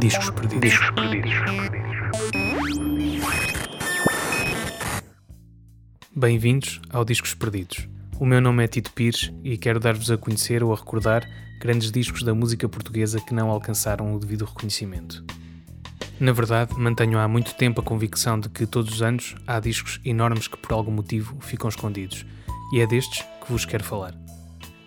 Discos 0.00 0.30
perdidos. 0.30 0.70
Discos 0.70 0.90
perdidos. 0.90 1.32
Bem-vindos 6.14 6.80
ao 6.90 7.04
Discos 7.04 7.34
Perdidos. 7.34 7.88
O 8.18 8.24
meu 8.24 8.40
nome 8.40 8.64
é 8.64 8.68
Tito 8.68 8.90
Pires 8.92 9.32
e 9.44 9.58
quero 9.58 9.78
dar-vos 9.78 10.10
a 10.10 10.16
conhecer 10.16 10.64
ou 10.64 10.72
a 10.72 10.76
recordar 10.76 11.28
grandes 11.60 11.92
discos 11.92 12.22
da 12.22 12.34
música 12.34 12.68
portuguesa 12.68 13.20
que 13.20 13.34
não 13.34 13.50
alcançaram 13.50 14.14
o 14.14 14.18
devido 14.18 14.46
reconhecimento. 14.46 15.22
Na 16.18 16.32
verdade, 16.32 16.74
mantenho 16.78 17.18
há 17.18 17.28
muito 17.28 17.54
tempo 17.54 17.82
a 17.82 17.84
convicção 17.84 18.40
de 18.40 18.48
que 18.48 18.66
todos 18.66 18.94
os 18.94 19.02
anos 19.02 19.34
há 19.46 19.60
discos 19.60 20.00
enormes 20.04 20.48
que 20.48 20.56
por 20.56 20.72
algum 20.72 20.92
motivo 20.92 21.36
ficam 21.40 21.68
escondidos, 21.68 22.24
e 22.72 22.80
é 22.80 22.86
destes 22.86 23.22
que 23.44 23.52
vos 23.52 23.66
quero 23.66 23.84
falar. 23.84 24.14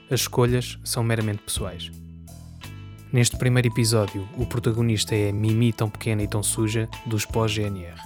As 0.09 0.21
escolhas 0.21 0.79
são 0.83 1.03
meramente 1.03 1.43
pessoais. 1.43 1.91
Neste 3.11 3.37
primeiro 3.37 3.67
episódio, 3.67 4.29
o 4.37 4.45
protagonista 4.45 5.15
é 5.15 5.31
Mimi 5.31 5.73
Tão 5.73 5.89
Pequena 5.89 6.21
e 6.21 6.27
Tão 6.27 6.43
Suja, 6.43 6.87
dos 7.07 7.25
pós-GNR. 7.25 7.99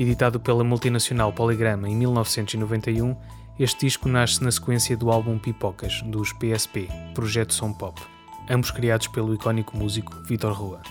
Editado 0.00 0.40
pela 0.40 0.64
multinacional 0.64 1.32
Polygrama 1.32 1.88
em 1.88 1.94
1991, 1.94 3.14
este 3.56 3.86
disco 3.86 4.08
nasce 4.08 4.42
na 4.42 4.50
sequência 4.50 4.96
do 4.96 5.12
álbum 5.12 5.38
Pipocas, 5.38 6.02
dos 6.02 6.32
PSP, 6.32 6.88
Projeto 7.14 7.54
Som 7.54 7.72
Pop, 7.72 8.02
ambos 8.48 8.72
criados 8.72 9.06
pelo 9.06 9.32
icónico 9.32 9.76
músico 9.76 10.12
Vitor 10.24 10.54
Rua. 10.54 10.82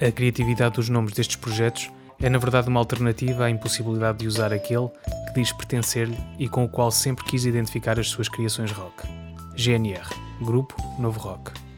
A 0.00 0.12
criatividade 0.12 0.76
dos 0.76 0.88
nomes 0.88 1.12
destes 1.12 1.34
projetos 1.34 1.90
é 2.20 2.30
na 2.30 2.38
verdade 2.38 2.68
uma 2.68 2.78
alternativa 2.78 3.46
à 3.46 3.50
impossibilidade 3.50 4.18
de 4.18 4.28
usar 4.28 4.52
aquele 4.52 4.88
que 5.26 5.40
diz 5.40 5.52
pertencer-lhe 5.52 6.16
e 6.38 6.48
com 6.48 6.64
o 6.64 6.68
qual 6.68 6.92
sempre 6.92 7.24
quis 7.24 7.44
identificar 7.44 7.98
as 7.98 8.08
suas 8.08 8.28
criações 8.28 8.70
rock. 8.70 9.08
GNR 9.56 10.08
Grupo 10.40 10.76
Novo 11.00 11.18
Rock. 11.18 11.69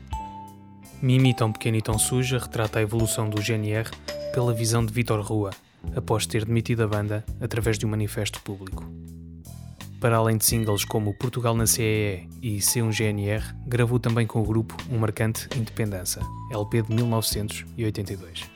Mimi 1.03 1.35
Tão 1.35 1.51
Pequena 1.51 1.79
e 1.79 1.83
Tão 1.83 1.99
Suja 1.99 2.39
retrata 2.39 2.79
a 2.79 2.83
evolução 2.83 3.29
do 3.29 3.43
GNR 3.43 3.91
pela 4.33 4.55
visão 4.55 4.87
de 4.87 4.93
Vitor 4.93 5.21
Rua, 5.21 5.51
após 5.97 6.27
ter 6.27 6.45
demitido 6.45 6.85
a 6.85 6.87
banda 6.87 7.25
através 7.41 7.77
de 7.77 7.85
um 7.85 7.89
manifesto 7.89 8.41
público. 8.41 8.85
Para 10.01 10.19
além 10.19 10.37
de 10.37 10.45
singles 10.45 10.85
como 10.85 11.13
Portugal 11.13 11.57
na 11.57 11.67
CEE 11.67 12.29
e 12.41 12.59
C1GNR, 12.59 13.43
gravou 13.67 13.99
também 13.99 14.29
com 14.29 14.41
o 14.41 14.45
grupo 14.45 14.77
um 14.89 14.99
marcante 14.99 15.49
Independência, 15.57 16.23
LP 16.53 16.83
de 16.83 16.95
1982. 16.95 18.49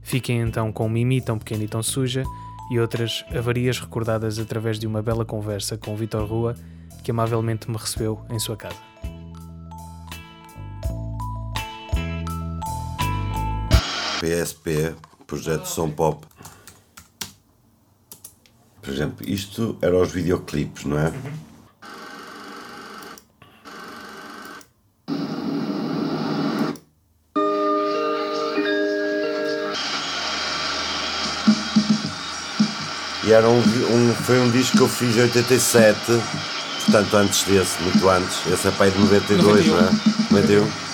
Fiquem 0.00 0.40
então 0.40 0.72
com 0.72 0.88
Mimi 0.88 1.20
Tão 1.20 1.38
Pequena 1.38 1.64
e 1.64 1.68
Tão 1.68 1.82
Suja 1.82 2.24
e 2.70 2.80
outras 2.80 3.22
avarias 3.36 3.78
recordadas 3.78 4.38
através 4.38 4.78
de 4.78 4.86
uma 4.86 5.02
bela 5.02 5.26
conversa 5.26 5.76
com 5.76 5.94
Vitor 5.94 6.26
Rua, 6.26 6.54
que 7.04 7.10
amavelmente 7.10 7.70
me 7.70 7.76
recebeu 7.76 8.18
em 8.30 8.38
sua 8.38 8.56
casa. 8.56 8.88
PSP, 14.20 14.94
Projeto 15.26 15.66
Som 15.66 15.90
Pop. 15.90 16.26
Por 18.82 18.92
exemplo, 18.92 19.28
isto 19.28 19.76
era 19.82 19.96
os 19.96 20.10
videoclipes, 20.10 20.84
não 20.84 20.98
é? 20.98 21.12
E 33.28 33.32
era 33.32 33.46
um, 33.46 33.58
um, 33.58 34.14
foi 34.14 34.40
um 34.40 34.50
disco 34.50 34.78
que 34.78 34.82
eu 34.82 34.88
fiz 34.88 35.14
em 35.14 35.20
87, 35.20 36.00
portanto 36.86 37.14
antes 37.14 37.42
desse, 37.44 37.82
muito 37.82 38.08
antes. 38.08 38.46
Esse 38.46 38.68
é 38.68 38.70
pai 38.70 38.90
de 38.90 38.98
92, 38.98 39.66
91. 39.66 39.76
não 39.76 39.86
é? 39.86 40.42
91. 40.42 40.87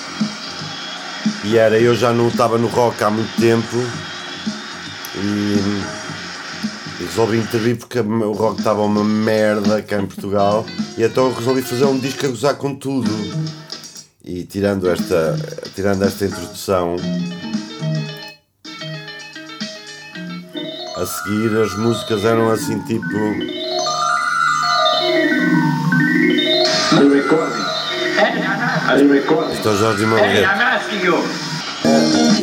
E 1.45 1.59
era, 1.59 1.79
eu 1.79 1.95
já 1.95 2.11
não 2.13 2.29
estava 2.29 2.57
no 2.57 2.69
rock 2.69 3.05
há 3.05 3.11
muito 3.11 3.39
tempo. 3.39 3.77
E, 5.17 5.83
e 7.01 7.05
resolvi 7.05 7.39
intervir 7.39 7.77
porque 7.77 8.01
o 8.01 8.33
rock 8.33 8.59
estava 8.59 8.81
uma 8.83 9.05
merda 9.05 9.83
cá 9.83 9.99
em 9.99 10.07
Portugal. 10.07 10.65
E 10.97 11.03
então 11.03 11.33
resolvi 11.33 11.61
fazer 11.61 11.85
um 11.85 11.99
disco 11.99 12.25
a 12.25 12.29
gozar 12.31 12.55
com 12.55 12.75
tudo. 12.75 13.11
E 14.25 14.45
tirando 14.45 14.89
esta, 14.89 15.37
tirando 15.75 16.03
esta 16.03 16.25
introdução, 16.25 16.97
a 20.97 21.07
seguir 21.07 21.61
as 21.61 21.75
músicas 21.77 22.25
eram 22.25 22.51
assim 22.51 22.79
tipo. 22.85 23.07
Isto 29.53 29.69
é 29.69 29.73
o 29.73 29.77
Jorge 29.77 30.07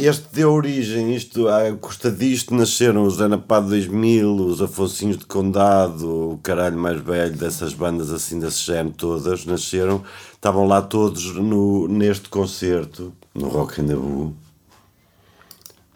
Este 0.01 0.25
deu 0.33 0.51
origem, 0.51 1.15
isto, 1.15 1.47
à 1.47 1.71
custa 1.73 2.11
disto 2.11 2.53
nasceram 2.53 3.05
os 3.05 3.21
Anapá 3.21 3.59
2000, 3.59 4.35
os 4.35 4.61
Afonsinhos 4.61 5.17
de 5.17 5.25
Condado, 5.25 6.33
o 6.33 6.39
caralho 6.43 6.77
mais 6.77 6.99
velho 7.01 7.35
dessas 7.35 7.73
bandas 7.73 8.11
assim 8.11 8.39
desse 8.39 8.61
género 8.65 8.95
todas, 8.95 9.45
nasceram, 9.45 10.03
estavam 10.33 10.67
lá 10.67 10.81
todos 10.81 11.35
no, 11.35 11.87
neste 11.87 12.29
concerto, 12.29 13.13
no 13.33 13.47
Rock 13.47 13.81
and 13.81 13.95
Boo, 13.95 14.35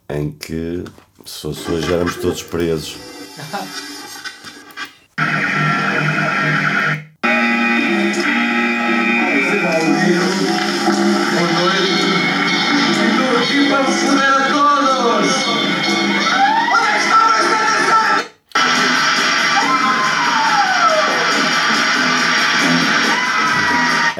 em 0.10 0.32
que 0.32 0.84
se 1.26 1.42
fosse 1.42 1.72
hoje 1.72 1.94
éramos 1.94 2.16
todos 2.18 2.44
presos. 2.44 2.98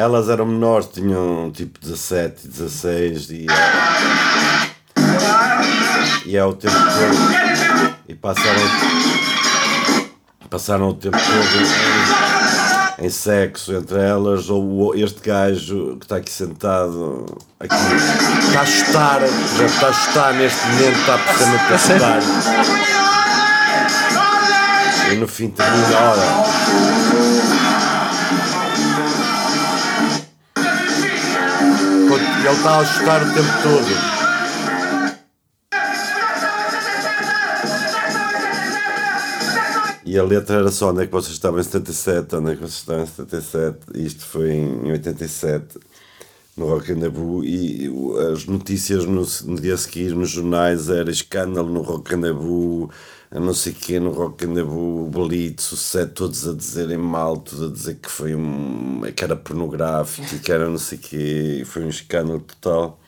Elas 0.06 0.30
eram 0.30 0.46
menores, 0.46 0.88
tinham 0.94 1.50
tipo 1.52 1.80
17, 1.80 2.48
16 2.48 3.30
e. 3.32 3.48
E 6.28 6.38
é 6.38 6.46
o 6.46 6.54
tempo 6.54 6.76
todo. 6.76 7.96
E 8.08 8.14
passaram. 8.14 8.62
Passaram 10.48 10.90
o 10.90 10.94
tempo 10.94 11.18
todo 11.18 13.02
em, 13.02 13.06
em 13.08 13.10
sexo 13.10 13.74
entre 13.74 13.98
elas, 13.98 14.48
ou 14.48 14.94
este 14.96 15.28
gajo 15.28 15.98
que 15.98 16.06
está 16.06 16.18
aqui 16.18 16.32
sentado, 16.32 17.26
aqui, 17.60 17.74
está 17.74 18.62
a 18.62 18.66
chutar, 18.68 19.22
já 19.58 19.66
está 19.66 19.88
a 19.88 19.94
chutar 19.94 20.34
neste 20.36 20.68
momento, 20.68 21.00
está 21.00 21.18
precisamente 21.18 21.74
a 21.74 21.78
chutar. 21.80 22.20
E 25.12 25.16
no 25.16 25.28
fim 25.28 25.50
termina, 25.50 25.98
ora. 25.98 27.65
Ele 32.48 32.54
está 32.54 32.80
a 32.80 32.86
chutar 32.86 33.24
o 33.24 33.34
tempo 33.34 33.50
todo. 33.64 34.16
E 40.06 40.20
a 40.20 40.24
letra 40.24 40.58
era 40.58 40.70
só 40.70 40.92
onde 40.92 41.04
é 41.04 41.06
que 41.08 41.12
vocês 41.12 41.34
estavam 41.34 41.60
em 41.60 41.64
77, 41.64 42.36
onde 42.36 42.52
é 42.52 42.56
que 42.56 42.62
vocês 42.62 42.78
estavam 42.78 43.04
em 43.04 43.08
77. 43.08 43.78
Isto 43.96 44.26
foi 44.26 44.52
em 44.52 44.92
87, 44.92 45.80
no 46.56 46.68
Rock 46.68 46.92
and 46.92 47.10
Boo, 47.10 47.44
e 47.44 47.90
as 48.32 48.46
notícias 48.46 49.06
no, 49.06 49.26
no, 49.46 49.60
dia 49.60 49.74
a 49.74 49.78
seguir 49.78 50.14
nos 50.14 50.30
jornais 50.30 50.88
era 50.88 51.10
escândalo 51.10 51.74
no 51.74 51.82
Rock 51.82 52.14
and 52.14 52.34
Boo, 52.36 52.92
a 53.32 53.40
não 53.40 53.54
sei 53.54 53.74
quê, 53.74 54.00
no 54.00 54.12
Rock 54.12 54.46
and 54.46 54.54
Blitz, 55.10 55.72
o 55.72 55.78
set, 55.78 56.14
todos 56.14 56.48
a 56.48 56.54
dizerem 56.54 56.98
mal, 56.98 57.38
todos 57.38 57.70
a 57.70 57.74
dizer 57.74 57.96
que 57.96 58.10
foi 58.10 58.36
um. 58.36 59.02
que 59.16 59.24
era 59.24 59.36
pornográfico, 59.36 60.40
que 60.40 60.52
era 60.52 60.70
não 60.70 60.78
sei 60.78 60.98
quê, 60.98 61.64
foi 61.66 61.84
um 61.84 61.90
escândalo 61.90 62.40
total. 62.40 63.00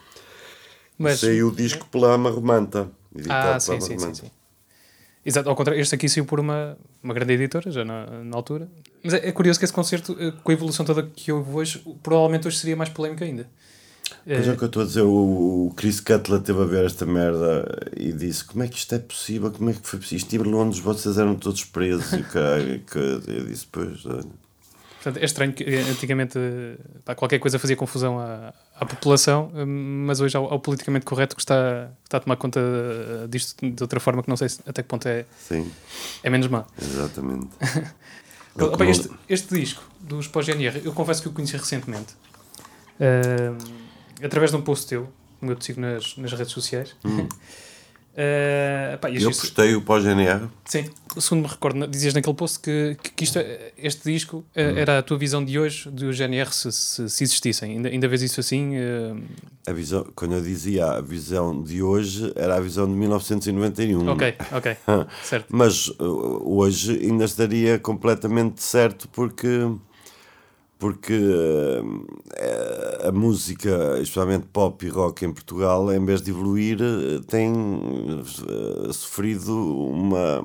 Mas... 0.98 1.19
Saiu 1.19 1.50
o 1.50 1.52
disco 1.52 1.86
pela 1.88 2.14
Ama 2.14 2.30
Romanta. 2.30 2.90
Ah, 3.30 3.60
sim, 3.60 3.80
sim, 3.80 3.98
sim, 4.00 4.14
sim. 4.14 4.31
Exato, 5.28 5.50
ao 5.50 5.56
contrário, 5.56 5.81
este 5.81 5.94
aqui 5.94 6.08
saiu 6.08 6.25
por 6.25 6.40
uma, 6.40 6.78
uma 7.04 7.14
grande 7.14 7.34
editora, 7.34 7.69
já 7.69 7.84
na, 7.84 8.24
na 8.24 8.38
altura. 8.38 8.69
Mas 9.04 9.14
é, 9.14 9.28
é, 9.28 9.31
curioso 9.31 9.60
que 9.60 9.66
esse 9.66 9.74
concerto, 9.74 10.16
eh, 10.19 10.31
com 10.42 10.52
a 10.52 10.54
evolução 10.54 10.86
toda 10.86 11.04
que 11.04 11.31
houve 11.31 11.52
hoje, 11.52 11.84
provavelmente 12.02 12.48
hoje 12.48 12.58
seria 12.58 12.78
mais 12.78 12.90
polémico 12.90 13.24
ainda. 13.24 13.46
Pois 14.28 14.46
é 14.46 14.52
o 14.52 14.58
que 14.58 14.64
eu 14.64 14.68
estou 14.68 14.84
a 14.84 14.86
dizer, 14.86 15.02
o, 15.04 15.72
Chris 15.78 16.02
Cutler 16.02 16.42
teve 16.42 16.62
a 16.62 16.66
ver 16.66 16.86
esta 16.86 17.06
merda 17.06 17.66
e 17.96 18.12
disse 18.12 18.44
como 18.44 18.62
é 18.62 18.68
que 18.68 18.78
isto 18.78 18.94
é 18.94 19.00
possível, 19.00 19.50
como 19.50 19.70
é 19.70 19.74
que 19.74 19.80
foi 19.88 20.00
possível, 20.00 20.18
isto 20.18 20.36
em 20.36 20.40
Londres 20.40 20.80
vocês 20.80 21.18
eram 21.18 21.34
todos 21.36 21.64
presos 21.64 22.12
e 22.12 22.18
o 22.18 22.80
que 22.86 22.98
eu 22.98 23.46
disse, 23.46 23.66
pois, 23.72 24.06
olha. 24.06 24.26
Portanto, 24.96 25.22
é 25.22 25.26
estranho 25.26 25.54
que 25.54 25.64
eh, 25.64 25.80
antigamente 25.90 26.38
pá, 27.06 27.16
qualquer 27.16 27.40
coisa 27.40 27.58
fazia 27.58 27.78
confusão 27.78 28.20
à, 28.20 28.54
à 28.76 28.86
população, 28.86 29.50
mas 29.66 30.20
hoje 30.20 30.36
ao, 30.36 30.52
ao, 30.52 30.60
politicamente 30.60 31.06
correto 31.06 31.34
que 31.34 31.42
está, 31.42 31.90
que 32.02 32.08
está 32.08 32.18
a 32.18 32.20
tomar 32.20 32.36
conta 32.36 32.60
disto 33.30 33.56
de 33.62 33.82
outra 33.82 34.02
forma 34.02 34.22
que 34.22 34.28
não 34.28 34.36
sei 34.36 34.50
até 34.66 34.82
que 34.84 34.90
ponto 34.90 35.08
é, 35.08 35.26
Sim. 35.40 35.72
é 36.22 36.30
menos 36.30 36.48
má. 36.50 36.66
Exatamente. 36.82 37.48
este, 38.90 39.10
este 39.30 39.56
disco 39.56 39.90
dos 40.02 40.28
pós-GNR, 40.28 40.82
eu 40.84 40.92
confesso 40.92 41.22
que 41.22 41.30
o 41.30 41.32
conheci 41.32 41.56
recentemente. 41.56 42.14
Uh, 43.00 43.87
através 44.22 44.52
de 44.52 44.58
um 44.58 44.62
post 44.62 44.88
teu, 44.88 45.10
como 45.40 45.52
eu 45.52 45.56
te 45.56 45.66
sigo 45.66 45.81
nas, 45.81 46.16
nas 46.18 46.31
redes 46.34 46.52
sociais. 46.52 46.96
Hum. 47.04 47.28
Uh, 48.18 48.98
pá, 49.00 49.12
eu 49.12 49.30
postei 49.30 49.75
o 49.75 49.81
pós-GNR. 49.81 50.48
Sim, 50.66 50.90
segundo 51.19 51.44
me 51.44 51.48
recordo, 51.48 51.86
dizias 51.88 52.16
naquele 52.16 52.36
post 52.36 52.60
que, 52.60 52.98
que 53.16 53.24
isto, 53.24 53.38
este 53.78 54.12
disco 54.12 54.38
uh, 54.38 54.46
era 54.56 54.98
a 54.98 55.04
tua 55.04 55.19
visão 55.19 55.46
de 55.46 55.60
hoje 55.60 55.88
do 55.92 56.12
GNR 56.12 56.52
se, 56.52 56.72
se, 56.72 57.10
se 57.10 57.24
existissem. 57.24 57.74
Ainda, 57.74 57.90
ainda 57.90 58.08
vês 58.08 58.24
isso 58.24 58.40
assim? 58.40 58.75
Uh... 58.75 59.24
A 59.68 59.72
visão, 59.72 60.08
quando 60.16 60.34
eu 60.34 60.42
dizia 60.42 60.86
a 60.86 61.02
visão 61.02 61.62
de 61.62 61.84
hoje, 61.84 62.34
era 62.36 62.56
a 62.56 62.60
visão 62.60 62.88
de 62.88 62.94
1991. 62.94 64.10
Ok, 64.10 64.36
ok, 64.52 64.78
certo. 65.24 65.46
Mas 65.50 65.92
hoje 66.00 67.00
ainda 67.00 67.25
estaria 67.25 67.78
completamente 67.78 68.64
certo 68.64 69.08
porque 69.10 69.48
porque 70.78 71.14
uh, 71.14 73.08
a 73.08 73.12
música, 73.12 74.00
especialmente 74.00 74.48
pop 74.48 74.86
e 74.86 74.90
rock 74.90 75.26
em 75.26 75.34
Portugal, 75.34 75.92
em 75.92 76.04
vez 76.06 76.22
de 76.22 76.32
evoluir, 76.32 76.78
eh, 76.82 77.22
tem 77.28 77.52
uh, 77.52 78.94
sofrido 78.94 79.54
uma. 79.90 80.44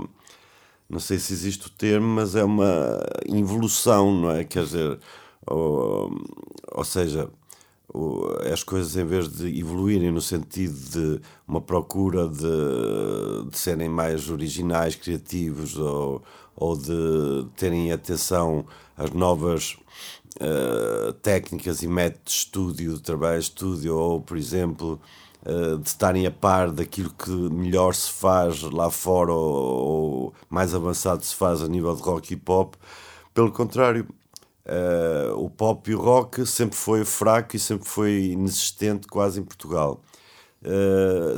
Não 0.88 1.00
sei 1.00 1.19
se 1.19 1.32
existe 1.32 1.67
o 1.67 1.70
termo, 1.70 2.06
mas 2.06 2.34
é 2.34 2.44
uma 2.44 3.00
involução, 3.26 4.12
não 4.12 4.31
é? 4.31 4.44
Quer 4.44 4.64
dizer, 4.64 4.99
ou, 5.46 6.11
ou 6.73 6.84
seja, 6.84 7.31
as 8.52 8.62
coisas 8.62 8.96
em 8.96 9.05
vez 9.05 9.29
de 9.29 9.58
evoluírem 9.58 10.11
no 10.11 10.20
sentido 10.20 10.75
de 10.75 11.20
uma 11.46 11.61
procura 11.61 12.29
de, 12.29 13.50
de 13.50 13.58
serem 13.58 13.88
mais 13.88 14.31
originais, 14.31 14.94
criativos 14.94 15.76
ou, 15.76 16.23
ou 16.56 16.76
de 16.76 17.46
terem 17.56 17.93
atenção 17.93 18.64
às 18.96 19.11
novas 19.11 19.76
uh, 20.40 21.12
técnicas 21.14 21.82
e 21.82 21.88
métodos 21.88 22.32
de 22.32 22.38
estúdio, 22.38 22.94
de 22.94 23.02
trabalho 23.02 23.38
de 23.38 23.44
estúdio, 23.44 23.96
ou, 23.96 24.20
por 24.20 24.37
exemplo, 24.37 25.00
uh, 25.46 25.79
de 25.79 25.88
estarem 25.88 26.26
a 26.26 26.31
par 26.31 26.70
daquilo 26.70 27.11
que 27.11 27.31
melhor 27.31 27.94
se 27.94 28.11
faz 28.11 28.62
lá 28.62 28.90
fora 28.90 29.32
ou, 29.32 29.55
ou, 29.55 30.34
mais 30.49 30.75
avançado 30.75 31.25
se 31.25 31.34
faz 31.34 31.62
a 31.62 31.69
nível 31.69 31.94
de 31.94 32.02
rock 32.02 32.32
e 32.32 32.37
pop. 32.37 32.76
Pelo 33.34 33.52
contrário, 33.52 34.06
uh, 34.67 35.37
o 35.37 35.50
pop 35.50 35.90
e 35.90 35.94
o 35.94 36.00
rock 36.00 36.46
sempre 36.46 36.76
foi 36.76 37.05
fraco 37.05 37.56
e 37.56 37.58
sempre 37.58 37.88
foi 37.88 38.26
inexistente 38.32 39.06
quase 39.06 39.40
em 39.40 39.44
Portugal. 39.44 40.00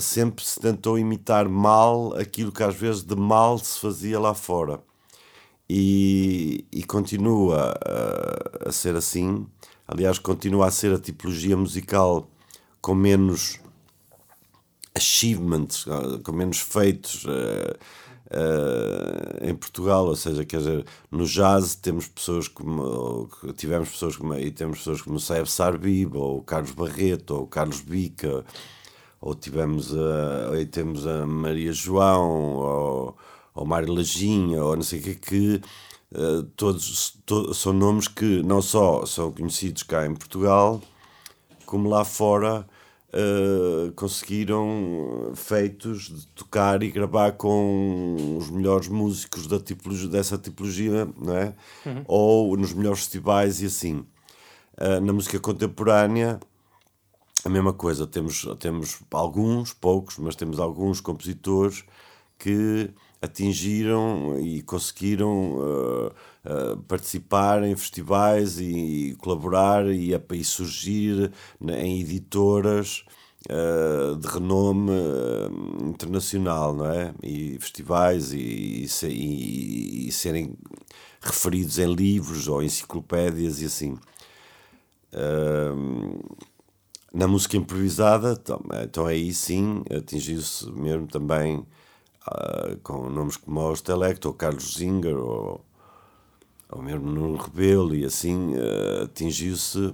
Sempre 0.03 0.45
se 0.45 0.61
tentou 0.61 0.99
imitar 0.99 1.49
mal 1.49 2.15
aquilo 2.15 2.53
que 2.53 2.63
às 2.63 2.75
vezes 2.77 3.03
de 3.03 3.17
mal 3.17 3.57
se 3.59 3.81
fazia 3.81 4.21
lá 4.21 4.35
fora 4.35 4.83
e, 5.77 6.65
e 6.71 6.85
continua 6.85 7.75
a, 7.85 8.69
a, 8.69 8.73
ser 8.73 8.95
assim. 8.95 9.45
Aliás, 9.89 10.21
continua 10.21 10.69
a 10.69 10.71
ser 10.71 10.93
a 10.95 11.01
tipologia 11.01 11.57
musical 11.57 12.31
com 12.81 12.95
menos 12.95 13.59
achievements, 14.95 15.85
com 16.23 16.31
menos 16.31 16.61
feitos 16.61 17.25
uh, 17.25 17.75
uh, 18.31 19.45
em 19.45 19.53
Portugal. 19.57 20.07
Ou 20.07 20.15
seja, 20.15 20.45
quer 20.45 20.59
dizer, 20.59 20.87
no 21.11 21.27
jazz 21.27 21.75
temos 21.75 22.07
pessoas 22.07 22.47
como 22.47 23.29
tivemos 23.57 23.89
pessoas 23.89 24.17
como 24.17 24.33
e 24.37 24.53
temos 24.53 24.79
pessoas 24.79 25.03
como 25.03 25.19
Saeb 25.19 25.51
Sarbib 25.51 26.15
ou 26.15 26.41
Carlos 26.43 26.71
Barreto 26.71 27.33
ou 27.33 27.49
Carlos 27.49 27.81
Bica 27.81 28.45
ou 29.21 29.35
tivemos 29.35 29.93
a, 29.93 30.65
temos 30.71 31.05
a 31.05 31.27
Maria 31.27 31.73
João 31.73 32.55
ou 32.59 33.17
ou 33.55 33.65
Mário 33.65 33.95
Lajinha, 33.95 34.63
ou 34.63 34.75
não 34.75 34.83
sei 34.83 35.01
o 35.01 35.03
que, 35.03 35.15
que 35.15 35.61
uh, 36.13 36.43
todos 36.57 37.19
to, 37.25 37.55
são 37.55 37.73
nomes 37.73 38.09
que 38.09 38.43
não 38.43 38.61
só 38.61 39.07
são 39.07 39.31
conhecidos 39.31 39.83
cá 39.83 40.07
em 40.07 40.15
Portugal, 40.15 40.83
como 41.65 41.89
lá 41.89 42.05
fora 42.05 42.67
uh, 43.15 43.93
conseguiram 43.93 45.33
feitos 45.35 46.09
de 46.09 46.27
tocar 46.29 46.83
e 46.83 46.91
gravar 46.91 47.33
com 47.33 48.37
os 48.39 48.51
melhores 48.51 48.89
músicos 48.89 49.47
da 49.47 49.61
tipologia, 49.61 50.09
dessa 50.09 50.37
tipologia, 50.37 51.09
não 51.17 51.37
é? 51.37 51.55
Uhum. 51.87 52.05
ou 52.07 52.57
nos 52.57 52.73
melhores 52.73 53.01
festivais 53.01 53.63
e 53.63 53.67
assim. 53.67 54.05
Uh, 54.77 55.01
na 55.01 55.13
música 55.13 55.39
contemporânea, 55.39 56.41
a 57.45 57.49
mesma 57.49 57.73
coisa, 57.73 58.07
temos, 58.07 58.45
temos 58.59 58.99
alguns, 59.13 59.73
poucos, 59.73 60.19
mas 60.19 60.35
temos 60.35 60.59
alguns 60.59 61.01
compositores 61.01 61.85
que 62.39 62.91
atingiram 63.25 64.39
e 64.39 64.63
conseguiram 64.63 65.57
uh, 65.57 66.07
uh, 66.09 66.77
participar 66.87 67.63
em 67.65 67.75
festivais 67.75 68.59
e, 68.59 69.11
e 69.11 69.15
colaborar 69.17 69.87
e, 69.87 70.13
e 70.13 70.45
surgir 70.45 71.33
em 71.61 72.01
editoras 72.01 73.05
uh, 73.51 74.17
de 74.17 74.29
renome 74.29 74.93
internacional, 75.83 76.75
não 76.75 76.87
é? 76.87 77.15
E 77.23 77.59
festivais 77.59 78.33
e, 78.33 78.87
e, 79.05 80.09
e, 80.09 80.13
serem 80.13 80.55
referidos 81.21 81.79
em 81.79 81.93
livros 81.93 82.49
ou 82.49 82.63
enciclopédias 82.63 83.63
e 83.63 83.65
assim. 83.65 83.97
na 87.13 87.27
música 87.29 87.57
improvisada, 87.57 88.33
então, 88.33 88.61
então 88.83 89.07
aí 89.07 89.33
sim 89.33 89.83
atingiu-se 89.91 90.71
mesmo 90.73 91.07
também 91.07 91.65
uh, 92.29 92.77
com 92.83 93.09
nomes 93.09 93.37
como 93.37 93.61
o 93.61 93.77
Stelecto, 93.77 94.29
ou 94.29 94.35
Carlos 94.35 94.75
Zinger, 94.77 95.17
ou, 95.17 95.65
ou 96.71 96.83
mesmo 96.83 97.11
Nuno 97.11 97.37
Rebelo, 97.37 97.95
e 97.95 98.05
assim 98.05 98.55
uh, 98.55 99.05
atingiu-se, 99.05 99.93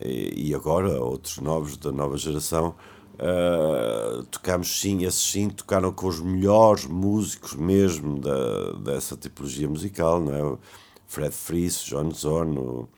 e, 0.00 0.48
e, 0.50 0.54
agora 0.54 1.00
outros 1.00 1.38
novos 1.38 1.76
da 1.76 1.92
nova 1.92 2.16
geração, 2.18 2.74
uh, 3.14 4.24
tocámos 4.24 4.80
sim, 4.80 5.04
esses 5.04 5.22
sim 5.22 5.48
tocaram 5.48 5.92
com 5.92 6.08
os 6.08 6.20
melhores 6.20 6.84
músicos 6.86 7.54
mesmo 7.54 8.18
da, 8.18 8.72
dessa 8.72 9.16
tipologia 9.16 9.68
musical, 9.68 10.20
não 10.20 10.34
é? 10.34 10.58
Fred 11.06 11.34
Fries, 11.34 11.84
John 11.84 12.10
Zorn, 12.10 12.58
o, 12.58 12.88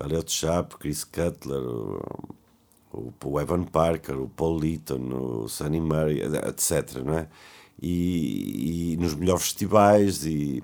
Elliot 0.00 0.30
Sharp, 0.30 0.74
Chris 0.78 1.04
Cutler, 1.04 1.60
o, 1.60 3.12
o, 3.24 3.40
Evan 3.40 3.64
Parker, 3.64 4.18
o 4.18 4.28
Paul 4.28 4.58
Litton, 4.58 5.12
o 5.12 5.48
Sunny 5.48 5.80
Murray, 5.80 6.22
etc. 6.22 7.02
Não 7.04 7.18
é? 7.18 7.28
E, 7.82 8.92
e 8.92 8.96
nos 8.96 9.14
melhores 9.14 9.42
festivais 9.42 10.24
e, 10.24 10.62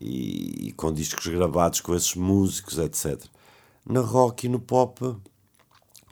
e, 0.00 0.68
e, 0.68 0.72
com 0.72 0.90
discos 0.92 1.26
gravados 1.26 1.80
com 1.80 1.94
esses 1.94 2.14
músicos, 2.14 2.78
etc. 2.78 3.22
Na 3.84 4.00
rock 4.00 4.46
e 4.46 4.48
no 4.48 4.58
pop 4.58 5.16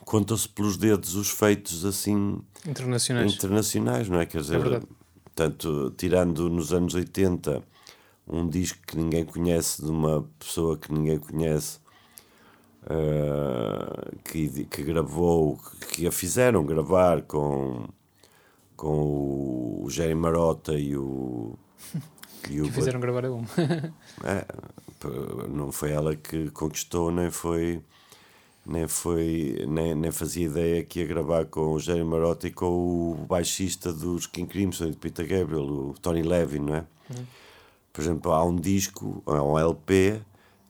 contam-se 0.05 0.49
pelos 0.49 0.77
dedos 0.77 1.15
os 1.15 1.31
feitos 1.31 1.85
assim 1.85 2.41
internacionais, 2.67 3.35
internacionais 3.35 4.09
não 4.09 4.21
é? 4.21 4.27
Quer 4.27 4.43
dizer, 4.43 4.73
é 4.73 4.81
tanto 5.35 5.93
tirando 5.97 6.49
nos 6.49 6.73
anos 6.73 6.95
80 6.95 7.63
um 8.29 8.49
disco 8.49 8.79
que 8.87 8.97
ninguém 8.97 9.25
conhece 9.25 9.83
de 9.83 9.91
uma 9.91 10.29
pessoa 10.39 10.77
que 10.77 10.93
ninguém 10.93 11.19
conhece 11.19 11.79
uh, 12.85 14.17
que, 14.25 14.65
que 14.65 14.83
gravou, 14.83 15.59
que 15.93 16.07
a 16.07 16.13
fizeram 16.13 16.65
gravar 16.65 17.23
com 17.23 17.87
com 18.77 19.83
o 19.83 19.87
Jerry 19.91 20.15
Marota 20.15 20.75
e 20.75 20.97
o. 20.97 21.55
E 22.49 22.61
o 22.61 22.67
que 22.67 22.73
fizeram 22.75 23.01
gravar 23.01 23.25
a 23.25 23.33
um. 23.33 23.43
é, 24.23 24.47
não 25.49 25.73
foi 25.73 25.91
ela 25.91 26.15
que 26.15 26.49
conquistou, 26.53 27.11
nem 27.11 27.29
foi. 27.29 27.83
Nem, 28.65 28.87
foi, 28.87 29.65
nem, 29.69 29.97
nem 29.97 30.13
fazia 30.13 30.47
ideia 30.47 30.85
que 30.85 31.01
ia 31.01 31.07
gravar 31.07 31.47
com 31.47 31.73
o 31.73 31.81
Jerry 31.81 32.05
Marotta 32.05 32.47
e 32.47 32.53
com 32.53 32.67
o 32.67 33.27
baixista 33.29 33.93
dos 33.93 34.29
King 34.29 34.49
Crimson, 34.49 34.91
de 34.91 34.97
Peter 34.97 35.27
Gabriel, 35.27 35.65
o 35.65 35.95
Tony 36.01 36.23
Levin, 36.23 36.61
não 36.61 36.75
é? 36.77 36.87
Uhum. 37.11 37.25
Por 37.93 38.01
exemplo, 38.01 38.33
há 38.33 38.45
um 38.45 38.55
disco, 38.55 39.23
há 39.27 39.43
um 39.43 39.59
LP, 39.59 40.21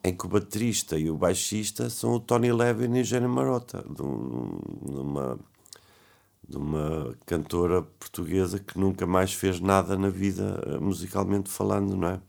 em 0.02 0.14
que 0.14 0.24
o 0.24 0.28
baterista 0.28 0.98
e 0.98 1.10
o 1.10 1.16
baixista 1.16 1.90
são 1.90 2.14
o 2.14 2.20
Tony 2.20 2.52
Levin 2.52 2.96
e 2.96 3.00
o 3.00 3.04
Jerry 3.04 3.28
Marotta, 3.28 3.84
numa 4.86 5.38
de 6.48 6.56
uma 6.56 7.14
cantora 7.26 7.82
portuguesa 7.82 8.58
que 8.58 8.78
nunca 8.78 9.06
mais 9.06 9.32
fez 9.32 9.60
nada 9.60 9.96
na 9.96 10.08
vida 10.08 10.62
eh, 10.66 10.78
musicalmente 10.78 11.50
falando, 11.50 11.96
não 11.96 12.08
é? 12.08 12.20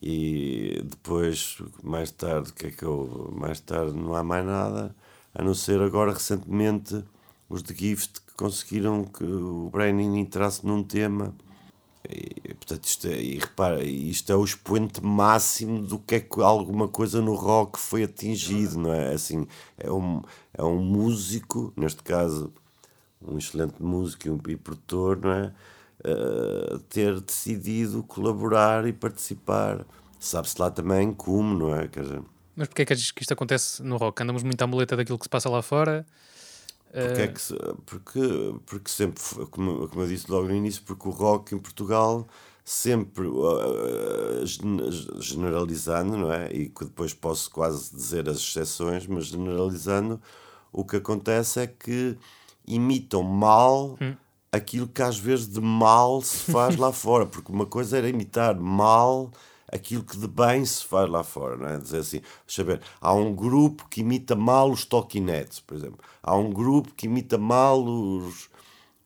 E 0.00 0.80
depois, 0.84 1.58
mais 1.82 2.10
tarde, 2.10 2.52
que 2.52 2.66
é 2.68 2.70
que 2.70 2.84
eu, 2.84 3.32
mais 3.36 3.60
tarde 3.60 3.92
não 3.94 4.14
há 4.14 4.22
mais 4.22 4.46
nada, 4.46 4.94
a 5.34 5.42
não 5.42 5.54
ser 5.54 5.80
agora 5.82 6.12
recentemente 6.12 7.04
os 7.48 7.62
de 7.62 7.74
Gift 7.74 8.20
que 8.20 8.34
conseguiram 8.34 9.04
que 9.04 9.24
o 9.24 9.70
Braining 9.70 10.18
entrasse 10.18 10.64
num 10.66 10.82
tema. 10.82 11.34
E, 12.08 12.54
portanto, 12.54 12.84
isto 12.84 13.06
é, 13.08 13.20
e 13.20 13.38
repara, 13.38 13.84
isto 13.84 14.32
é 14.32 14.36
o 14.36 14.44
expoente 14.44 15.04
máximo 15.04 15.82
do 15.82 15.98
que 15.98 16.14
é 16.14 16.20
que 16.20 16.40
alguma 16.40 16.88
coisa 16.88 17.20
no 17.20 17.34
rock 17.34 17.78
foi 17.78 18.04
atingido, 18.04 18.78
não 18.78 18.92
é? 18.94 19.12
Assim, 19.12 19.46
é 19.76 19.90
um, 19.90 20.22
é 20.54 20.62
um 20.62 20.80
músico, 20.80 21.72
neste 21.76 22.02
caso 22.02 22.52
um 23.22 23.38
excelente 23.38 23.82
músico 23.82 24.28
e 24.28 24.30
um 24.30 24.38
produtor, 24.38 25.18
não 25.18 25.32
é? 25.32 25.52
Uh, 26.04 26.78
ter 26.88 27.20
decidido 27.20 28.02
colaborar 28.04 28.86
e 28.86 28.92
participar. 28.92 29.84
Sabe-se 30.20 30.60
lá 30.60 30.70
também 30.70 31.12
como, 31.12 31.56
não 31.58 31.74
é? 31.74 31.88
Quer 31.88 32.02
dizer, 32.02 32.22
Mas 32.56 32.68
porquê 32.68 32.82
é 32.82 32.84
que 32.86 32.92
achas 32.92 33.10
que 33.10 33.22
isto 33.22 33.32
acontece 33.32 33.82
no 33.82 33.96
rock? 33.96 34.22
Andamos 34.22 34.42
muito 34.42 34.60
à 34.62 34.66
muleta 34.66 34.96
daquilo 34.96 35.18
que 35.18 35.24
se 35.24 35.28
passa 35.28 35.48
lá 35.48 35.62
fora? 35.62 36.06
Porque, 37.00 37.20
é 37.22 37.28
que 37.28 37.40
se- 37.40 37.54
porque, 37.86 38.20
porque 38.66 38.90
sempre, 38.90 39.22
como, 39.50 39.88
como 39.88 40.02
eu 40.02 40.08
disse 40.08 40.30
logo 40.30 40.48
no 40.48 40.54
início, 40.54 40.82
porque 40.84 41.06
o 41.08 41.10
rock 41.12 41.54
em 41.54 41.58
Portugal 41.58 42.26
sempre 42.64 43.26
uh, 43.28 44.44
gen- 44.44 44.90
generalizando, 45.20 46.16
não 46.16 46.32
é? 46.32 46.50
E 46.52 46.68
que 46.68 46.84
depois 46.84 47.14
posso 47.14 47.50
quase 47.50 47.94
dizer 47.94 48.28
as 48.28 48.38
exceções, 48.38 49.06
mas 49.06 49.26
generalizando, 49.26 50.20
o 50.72 50.84
que 50.84 50.96
acontece 50.96 51.60
é 51.60 51.66
que 51.66 52.16
imitam 52.68 53.22
mal 53.22 53.98
aquilo 54.52 54.88
que 54.88 55.02
às 55.02 55.18
vezes 55.18 55.48
de 55.48 55.60
mal 55.60 56.20
se 56.22 56.50
faz 56.52 56.76
lá 56.76 56.90
fora, 56.92 57.26
porque 57.26 57.52
uma 57.52 57.66
coisa 57.66 57.98
era 57.98 58.08
imitar 58.08 58.58
mal 58.58 59.30
aquilo 59.70 60.02
que 60.02 60.16
de 60.16 60.26
bem 60.26 60.64
se 60.64 60.84
faz 60.84 61.08
lá 61.08 61.22
fora, 61.22 61.56
não 61.56 61.68
é? 61.68 61.78
Dizer 61.78 61.98
assim, 61.98 62.20
ver, 62.64 62.80
há 63.00 63.12
um 63.12 63.34
grupo 63.34 63.86
que 63.88 64.00
imita 64.00 64.34
mal 64.34 64.70
os 64.70 64.86
Heads, 64.86 65.60
por 65.60 65.76
exemplo, 65.76 65.98
há 66.22 66.34
um 66.34 66.50
grupo 66.50 66.94
que 66.94 67.06
imita 67.06 67.38
mal 67.38 67.82
os. 67.84 68.48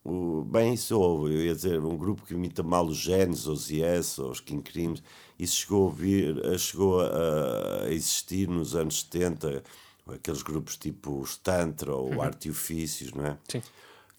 O, 0.04 0.42
bem, 0.44 0.74
isso 0.74 0.98
houve, 0.98 1.32
eu 1.32 1.42
ia 1.42 1.54
dizer, 1.54 1.78
um 1.78 1.96
grupo 1.96 2.22
que 2.26 2.34
imita 2.34 2.60
mal 2.60 2.84
os 2.86 2.96
Genes, 2.96 3.46
os 3.46 3.70
Yes, 3.70 4.18
ou 4.18 4.30
os 4.30 4.40
King 4.40 4.60
Crims, 4.60 5.00
isso 5.38 5.58
chegou 5.58 5.88
a, 5.88 5.92
vir, 5.92 6.58
chegou 6.58 7.00
a, 7.00 7.84
a 7.84 7.92
existir 7.92 8.48
nos 8.48 8.74
anos 8.74 9.02
70, 9.02 9.62
aqueles 10.14 10.42
grupos 10.42 10.76
tipo 10.76 11.18
os 11.20 11.36
Tantra 11.36 11.94
ou 11.94 12.20
Arte 12.22 12.48
e 12.48 12.50
Ofícios, 12.50 13.12
não 13.12 13.26
é? 13.26 13.38
Sim. 13.48 13.60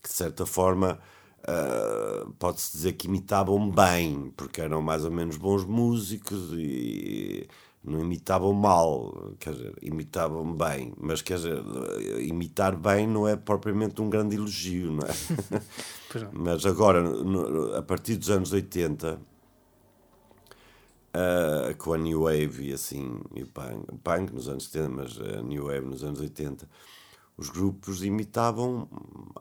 que 0.02 0.10
de 0.10 0.16
certa 0.16 0.46
forma 0.46 1.00
ah, 1.48 2.26
pode-se 2.40 2.72
dizer 2.78 2.94
que 2.94 3.08
imitavam 3.08 3.70
bem, 3.70 4.32
porque 4.36 4.62
eram 4.62 4.82
mais 4.82 5.04
ou 5.06 5.12
menos 5.12 5.38
bons 5.38 5.66
músicos 5.66 6.50
e 6.54 7.48
não 7.84 8.00
imitavam 8.00 8.54
mal, 8.54 9.34
quer 9.40 9.52
dizer, 9.54 9.74
imitavam 9.82 10.54
bem, 10.56 10.94
mas 10.98 11.22
quer 11.22 11.36
dizer, 11.36 11.62
imitar 12.22 12.78
bem 12.78 13.06
não 13.06 13.28
é 13.28 13.36
propriamente 13.36 14.02
um 14.02 14.10
grande 14.10 14.36
elogio, 14.38 14.92
não 14.94 15.04
é? 15.06 15.12
Não. 16.16 16.30
Mas 16.32 16.64
agora, 16.64 17.02
no- 17.02 17.76
a 17.76 17.82
partir 17.82 18.16
dos 18.18 18.30
anos 18.30 18.54
80, 18.54 19.20
ah, 21.14 21.74
com 21.78 21.94
a 21.94 21.98
New 21.98 22.24
Wave 22.24 22.70
e 22.70 22.74
assim, 22.74 23.20
e 23.36 23.44
o 23.44 23.48
punk, 23.48 23.86
punk 24.04 24.34
nos 24.34 24.48
anos 24.48 24.66
70, 24.70 24.90
mas 24.90 25.20
a 25.20 25.42
New 25.42 25.66
Wave 25.66 25.86
nos 25.86 26.04
anos 26.04 26.20
80, 26.20 26.68
os 27.38 27.50
grupos 27.50 28.04
imitavam 28.04 28.88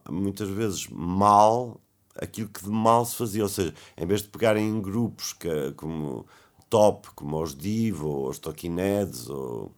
muitas 0.08 0.48
vezes 0.48 0.86
mal 0.88 1.80
aquilo 2.16 2.48
que 2.48 2.62
de 2.62 2.70
mal 2.70 3.04
se 3.04 3.16
fazia. 3.16 3.42
Ou 3.42 3.48
seja, 3.48 3.74
em 3.96 4.06
vez 4.06 4.22
de 4.22 4.28
pegarem 4.28 4.68
em 4.68 4.80
grupos 4.80 5.32
que, 5.32 5.72
como 5.72 6.26
top, 6.70 7.08
como 7.14 7.42
os 7.42 7.54
Divo, 7.54 8.08
ou 8.08 8.28
os 8.30 8.38
Talking 8.38 8.76
Heads, 8.76 9.28
ou, 9.28 9.72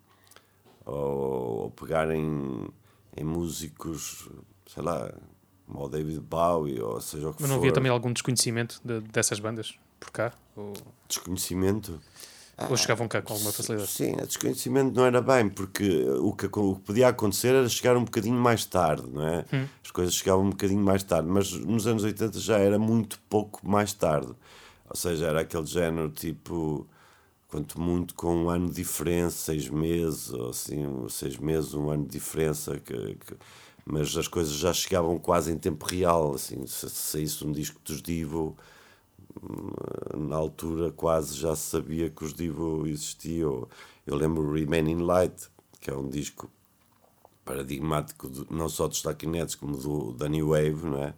ou, 0.84 0.94
ou 1.62 1.70
pegarem 1.70 2.68
em 3.16 3.24
músicos, 3.24 4.28
sei 4.66 4.82
lá, 4.82 5.12
como 5.66 5.84
o 5.84 5.88
David 5.88 6.20
Bowie, 6.20 6.80
ou 6.80 7.00
seja 7.00 7.28
o 7.30 7.34
que 7.34 7.42
Mas 7.42 7.50
não 7.50 7.56
for. 7.56 7.62
havia 7.62 7.72
também 7.72 7.90
algum 7.90 8.12
desconhecimento 8.12 8.80
de- 8.84 9.00
dessas 9.00 9.38
bandas 9.40 9.74
por 10.04 10.10
cá? 10.12 10.32
Ou, 10.56 10.72
Desconhecimento. 11.08 12.00
ou 12.70 12.76
chegavam 12.76 13.08
cá 13.08 13.20
com 13.22 13.32
alguma 13.32 13.52
facilidade? 13.52 13.90
Sim, 13.90 14.16
desconhecimento 14.16 14.94
não 14.94 15.04
era 15.04 15.20
bem, 15.20 15.48
porque 15.48 16.02
o 16.20 16.32
que, 16.32 16.46
o 16.46 16.74
que 16.76 16.80
podia 16.82 17.08
acontecer 17.08 17.48
era 17.54 17.68
chegar 17.68 17.96
um 17.96 18.04
bocadinho 18.04 18.36
mais 18.38 18.64
tarde, 18.64 19.08
não 19.10 19.26
é? 19.26 19.44
As 19.84 19.90
coisas 19.90 20.14
chegavam 20.14 20.44
um 20.46 20.50
bocadinho 20.50 20.82
mais 20.82 21.02
tarde, 21.02 21.28
mas 21.28 21.52
nos 21.52 21.86
anos 21.86 22.04
80 22.04 22.38
já 22.38 22.58
era 22.58 22.78
muito 22.78 23.18
pouco 23.28 23.66
mais 23.68 23.92
tarde. 23.92 24.32
Ou 24.88 24.96
seja, 24.96 25.26
era 25.26 25.40
aquele 25.40 25.66
género 25.66 26.10
tipo, 26.10 26.86
quanto 27.48 27.80
muito 27.80 28.14
com 28.14 28.34
um 28.44 28.50
ano 28.50 28.68
de 28.68 28.74
diferença, 28.76 29.36
seis 29.36 29.68
meses, 29.68 30.30
ou 30.32 30.50
assim, 30.50 30.84
seis 31.08 31.36
meses, 31.38 31.74
um 31.74 31.90
ano 31.90 32.04
de 32.04 32.10
diferença, 32.10 32.78
que, 32.78 32.94
que- 33.16 33.36
mas 33.86 34.16
as 34.16 34.28
coisas 34.28 34.54
já 34.54 34.72
chegavam 34.72 35.18
quase 35.18 35.52
em 35.52 35.58
tempo 35.58 35.84
real, 35.86 36.34
assim, 36.34 36.66
se, 36.66 36.88
se 36.88 36.96
saísse 37.12 37.44
um 37.44 37.52
disco 37.52 37.78
dos 37.84 38.00
Divo, 38.00 38.56
na 40.16 40.36
altura 40.36 40.90
quase 40.92 41.36
já 41.36 41.54
se 41.56 41.70
sabia 41.70 42.10
que 42.10 42.24
os 42.24 42.34
Divo 42.34 42.86
existiam. 42.86 43.68
Eu 44.06 44.16
lembro 44.16 44.42
o 44.42 44.52
Remaining 44.52 45.02
Light, 45.02 45.48
que 45.80 45.90
é 45.90 45.94
um 45.96 46.08
disco 46.08 46.50
paradigmático 47.44 48.28
de- 48.28 48.46
não 48.50 48.68
só 48.68 48.88
dos 48.88 49.02
Taquinetes 49.02 49.54
como 49.54 49.76
do, 49.76 50.12
da 50.12 50.28
New 50.28 50.48
Wave, 50.50 50.86
não 50.86 50.98
é? 51.02 51.14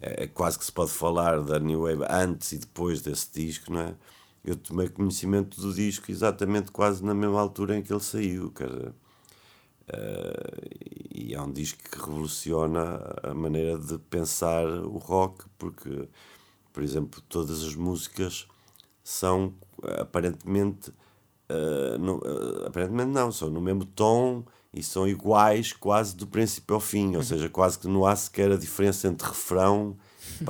é? 0.00 0.24
é 0.24 0.26
quase 0.26 0.58
que 0.58 0.64
se 0.64 0.72
pode 0.72 0.90
falar 0.90 1.42
da 1.42 1.58
New 1.58 1.82
Wave 1.82 2.04
antes 2.08 2.52
e 2.52 2.58
depois 2.58 3.02
desse 3.02 3.28
disco, 3.32 3.72
não 3.72 3.80
é? 3.80 3.94
Eu 4.44 4.54
tomei 4.56 4.88
conhecimento 4.88 5.60
do 5.60 5.74
disco 5.74 6.08
exatamente 6.10 6.70
quase 6.70 7.04
na 7.04 7.12
mesma 7.14 7.40
altura 7.40 7.76
em 7.76 7.82
que 7.82 7.92
ele 7.92 8.00
saiu, 8.00 8.52
quer 8.52 8.68
dizer, 8.68 8.92
eh, 9.88 10.68
e 11.14 11.34
é 11.34 11.40
um 11.42 11.50
disco 11.52 11.82
que 11.82 11.98
revoluciona 11.98 13.00
a 13.22 13.34
maneira 13.34 13.78
de 13.78 13.98
pensar 13.98 14.64
o 14.66 14.98
rock, 14.98 15.44
porque, 15.58 16.08
por 16.76 16.82
exemplo, 16.82 17.22
todas 17.26 17.62
as 17.64 17.74
músicas 17.74 18.46
são 19.02 19.54
aparentemente, 19.98 20.92
eh, 21.48 21.96
não, 21.98 22.16
eh, 22.22 22.66
aparentemente 22.66 23.08
não, 23.12 23.32
são 23.32 23.48
no 23.48 23.62
mesmo 23.62 23.86
tom 23.86 24.44
e 24.74 24.82
são 24.82 25.08
iguais 25.08 25.72
quase 25.72 26.14
do 26.14 26.26
princípio 26.26 26.74
ao 26.74 26.80
fim, 26.82 27.16
ou 27.16 27.22
seja, 27.22 27.48
quase 27.48 27.78
que 27.78 27.88
não 27.88 28.04
há 28.04 28.14
sequer 28.14 28.52
a 28.52 28.56
diferença 28.58 29.08
entre 29.08 29.26
refrão 29.26 29.96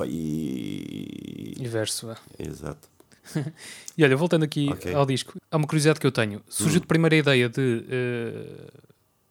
e. 0.05 1.53
E 1.59 1.67
verso. 1.67 2.13
Exato. 2.37 2.89
E 3.97 4.03
olha, 4.03 4.15
voltando 4.15 4.43
aqui 4.43 4.69
Ok. 4.71 4.93
ao 4.93 5.05
disco, 5.07 5.33
há 5.49 5.57
uma 5.57 5.65
curiosidade 5.65 5.99
que 5.99 6.05
eu 6.05 6.11
tenho. 6.11 6.41
Surgiu 6.49 6.79
de 6.81 6.85
primeira 6.85 7.15
ideia 7.15 7.49
de, 7.49 7.83
eh, 7.89 8.67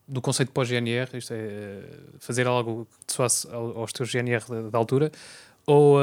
do 0.09 0.21
conceito 0.21 0.51
pós-GNR, 0.51 1.17
isto 1.17 1.33
é, 1.33 1.85
fazer 2.19 2.47
algo 2.49 2.87
que 3.07 3.13
soasse 3.13 3.47
ao- 3.49 3.79
aos 3.79 3.93
teus 3.93 4.09
GNR 4.11 4.45
da, 4.49 4.71
da 4.71 4.79
altura, 4.79 5.13
ou, 5.67 5.99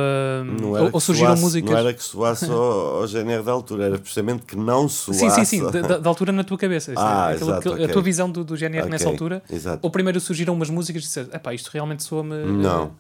Não 0.60 0.72
ou, 0.72 0.90
ou 0.94 1.00
surgiram 1.00 1.30
soasse- 1.30 1.42
músicas. 1.42 1.72
Não 1.72 1.78
era 1.78 1.94
que 1.94 2.04
soasse 2.04 2.46
ao, 2.52 2.98
ao 3.02 3.08
GNR 3.08 3.44
da 3.44 3.52
altura, 3.54 3.86
era 3.86 3.98
precisamente 3.98 4.46
que 4.46 4.56
não 4.58 4.90
soasse. 4.90 5.20
Sim, 5.22 5.30
sim, 5.30 5.46
sim, 5.46 5.64
da, 6.02 6.10
altura 6.10 6.32
na 6.34 6.44
tua 6.44 6.58
cabeça. 6.58 6.92
É 6.92 6.96
Ah, 6.98 7.30
aquilo 7.30 7.50
exato, 7.52 7.62
que- 7.62 7.70
ok. 7.76 7.86
A 7.86 7.90
tua 7.90 8.02
visão 8.02 8.30
do, 8.30 8.44
do 8.44 8.58
GNR 8.58 8.90
nessa 8.90 9.06
Ok, 9.06 9.14
altura. 9.14 9.42
Exato. 9.50 9.80
Ou 9.82 9.90
primeiro 9.90 10.20
surgiram 10.20 10.54
umas 10.54 10.70
músicas 10.70 11.04
e 11.04 11.06
disseste, 11.06 11.34
epá, 11.36 11.54
isto 11.54 11.70
realmente 11.72 12.04
soa-me. 12.04 12.36
Não. 12.46 12.92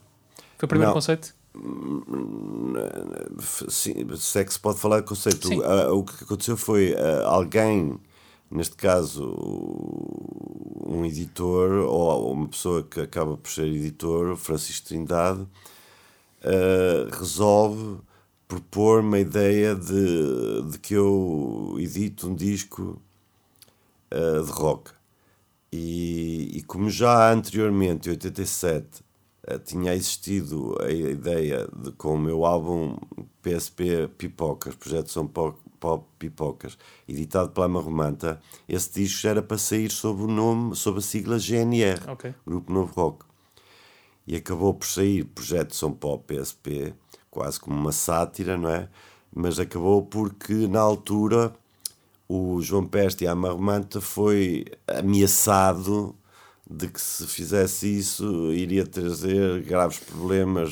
Foi 0.57 0.65
o 0.65 0.67
primeiro 0.69 0.89
Não. 0.89 0.93
conceito? 0.93 1.35
Sim, 3.69 3.93
se 4.15 4.39
é 4.39 4.43
que 4.43 4.53
se 4.53 4.59
pode 4.59 4.79
falar 4.79 5.01
de 5.01 5.05
conceito. 5.07 5.47
Sim. 5.47 5.61
Ah, 5.63 5.91
o 5.93 6.03
que 6.03 6.23
aconteceu 6.23 6.55
foi 6.57 6.95
ah, 6.97 7.27
alguém, 7.27 7.97
neste 8.49 8.75
caso 8.75 9.23
um 10.85 11.03
editor, 11.05 11.71
ou 11.87 12.31
uma 12.33 12.47
pessoa 12.47 12.83
que 12.83 13.01
acaba 13.01 13.35
por 13.37 13.49
ser 13.51 13.65
editor, 13.67 14.31
o 14.31 14.37
Francisco 14.37 14.87
Trindade, 14.87 15.45
ah, 16.43 17.09
resolve 17.17 17.99
propor-me 18.47 19.17
a 19.17 19.21
ideia 19.21 19.75
de, 19.75 20.61
de 20.71 20.79
que 20.79 20.93
eu 20.93 21.75
edito 21.79 22.29
um 22.29 22.35
disco 22.35 23.01
ah, 24.11 24.41
de 24.43 24.51
rock. 24.51 24.91
E, 25.71 26.51
e 26.57 26.61
como 26.63 26.89
já 26.89 27.31
anteriormente, 27.33 28.07
em 28.07 28.11
87, 28.11 29.03
eh, 29.47 29.57
tinha 29.57 29.93
existido 29.95 30.77
a 30.81 30.91
ideia 30.91 31.67
de 31.75 31.91
com 31.93 32.13
o 32.13 32.19
meu 32.19 32.45
álbum 32.45 32.95
PSP 33.41 34.07
Pipocas, 34.17 34.75
Projeto 34.75 35.09
São 35.11 35.25
Pop, 35.27 35.57
Pop 35.79 36.05
Pipocas, 36.19 36.77
editado 37.07 37.49
pela 37.49 37.67
Marromanta, 37.67 38.39
esse 38.69 38.93
disco 38.93 39.21
já 39.21 39.31
era 39.31 39.41
para 39.41 39.57
sair 39.57 39.91
sob 39.91 40.21
o 40.23 40.27
nome, 40.27 40.75
sob 40.75 40.99
a 40.99 41.01
sigla 41.01 41.39
GNR, 41.39 41.99
Ok. 42.07 42.33
Grupo 42.45 42.71
Novo 42.71 42.93
Rock. 42.93 43.25
E 44.27 44.35
acabou 44.35 44.73
por 44.73 44.85
sair 44.87 45.25
Projeto 45.25 45.75
São 45.75 45.91
Pop 45.91 46.23
PSP, 46.25 46.93
quase 47.29 47.59
como 47.59 47.75
uma 47.77 47.91
sátira, 47.91 48.57
não 48.57 48.69
é? 48.69 48.89
Mas 49.35 49.59
acabou 49.59 50.03
porque 50.05 50.67
na 50.67 50.79
altura 50.81 51.53
o 52.27 52.61
João 52.61 52.85
Peste 52.85 53.23
e 53.25 53.27
a 53.27 53.35
Marmanta 53.35 54.01
foi 54.01 54.65
ameaçado 54.87 56.15
de 56.69 56.87
que 56.89 56.99
se 57.01 57.27
fizesse 57.27 57.97
isso 57.99 58.51
iria 58.53 58.85
trazer 58.87 59.61
graves 59.63 59.99
problemas 59.99 60.71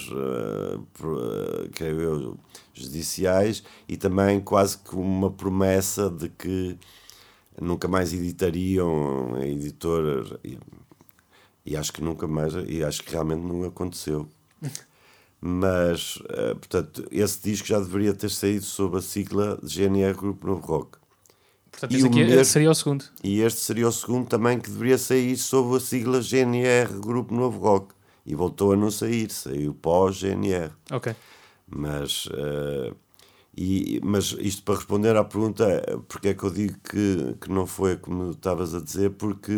pro- 0.93 1.20
eh, 1.65 1.70
creio 1.74 2.01
eu, 2.01 2.38
judiciais 2.74 3.63
e 3.88 3.98
também 3.98 4.39
quase 4.39 4.77
que 4.77 4.96
uma 4.96 5.29
promessa 5.31 6.10
de 6.10 6.29
que 6.29 6.77
nunca 7.62 7.88
mais 7.88 8.13
editariam 8.13 9.38
editoras 9.43 10.34
e 11.65 11.75
acho 11.77 11.93
que 11.93 12.01
nunca 12.03 12.27
mais 12.27 12.53
e 12.67 12.83
acho 12.83 13.03
que 13.03 13.11
realmente 13.11 13.41
não 13.41 13.63
aconteceu 13.63 14.27
mas 15.39 16.19
eh, 16.29 16.53
portanto 16.53 17.07
esse 17.11 17.41
disco 17.41 17.67
já 17.67 17.79
deveria 17.79 18.13
ter 18.13 18.29
saído 18.29 18.63
sob 18.65 18.97
a 18.97 19.01
sigla 19.01 19.57
de 19.61 19.67
GNR 19.73 20.15
Grupo 20.15 20.45
Novo 20.47 20.65
Rock 20.67 20.97
Portanto, 21.71 21.95
E 21.97 22.03
o 22.03 22.07
aqui 22.07 22.23
mesmo- 22.25 22.45
seria 22.45 22.69
o 22.69 22.75
segundo. 22.75 23.05
e 23.23 23.39
este 23.39 23.61
seria 23.61 23.87
o 23.87 23.91
segundo 23.93 24.27
também 24.27 24.59
que 24.59 24.69
deveria 24.69 24.97
sair 24.97 25.37
sob 25.37 25.77
a 25.77 25.79
sigla 25.79 26.21
GNR 26.21 26.99
Grupo 26.99 27.33
Novo 27.33 27.59
Rock. 27.59 27.93
E 28.25 28.35
voltou 28.35 28.73
a 28.73 28.75
não 28.75 28.91
sair, 28.91 29.31
saiu 29.31 29.73
pós-GNR. 29.73 30.71
Ok. 30.91 31.15
Mas. 31.67 32.27
eh, 32.33 32.93
E, 33.57 33.99
mas 34.03 34.35
isto 34.39 34.63
para 34.63 34.75
responder 34.75 35.15
à 35.15 35.23
pergunta, 35.23 35.65
porque 36.09 36.29
é 36.29 36.33
que 36.33 36.43
eu 36.43 36.49
digo 36.51 36.75
que, 36.89 37.35
que 37.41 37.49
não 37.51 37.65
foi 37.65 37.95
como 37.97 38.31
estavas 38.31 38.73
a 38.75 38.79
dizer, 38.81 39.11
porque 39.11 39.53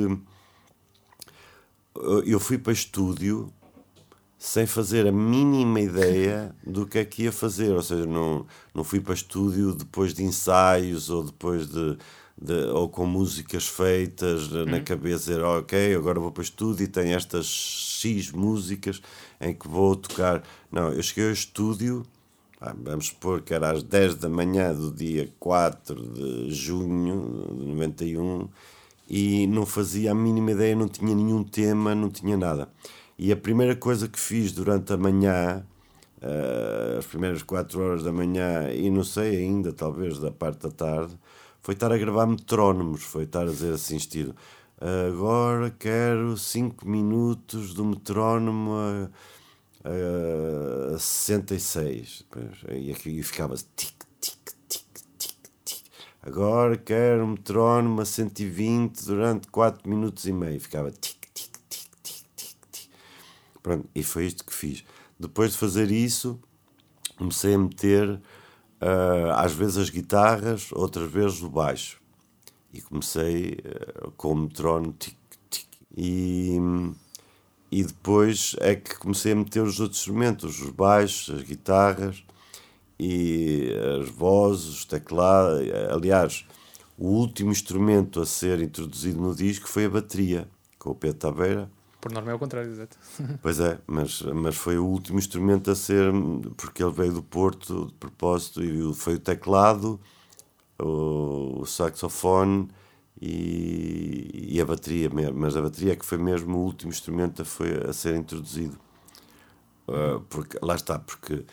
eu 2.26 2.40
fui 2.40 2.58
para 2.58 2.74
estúdio 2.74 3.52
sem 4.38 4.66
fazer 4.66 5.08
a 5.08 5.12
mínima 5.12 5.80
ideia 5.80 6.54
do 6.66 6.86
que 6.86 7.00
é 7.00 7.06
que 7.06 7.24
ia 7.24 7.32
fazer, 7.32 7.72
ou 7.72 7.82
seja, 7.82 8.06
não, 8.06 8.46
não 8.74 8.84
fui 8.84 9.00
para 9.00 9.14
estúdio 9.14 9.74
depois 9.74 10.14
de 10.14 10.24
ensaios 10.24 11.10
ou 11.10 11.24
depois 11.24 11.70
de, 11.70 11.98
de 12.38 12.54
ou 12.72 12.90
com 12.90 13.06
músicas 13.06 13.66
feitas 13.68 14.52
uhum. 14.52 14.66
na 14.66 14.82
cabeça, 14.82 15.32
dizer, 15.32 15.42
oh, 15.42 15.60
ok, 15.60 15.96
agora 15.96 16.20
vou 16.20 16.32
para 16.32 16.44
estúdio 16.44 16.84
e 16.84 16.88
tenho 16.88 17.16
estas 17.16 17.46
X 17.46 18.32
músicas 18.32 19.02
em 19.40 19.54
que 19.54 19.68
vou 19.68 19.96
tocar. 19.96 20.44
Não, 20.70 20.92
eu 20.92 21.02
cheguei 21.02 21.28
ao 21.28 21.32
estúdio 21.32 22.06
vamos 22.82 23.08
supor 23.08 23.42
que 23.42 23.54
era 23.54 23.72
às 23.72 23.84
10 23.84 24.16
da 24.16 24.30
manhã 24.30 24.74
do 24.74 24.92
dia 24.92 25.30
4 25.40 25.96
de 26.14 26.52
junho 26.52 27.48
de 27.60 27.66
91 27.66 28.48
e 29.16 29.46
não 29.46 29.64
fazia 29.64 30.12
a 30.12 30.16
mínima 30.16 30.54
ideia, 30.54 30.76
não 30.76 30.88
tinha 30.88 31.14
nenhum 31.14 31.44
tema, 31.44 31.94
não 31.94 32.10
tinha 32.10 32.36
nada. 32.36 32.68
E 33.16 33.32
a 33.32 33.38
primeira 33.38 33.76
coisa 33.76 34.08
que 34.08 34.20
fiz 34.20 34.52
durante 34.52 34.92
a 34.92 34.98
manhã, 34.98 35.64
uh, 36.20 36.98
as 36.98 37.06
primeiras 37.06 37.44
4 37.44 37.80
horas 37.80 38.04
da 38.04 38.12
manhã, 38.12 38.74
e 38.74 38.90
não 38.90 39.04
sei 39.04 39.38
ainda, 39.38 39.72
talvez 39.72 40.18
da 40.18 40.32
parte 40.32 40.64
da 40.64 40.72
tarde, 40.72 41.16
foi 41.62 41.76
estar 41.76 41.92
a 41.92 41.98
gravar 41.98 42.26
metrónomos, 42.26 43.04
foi 43.04 43.26
estar 43.26 43.44
a 43.44 43.52
dizer 43.52 43.76
assim, 43.76 43.98
estilo, 43.98 44.34
agora 45.08 45.70
quero 45.70 46.36
5 46.36 46.90
minutos 46.90 47.76
do 47.76 47.86
metrónomo. 47.86 48.72
Uh, 48.72 49.10
uh, 50.96 50.98
66. 50.98 52.26
E 52.72 52.92
aqui 52.92 53.22
ficava 53.22 53.56
tic. 53.76 53.94
Agora 56.26 56.78
quero 56.78 57.26
um 57.26 57.32
metrónomo 57.32 58.00
a 58.00 58.06
120 58.06 59.06
durante 59.06 59.48
4 59.50 59.90
minutos 59.90 60.26
e 60.26 60.32
meio. 60.32 60.58
Ficava 60.58 60.90
tic, 60.90 61.18
tic, 61.34 61.52
tic, 61.68 61.90
tic, 62.02 62.24
tic, 62.34 62.56
tic. 62.72 62.90
Pronto, 63.62 63.90
e 63.94 64.02
foi 64.02 64.28
isto 64.28 64.46
que 64.46 64.54
fiz. 64.54 64.86
Depois 65.20 65.52
de 65.52 65.58
fazer 65.58 65.92
isso, 65.92 66.40
comecei 67.18 67.56
a 67.56 67.58
meter 67.58 68.10
uh, 68.10 69.32
às 69.36 69.52
vezes 69.52 69.78
as 69.78 69.90
guitarras, 69.90 70.72
outras 70.72 71.12
vezes 71.12 71.42
o 71.42 71.50
baixo. 71.50 72.02
E 72.72 72.82
comecei 72.82 73.58
uh, 73.60 74.12
com 74.12 74.32
o 74.32 74.38
metrónomo 74.38 74.94
tic, 74.94 75.18
tic. 75.50 75.68
E 75.98 76.58
e 77.70 77.84
depois 77.84 78.56
é 78.60 78.76
que 78.76 78.96
comecei 79.00 79.32
a 79.32 79.36
meter 79.36 79.64
os 79.64 79.80
outros 79.80 80.00
instrumentos, 80.00 80.62
os 80.62 80.70
baixos, 80.70 81.36
as 81.36 81.42
guitarras 81.42 82.24
e 83.00 83.70
as 84.00 84.10
vozes, 84.10 84.66
os 84.70 84.86
teclados. 84.86 85.68
Aliás, 85.92 86.46
o 86.98 87.08
último 87.08 87.52
instrumento 87.52 88.22
a 88.22 88.26
ser 88.26 88.62
introduzido 88.62 89.20
no 89.20 89.36
disco 89.36 89.68
foi 89.68 89.86
a 89.86 89.90
bateria, 89.90 90.48
com 90.78 90.92
o 90.92 90.96
Pedro 90.96 91.18
Tabeira. 91.18 91.70
Por 92.00 92.12
norma 92.12 92.32
é 92.32 92.36
o 92.36 92.40
contrário, 92.40 92.72
exato. 92.72 92.98
Pois 93.42 93.60
é, 93.60 93.80
mas, 93.88 94.22
mas 94.22 94.56
foi 94.56 94.78
o 94.78 94.86
último 94.86 95.18
instrumento 95.18 95.72
a 95.72 95.76
ser, 95.76 96.12
porque 96.58 96.84
ele 96.84 96.92
veio 96.92 97.14
do 97.14 97.24
Porto 97.24 97.88
de 97.88 97.94
propósito, 97.94 98.64
e 98.64 98.94
foi 98.94 99.16
o 99.16 99.20
teclado, 99.20 100.00
o, 100.78 101.62
o 101.62 101.66
saxofone 101.66 102.68
e, 103.22 104.50
e, 104.52 104.62
a 104.62 104.66
bateria 104.66 105.10
mesmo, 105.10 105.40
mas 105.40 105.56
a 105.56 105.62
bateria 105.62 105.94
é 105.94 105.96
que 105.96 106.06
foi 106.06 106.18
mesmo 106.18 106.58
o 106.58 106.62
último 106.62 106.92
instrumento 106.92 107.42
a, 107.42 107.46
foi 107.46 107.74
a 107.90 107.94
ser 107.94 108.16
introduzido. 108.16 108.78
Uh, 109.88 110.20
porque, 110.30 110.58
lá 110.62 110.76
está, 110.76 111.00
porque 111.00 111.46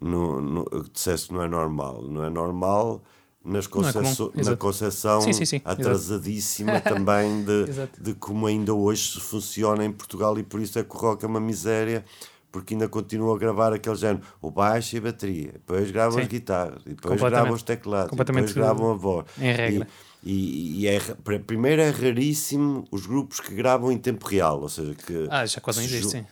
no, 0.00 0.40
no, 0.40 0.64
disseste 0.92 1.28
que 1.28 1.34
não 1.34 1.42
é 1.42 1.48
normal. 1.48 2.02
Não 2.02 2.24
é 2.24 2.30
normal 2.30 3.02
nas 3.46 3.66
é 3.66 4.42
na 4.42 4.56
concepção 4.56 5.20
sim, 5.20 5.32
sim, 5.32 5.44
sim. 5.44 5.60
atrasadíssima 5.64 6.80
também 6.80 7.44
de, 7.44 7.66
de 8.02 8.14
como 8.14 8.46
ainda 8.46 8.74
hoje 8.74 9.20
funciona 9.20 9.84
em 9.84 9.92
Portugal 9.92 10.36
e 10.36 10.42
por 10.42 10.60
isso 10.60 10.78
é 10.80 10.82
que 10.82 10.94
o 10.94 10.98
rock 10.98 11.24
é 11.24 11.28
uma 11.28 11.38
miséria 11.38 12.04
porque 12.50 12.74
ainda 12.74 12.88
continua 12.88 13.36
a 13.36 13.38
gravar 13.38 13.72
aquele 13.72 13.96
género, 13.96 14.22
o 14.40 14.50
baixo 14.50 14.96
e 14.96 14.98
a 14.98 15.02
bateria, 15.02 15.52
depois 15.52 15.90
gravam 15.90 16.18
as 16.18 16.26
guitarras, 16.26 16.82
depois 16.84 17.20
gravam 17.20 17.52
os 17.52 17.62
teclados, 17.62 18.16
depois 18.16 18.52
gravam 18.52 18.92
a 18.92 18.94
voz. 18.94 19.26
Em 19.38 19.52
regra. 19.52 19.86
E, 20.24 20.32
e, 20.32 20.80
e 20.80 20.86
é, 20.88 20.98
primeiro 21.46 21.82
é 21.82 21.90
raríssimo 21.90 22.84
os 22.90 23.06
grupos 23.06 23.40
que 23.40 23.54
gravam 23.54 23.92
em 23.92 23.98
tempo 23.98 24.26
real, 24.26 24.62
ou 24.62 24.68
seja, 24.70 24.94
que. 24.94 25.26
Ah, 25.30 25.44
já 25.44 25.60
quase 25.60 25.80
não 25.80 25.86
existe, 25.86 26.10
sim. 26.10 26.26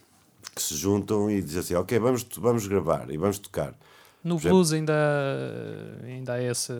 Que 0.54 0.62
se 0.62 0.76
juntam 0.76 1.30
e 1.30 1.42
dizem 1.42 1.60
assim, 1.60 1.74
ok, 1.74 1.98
vamos, 1.98 2.26
vamos 2.38 2.66
gravar 2.66 3.10
e 3.10 3.16
vamos 3.16 3.38
tocar. 3.38 3.74
No 4.22 4.38
blues 4.38 4.72
ainda, 4.72 4.94
ainda 6.02 6.32
há 6.32 6.42
essa. 6.42 6.74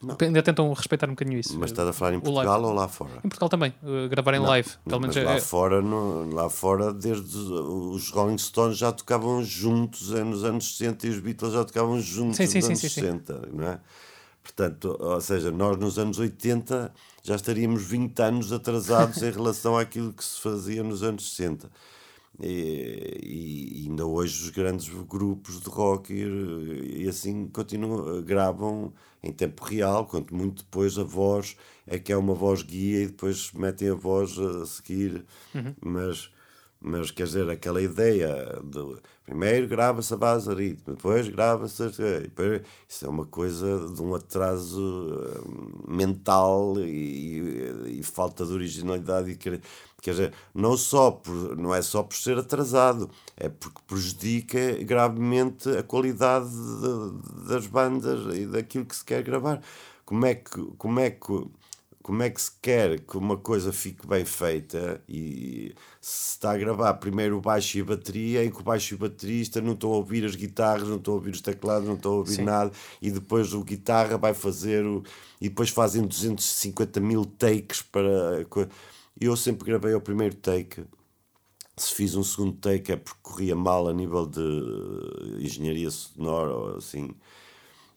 Não. 0.00 0.16
Ainda 0.20 0.42
tentam 0.42 0.70
respeitar 0.72 1.06
um 1.06 1.12
bocadinho 1.12 1.40
isso. 1.40 1.58
Mas 1.58 1.70
estás 1.70 1.88
a 1.88 1.92
falar 1.92 2.14
em 2.14 2.20
Portugal 2.20 2.62
ou 2.62 2.72
lá 2.72 2.86
fora? 2.86 3.18
Em 3.24 3.28
Portugal 3.28 3.48
também, 3.48 3.74
uh, 3.82 4.08
gravar 4.08 4.34
em 4.34 4.38
não, 4.38 4.46
live. 4.46 4.68
Menos 4.86 5.16
lá, 5.16 5.34
é... 5.34 5.40
fora, 5.40 5.80
no, 5.80 6.32
lá 6.32 6.50
fora, 6.50 6.92
desde 6.92 7.36
os 7.36 8.10
Rolling 8.10 8.38
Stones 8.38 8.76
já 8.76 8.92
tocavam 8.92 9.42
juntos 9.42 10.10
nos 10.10 10.44
anos 10.44 10.76
60 10.76 11.06
e 11.06 11.10
os 11.10 11.20
Beatles 11.20 11.54
já 11.54 11.64
tocavam 11.64 11.98
juntos 12.00 12.36
sim, 12.36 12.46
sim, 12.46 12.58
nos 12.58 12.66
sim, 12.66 12.72
anos 12.72 12.80
sim, 12.80 12.88
60, 12.88 13.48
não 13.52 13.68
é? 13.68 13.80
Portanto, 14.42 14.96
ou 15.00 15.20
seja, 15.22 15.50
nós 15.50 15.78
nos 15.78 15.98
anos 15.98 16.18
80 16.18 16.92
já 17.22 17.34
estaríamos 17.34 17.82
20 17.82 18.20
anos 18.20 18.52
atrasados 18.52 19.22
em 19.22 19.30
relação 19.30 19.76
àquilo 19.76 20.12
que 20.12 20.22
se 20.22 20.38
fazia 20.38 20.82
nos 20.82 21.02
anos 21.02 21.34
60. 21.34 21.70
E, 22.40 23.20
e 23.22 23.86
ainda 23.88 24.04
hoje 24.06 24.42
os 24.42 24.50
grandes 24.50 24.88
grupos 24.88 25.60
de 25.60 25.68
rock 25.68 26.12
e, 26.12 27.04
e, 27.04 27.08
assim 27.08 27.46
continuam, 27.46 28.22
gravam 28.22 28.92
em 29.22 29.32
tempo 29.32 29.64
real, 29.64 30.06
quanto 30.06 30.34
muito 30.34 30.64
depois 30.64 30.98
a 30.98 31.04
voz 31.04 31.56
é 31.86 31.98
que 31.98 32.12
é 32.12 32.16
uma 32.16 32.34
voz 32.34 32.62
guia 32.62 33.02
e 33.02 33.06
depois 33.06 33.52
metem 33.52 33.90
a 33.90 33.94
voz 33.94 34.38
a 34.38 34.66
seguir. 34.66 35.24
Uhum. 35.54 35.74
Mas 35.80 36.30
mas 36.86 37.10
quer 37.10 37.24
dizer, 37.24 37.48
aquela 37.48 37.80
ideia 37.80 38.60
de 38.62 39.00
primeiro 39.24 39.66
grava-se 39.66 40.12
a 40.12 40.18
base 40.18 40.54
de 40.54 40.54
ritmo, 40.54 40.94
depois 40.94 41.26
grava-se. 41.26 41.82
Isso 42.86 43.06
é 43.06 43.08
uma 43.08 43.24
coisa 43.24 43.88
de 43.88 44.02
um 44.02 44.14
atraso 44.14 45.18
eh, 45.18 45.90
mental 45.90 46.78
e, 46.78 47.98
e 48.00 48.02
falta 48.02 48.44
de 48.44 48.52
originalidade. 48.52 49.30
E, 49.30 49.60
quer 50.04 50.10
dizer, 50.10 50.32
não, 50.54 50.76
só 50.76 51.10
por, 51.10 51.56
não 51.56 51.74
é 51.74 51.80
só 51.80 52.02
por 52.02 52.14
ser 52.14 52.36
atrasado, 52.36 53.10
é 53.36 53.48
porque 53.48 53.80
prejudica 53.86 54.74
gravemente 54.84 55.66
a 55.70 55.82
qualidade 55.82 56.50
de, 56.50 57.48
das 57.48 57.66
bandas 57.66 58.36
e 58.36 58.46
daquilo 58.46 58.84
que 58.84 58.94
se 58.94 59.04
quer 59.04 59.22
gravar. 59.22 59.62
Como 60.04 60.26
é 60.26 60.34
que. 60.34 60.62
Como 60.76 61.00
é 61.00 61.10
que 61.10 61.48
como 62.02 62.22
é 62.22 62.28
que 62.28 62.42
se 62.42 62.50
quer 62.60 63.00
que 63.00 63.16
uma 63.16 63.38
coisa 63.38 63.72
fique 63.72 64.06
bem 64.06 64.26
feita 64.26 65.00
e 65.08 65.74
se 66.02 66.32
está 66.32 66.52
a 66.52 66.58
gravar 66.58 66.92
primeiro 66.94 67.38
o 67.38 67.40
baixo 67.40 67.78
e 67.78 67.80
a 67.80 67.84
bateria, 67.84 68.44
em 68.44 68.50
que 68.50 68.60
o 68.60 68.62
baixo 68.62 68.92
e 68.92 68.96
o 68.96 68.98
baterista 68.98 69.58
não 69.62 69.72
estão 69.72 69.90
a 69.90 69.96
ouvir 69.96 70.22
as 70.22 70.34
guitarras, 70.34 70.86
não 70.86 70.98
estão 70.98 71.14
a 71.14 71.16
ouvir 71.16 71.30
os 71.30 71.40
teclados, 71.40 71.88
não 71.88 71.94
estão 71.94 72.12
a 72.12 72.16
ouvir 72.16 72.34
Sim. 72.34 72.44
nada, 72.44 72.70
e 73.00 73.10
depois 73.10 73.54
o 73.54 73.64
guitarra 73.64 74.18
vai 74.18 74.34
fazer 74.34 74.84
o, 74.84 75.02
e 75.40 75.48
depois 75.48 75.70
fazem 75.70 76.06
250 76.06 77.00
mil 77.00 77.24
takes 77.24 77.80
para. 77.80 78.44
Eu 79.20 79.36
sempre 79.36 79.66
gravei 79.66 79.94
o 79.94 80.00
primeiro 80.00 80.34
take. 80.36 80.84
Se 81.76 81.94
fiz 81.94 82.14
um 82.14 82.22
segundo 82.22 82.52
take 82.56 82.92
é 82.92 82.96
porque 82.96 83.20
corria 83.22 83.56
mal 83.56 83.88
a 83.88 83.92
nível 83.92 84.26
de 84.26 84.40
engenharia 85.40 85.90
sonora 85.90 86.76
assim, 86.76 87.10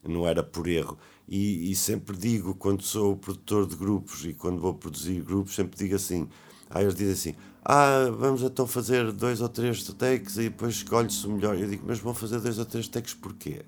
não 0.02 0.26
era 0.26 0.42
por 0.42 0.66
erro 0.66 0.98
e, 1.28 1.70
e, 1.70 1.76
sempre 1.76 2.16
digo, 2.16 2.54
quando 2.54 2.82
sou 2.82 3.14
produtor 3.14 3.66
de 3.66 3.76
grupos 3.76 4.24
e 4.24 4.32
quando 4.32 4.58
vou 4.60 4.72
produzir 4.72 5.20
grupos, 5.22 5.54
sempre 5.54 5.78
digo 5.78 5.94
assim. 5.94 6.26
Aí 6.70 6.84
eles 6.84 6.94
dizem 6.94 7.12
assim: 7.12 7.40
Ah, 7.62 8.08
vamos 8.16 8.42
então 8.42 8.66
fazer 8.66 9.12
dois 9.12 9.42
ou 9.42 9.48
três 9.48 9.82
takes 9.92 10.38
e 10.38 10.44
depois 10.44 10.76
escolhe-se 10.76 11.26
o 11.26 11.32
melhor. 11.32 11.58
Eu 11.58 11.68
digo: 11.68 11.84
Mas 11.86 11.98
vão 11.98 12.14
fazer 12.14 12.40
dois 12.40 12.58
ou 12.58 12.64
três 12.64 12.88
takes 12.88 13.12
porquê? 13.12 13.62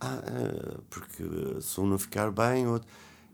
Ah, 0.00 0.22
eh, 0.26 0.78
porque 0.88 1.24
se 1.60 1.78
um 1.78 1.86
não 1.86 1.98
ficar 1.98 2.30
bem, 2.30 2.66
outro. 2.66 2.88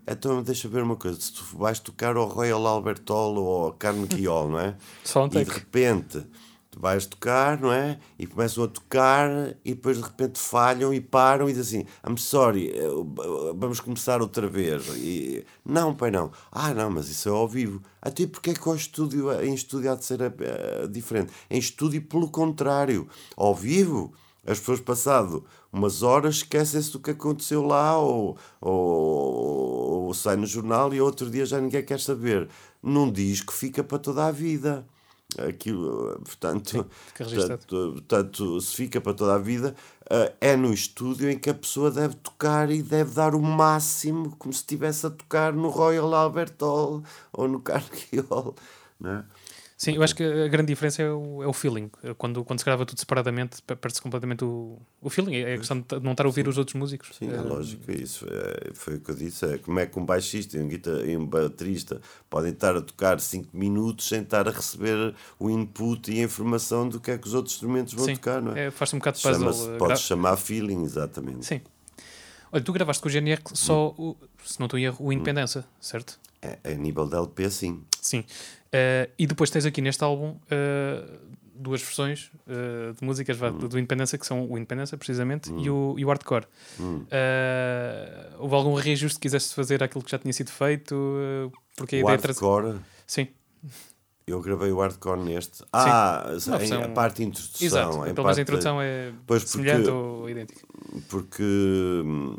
Então 0.06 0.42
deixa 0.42 0.68
ver 0.68 0.82
uma 0.82 0.96
coisa: 0.96 1.20
se 1.20 1.32
tu 1.32 1.44
vais 1.56 1.80
tocar 1.80 2.16
ao 2.16 2.26
Royal 2.26 2.66
Albert 2.66 3.02
Hall 3.08 3.36
ou 3.36 3.64
ao 3.64 3.72
Carnegie 3.72 4.26
Hall, 4.26 4.48
não 4.48 4.60
é? 4.60 4.76
Só 5.02 5.24
um. 5.24 5.26
E 5.26 5.44
de 5.44 5.50
repente 5.50 6.24
tu 6.76 6.80
vais 6.80 7.06
tocar, 7.06 7.58
não 7.58 7.72
é? 7.72 7.98
E 8.18 8.26
começam 8.26 8.64
a 8.64 8.68
tocar 8.68 9.30
e 9.64 9.74
depois 9.74 9.96
de 9.96 10.02
repente 10.02 10.38
falham 10.38 10.92
e 10.92 11.00
param 11.00 11.48
e 11.48 11.52
dizem 11.52 11.80
assim: 11.80 11.88
I'm 12.06 12.18
sorry, 12.18 12.72
vamos 13.56 13.80
começar 13.80 14.20
outra 14.20 14.46
vez. 14.46 14.86
E, 14.96 15.44
não, 15.64 15.94
pai, 15.94 16.10
não. 16.10 16.30
Ah, 16.52 16.74
não, 16.74 16.90
mas 16.90 17.08
isso 17.08 17.28
é 17.28 17.32
ao 17.32 17.48
vivo. 17.48 17.82
Até 18.00 18.26
porque 18.26 18.50
é 18.50 18.54
que 18.54 18.68
o 18.68 18.74
estúdio, 18.74 19.32
em 19.42 19.54
estúdio 19.54 19.90
há 19.90 19.94
de 19.94 20.04
ser 20.04 20.20
uh, 20.20 20.88
diferente? 20.88 21.32
Em 21.50 21.58
estúdio, 21.58 22.02
pelo 22.02 22.28
contrário, 22.28 23.08
ao 23.36 23.54
vivo. 23.54 24.12
As 24.46 24.58
pessoas, 24.58 24.80
passado 24.80 25.44
umas 25.72 26.02
horas, 26.02 26.36
esquecem-se 26.36 26.92
do 26.92 27.00
que 27.00 27.10
aconteceu 27.10 27.62
lá, 27.62 27.98
ou, 27.98 28.38
ou, 28.60 30.06
ou 30.06 30.14
sai 30.14 30.36
no 30.36 30.46
jornal 30.46 30.94
e 30.94 31.00
outro 31.00 31.30
dia 31.30 31.44
já 31.44 31.60
ninguém 31.60 31.84
quer 31.84 32.00
saber. 32.00 32.48
Num 32.82 33.10
disco 33.10 33.52
fica 33.52 33.82
para 33.84 33.98
toda 33.98 34.26
a 34.26 34.30
vida 34.30 34.86
aquilo, 35.38 36.20
portanto, 36.24 36.86
portanto, 37.16 37.92
portanto, 37.92 38.60
se 38.60 38.76
fica 38.76 39.00
para 39.00 39.12
toda 39.12 39.34
a 39.34 39.38
vida, 39.38 39.74
eh, 40.08 40.34
é 40.40 40.56
no 40.56 40.72
estúdio 40.72 41.28
em 41.28 41.38
que 41.38 41.50
a 41.50 41.54
pessoa 41.54 41.90
deve 41.90 42.14
tocar 42.16 42.70
e 42.70 42.82
deve 42.82 43.12
dar 43.12 43.34
o 43.34 43.42
máximo, 43.42 44.34
como 44.38 44.52
se 44.52 44.60
estivesse 44.60 45.06
a 45.06 45.10
tocar 45.10 45.52
no 45.52 45.68
Royal 45.68 46.14
Albert 46.14 46.54
Hall 46.60 47.02
ou 47.32 47.48
no 47.48 47.60
Carnegie 47.60 48.20
Hall, 48.30 48.54
não 49.00 49.10
é? 49.10 49.24
Sim, 49.78 49.92
eu 49.94 50.02
acho 50.02 50.16
que 50.16 50.22
a 50.22 50.48
grande 50.48 50.68
diferença 50.68 51.02
é 51.02 51.10
o, 51.10 51.42
é 51.42 51.46
o 51.46 51.52
feeling. 51.52 51.90
Quando, 52.16 52.42
quando 52.44 52.58
se 52.60 52.64
grava 52.64 52.86
tudo 52.86 52.98
separadamente, 52.98 53.60
pe- 53.60 53.76
perde-se 53.76 54.00
completamente 54.00 54.42
o, 54.42 54.78
o 55.02 55.10
feeling. 55.10 55.36
É 55.36 55.52
a 55.54 55.58
questão 55.58 55.78
de 55.80 56.00
não 56.00 56.12
estar 56.12 56.24
a 56.24 56.26
ouvir 56.28 56.48
os 56.48 56.56
outros 56.56 56.74
músicos. 56.74 57.10
Sim, 57.18 57.28
é 57.30 57.34
Eh, 57.34 57.40
lógico, 57.42 57.92
isso 57.92 58.24
é, 58.26 58.72
foi 58.72 58.94
o 58.94 59.00
que 59.00 59.10
eu 59.10 59.14
disse. 59.14 59.44
É 59.44 59.58
como 59.58 59.78
é 59.78 59.84
que 59.86 59.98
um 59.98 60.06
baixista 60.06 60.56
e 60.56 60.62
um, 60.62 60.68
guitar, 60.68 61.04
e 61.06 61.14
um 61.14 61.26
baterista 61.26 62.00
podem 62.30 62.52
estar 62.52 62.74
a 62.74 62.80
tocar 62.80 63.20
5 63.20 63.54
minutos 63.54 64.08
sem 64.08 64.22
estar 64.22 64.48
a 64.48 64.50
receber 64.50 65.14
o 65.38 65.50
input 65.50 66.10
e 66.10 66.20
a 66.20 66.22
informação 66.24 66.88
do 66.88 66.98
que 66.98 67.10
é 67.10 67.18
que 67.18 67.26
os 67.26 67.34
outros 67.34 67.54
instrumentos 67.56 67.92
vão 67.92 68.06
Sim, 68.06 68.14
tocar, 68.14 68.40
não 68.40 68.56
é? 68.56 68.68
é, 68.68 68.70
faz-se 68.70 68.96
um 68.96 68.98
bocado 68.98 69.18
de 69.18 69.22
puzzle. 69.24 69.40
Chama-se- 69.52 69.70
eh, 69.74 69.78
pode 69.78 69.88
gra- 69.90 69.96
chamar 69.98 70.36
feeling, 70.38 70.84
exatamente. 70.84 71.44
Sim. 71.44 71.60
Olha, 72.50 72.64
tu 72.64 72.72
gravaste 72.72 73.02
com 73.02 73.08
o 73.10 73.12
GNR 73.12 73.42
só, 73.52 73.88
Hum. 73.88 73.94
o, 73.98 74.16
se 74.42 74.58
não 74.58 74.64
estou 74.66 74.78
em 74.78 74.84
erro, 74.84 74.96
o 75.04 75.12
Independência, 75.12 75.66
certo? 75.78 76.18
É, 76.40 76.58
a 76.64 76.70
nível 76.74 77.06
de 77.06 77.14
LP, 77.16 77.50
sim. 77.50 77.82
Sim. 78.00 78.24
Eh, 78.72 79.08
e 79.18 79.26
depois 79.26 79.50
tens 79.50 79.64
aqui 79.66 79.80
neste 79.80 80.02
álbum 80.04 80.36
eh, 80.50 81.04
duas 81.54 81.80
versões 81.80 82.30
eh, 82.48 82.92
de 82.98 83.04
músicas 83.04 83.36
vá, 83.36 83.48
Hum. 83.50 83.58
do 83.58 83.78
Independência, 83.78 84.18
que 84.18 84.26
são 84.26 84.44
o 84.50 84.56
Independência, 84.58 84.96
precisamente, 84.98 85.50
e, 85.54 85.70
o, 85.70 85.94
e 85.98 86.04
o 86.04 86.08
Hardcore. 86.08 86.46
Hum. 86.78 87.04
Eh, 87.10 88.28
houve 88.38 88.54
algum 88.54 88.74
reajuste 88.74 89.18
que 89.18 89.22
quiseste 89.22 89.54
fazer 89.54 89.82
àquilo 89.82 90.02
que 90.04 90.10
já 90.10 90.18
tinha 90.18 90.32
sido 90.32 90.50
feito? 90.50 90.94
porque 91.76 92.02
O 92.02 92.06
hardcore, 92.06 92.76
Sim, 93.06 93.28
eu 94.26 94.40
gravei 94.40 94.72
o 94.72 94.80
hardcore 94.80 95.20
neste. 95.20 95.62
Ah, 95.72 96.26
em- 96.60 96.72
a 96.84 96.88
parte 96.88 97.18
de 97.18 97.24
introdução. 97.24 97.66
exato. 97.66 97.90
Pelo 98.14 98.22
menos 98.24 98.38
a 98.38 98.42
introdução 98.42 98.82
é 98.82 99.12
Pois, 99.26 99.42
porque- 99.44 99.56
semelhante 99.58 99.88
ou 99.90 100.28
idêntica. 100.28 100.60
porque 101.08 101.42
hum, 102.04 102.36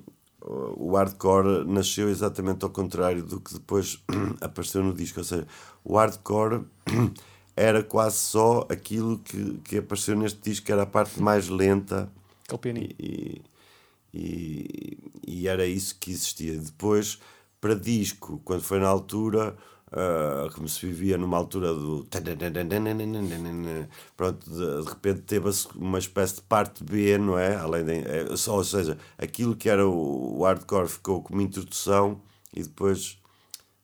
o 0.49 0.95
hardcore 0.95 1.65
nasceu 1.65 2.09
exatamente 2.09 2.63
ao 2.63 2.69
contrário 2.69 3.23
do 3.23 3.39
que 3.39 3.53
depois 3.53 4.01
apareceu 4.39 4.83
no 4.83 4.93
disco. 4.93 5.19
Ou 5.19 5.23
seja, 5.23 5.47
o 5.83 5.97
hardcore 5.97 6.63
era 7.55 7.83
quase 7.83 8.17
só 8.17 8.65
aquilo 8.69 9.19
que, 9.19 9.59
que 9.63 9.77
apareceu 9.77 10.15
neste 10.15 10.39
disco, 10.41 10.65
que 10.65 10.71
era 10.71 10.83
a 10.83 10.87
parte 10.87 11.21
mais 11.21 11.49
lenta 11.49 12.09
e, 12.97 13.41
e, 14.13 14.97
e 15.27 15.47
era 15.47 15.65
isso 15.65 15.97
que 15.99 16.11
existia. 16.11 16.57
Depois, 16.57 17.19
para 17.59 17.75
disco, 17.75 18.41
quando 18.45 18.61
foi 18.61 18.79
na 18.79 18.87
altura, 18.87 19.55
ah, 19.91 20.49
como 20.53 20.67
se 20.67 20.85
vivia 20.85 21.17
numa 21.17 21.37
altura 21.37 21.73
do. 21.73 22.03
Pronto, 24.15 24.49
de, 24.49 24.83
de 24.83 24.89
repente 24.89 25.21
teve 25.21 25.49
uma 25.75 25.99
espécie 25.99 26.35
de 26.35 26.41
parte 26.41 26.83
B, 26.83 27.17
não 27.17 27.37
é? 27.37 27.55
Além 27.55 27.85
de, 27.85 27.93
é, 27.99 28.35
só, 28.35 28.55
ou 28.55 28.63
seja, 28.63 28.97
aquilo 29.17 29.55
que 29.55 29.69
era 29.69 29.87
o, 29.87 30.39
o 30.39 30.43
hardcore 30.43 30.87
ficou 30.89 31.21
como 31.21 31.41
introdução 31.41 32.21
e 32.53 32.63
depois 32.63 33.17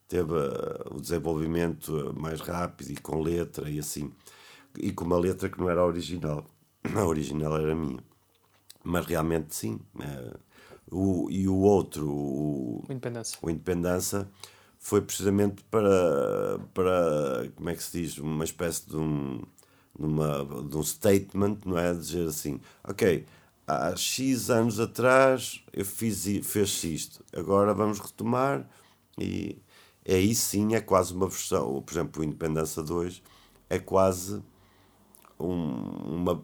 teve 0.08 0.34
ah, 0.36 0.86
o 0.92 1.00
desenvolvimento 1.00 2.13
mais 2.18 2.42
rápido 2.42 2.92
e 2.92 2.98
com 2.98 3.22
letra 3.22 3.70
e 3.70 3.80
assim. 3.80 4.12
E 4.78 4.92
com 4.92 5.06
uma 5.06 5.18
letra 5.18 5.50
que 5.50 5.60
não 5.60 5.70
era 5.70 5.82
a 5.82 5.86
original. 5.86 6.46
A 6.96 7.06
original 7.06 7.58
era 7.58 7.74
minha. 7.74 8.04
Mas 8.84 9.06
realmente 9.06 9.56
sim. 9.56 9.80
eh, 10.02 10.34
o, 10.92 11.30
e 11.32 11.48
o 11.48 11.56
outro, 11.56 12.10
o, 12.10 12.84
O 12.88 12.92
Independência. 12.92 13.38
o 13.42 13.50
Independência, 13.50 14.28
foi 14.86 15.00
precisamente 15.02 15.63
para, 15.72 16.60
para, 16.74 17.50
como 17.56 17.69
é 17.69 17.74
que 17.74 17.82
se 17.82 18.02
diz, 18.02 18.17
uma 18.17 18.43
espécie 18.43 18.86
de 18.89 18.98
um, 18.98 19.38
de 19.98 20.06
uma, 20.06 20.46
de 20.69 20.78
um 20.78 20.84
statement, 20.84 21.60
não 21.65 21.78
é? 21.78 21.93
Dizer 21.93 22.28
assim, 22.28 22.60
ok, 22.84 23.26
há 23.65 23.96
X 23.96 24.50
anos 24.50 24.82
atrás 24.82 25.63
eu 25.72 25.86
fiz, 25.86 26.26
fez 26.43 26.84
isto, 26.84 27.24
agora 27.34 27.74
vamos 27.74 27.98
retomar 28.00 28.67
e 29.17 29.58
aí 30.06 30.36
sim 30.36 30.76
é 30.76 30.82
quase 30.82 31.13
uma 31.13 31.30
versão, 31.30 31.82
por 31.82 31.93
exemplo, 31.93 32.22
o 32.22 32.26
Independência 32.26 32.84
2 32.84 33.24
é 33.69 33.80
quase 33.80 34.43
um- 35.39 36.26
uma, 36.26 36.41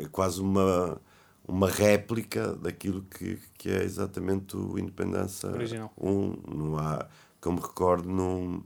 é 0.00 0.06
quase 0.12 0.40
uma, 0.40 1.00
uma 1.46 1.68
réplica 1.68 2.54
daquilo 2.54 3.02
que, 3.02 3.38
que 3.58 3.68
é 3.68 3.82
exatamente 3.82 4.56
o 4.56 4.78
Independência 4.78 5.50
Original. 5.50 5.92
1. 6.00 6.36
Não 6.54 6.78
há, 6.78 7.06
como 7.42 7.60
recordo, 7.60 8.08
não, 8.08 8.62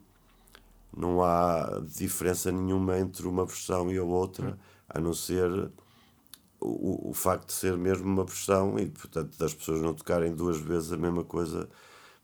não 0.94 1.24
há 1.24 1.80
diferença 1.88 2.52
nenhuma 2.52 2.98
entre 2.98 3.26
uma 3.26 3.44
versão 3.44 3.90
e 3.90 3.96
a 3.96 4.04
outra, 4.04 4.58
a 4.88 5.00
não 5.00 5.14
ser 5.14 5.50
o, 6.60 7.10
o 7.10 7.14
facto 7.14 7.46
de 7.46 7.54
ser 7.54 7.76
mesmo 7.76 8.06
uma 8.06 8.24
versão 8.24 8.78
e, 8.78 8.86
portanto, 8.86 9.36
das 9.38 9.54
pessoas 9.54 9.80
não 9.80 9.94
tocarem 9.94 10.34
duas 10.34 10.58
vezes 10.58 10.92
a 10.92 10.96
mesma 10.96 11.24
coisa 11.24 11.68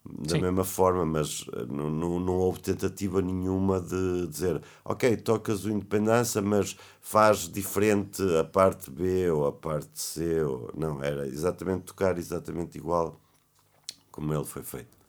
da 0.04 0.34
Sim. 0.34 0.42
mesma 0.42 0.64
forma, 0.64 1.06
mas 1.06 1.46
eh, 1.52 1.64
não, 1.68 1.88
não, 1.88 2.20
não 2.20 2.34
houve 2.34 2.60
tentativa 2.60 3.22
nenhuma 3.22 3.80
de 3.80 4.26
dizer 4.26 4.60
ok, 4.84 5.16
tocas 5.16 5.64
o 5.64 5.70
Independência, 5.70 6.42
mas 6.42 6.76
faz 7.00 7.48
diferente 7.48 8.20
a 8.36 8.44
parte 8.44 8.90
B 8.90 9.30
ou 9.30 9.46
a 9.46 9.52
parte 9.52 10.00
C. 10.00 10.42
Ou... 10.42 10.70
Não, 10.76 11.02
era 11.02 11.26
exatamente 11.26 11.84
tocar 11.84 12.18
exatamente 12.18 12.76
igual 12.76 13.18
como 14.10 14.34
ele 14.34 14.44
foi 14.44 14.62
feito. 14.62 15.01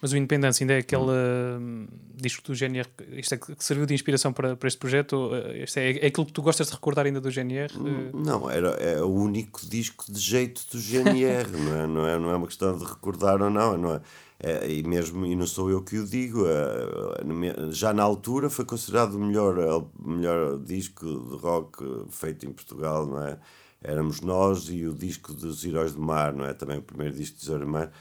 Mas 0.00 0.12
o 0.12 0.16
Independência 0.16 0.62
ainda 0.62 0.74
é 0.74 0.78
aquele 0.78 1.10
hum, 1.58 1.86
disco 2.14 2.42
do 2.46 2.54
GNR, 2.54 2.86
isto 3.12 3.34
é 3.34 3.38
que 3.38 3.54
serviu 3.64 3.86
de 3.86 3.94
inspiração 3.94 4.32
para, 4.32 4.54
para 4.54 4.68
este 4.68 4.78
projeto? 4.78 5.14
ou, 5.14 5.34
eh, 5.34 5.64
Isto 5.64 5.78
é, 5.78 5.92
é 5.98 6.06
aquilo 6.08 6.26
que 6.26 6.32
tu 6.32 6.42
gostas 6.42 6.66
de 6.68 6.74
recordar 6.74 7.06
ainda 7.06 7.20
do 7.20 7.30
GNR? 7.30 7.72
Eh, 7.74 8.10
Não, 8.12 8.48
era, 8.50 8.68
é 8.72 9.00
o 9.02 9.08
único 9.10 9.66
disco 9.66 10.04
de 10.12 10.18
jeito 10.20 10.62
do 10.70 10.78
GNR, 10.78 11.48
não, 11.56 11.74
é, 11.76 11.86
não, 11.86 12.06
é, 12.06 12.18
não 12.18 12.30
é 12.30 12.36
uma 12.36 12.46
questão 12.46 12.76
de 12.76 12.84
recordar 12.84 13.40
ou 13.40 13.48
não, 13.48 13.78
não 13.78 13.94
é, 13.94 14.00
é, 14.38 14.70
e 14.70 14.82
mesmo, 14.82 15.24
e 15.24 15.34
não 15.34 15.46
sou 15.46 15.70
eu 15.70 15.82
que 15.82 15.98
o 15.98 16.06
digo, 16.06 16.44
é, 16.46 17.24
me- 17.24 17.72
já 17.72 17.94
na 17.94 18.02
altura 18.02 18.50
foi 18.50 18.66
considerado 18.66 19.14
o 19.14 19.18
melhor, 19.18 19.58
o 19.98 20.08
melhor 20.08 20.58
disco 20.58 21.06
de 21.06 21.36
rock 21.36 21.82
feito 22.10 22.44
em 22.46 22.52
Portugal, 22.52 23.06
não 23.06 23.22
é? 23.26 23.38
Éramos 23.82 24.20
nós 24.20 24.68
e 24.68 24.84
o 24.86 24.92
disco 24.92 25.32
dos 25.32 25.64
Heróis 25.64 25.92
do 25.94 26.00
Mar, 26.02 26.32
não 26.34 26.44
é? 26.44 26.52
Também 26.52 26.78
o 26.78 26.82
primeiro 26.82 27.14
disco 27.14 27.38
dos 27.38 27.46
Heróis 27.48 27.64
do 27.66 27.70
Mar. 27.72 27.92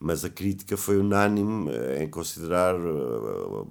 Mas 0.00 0.24
a 0.24 0.30
crítica 0.30 0.76
foi 0.76 0.98
unânime 0.98 1.70
em 2.00 2.08
considerar 2.08 2.74
eh, 2.74 2.78
o 2.78 3.66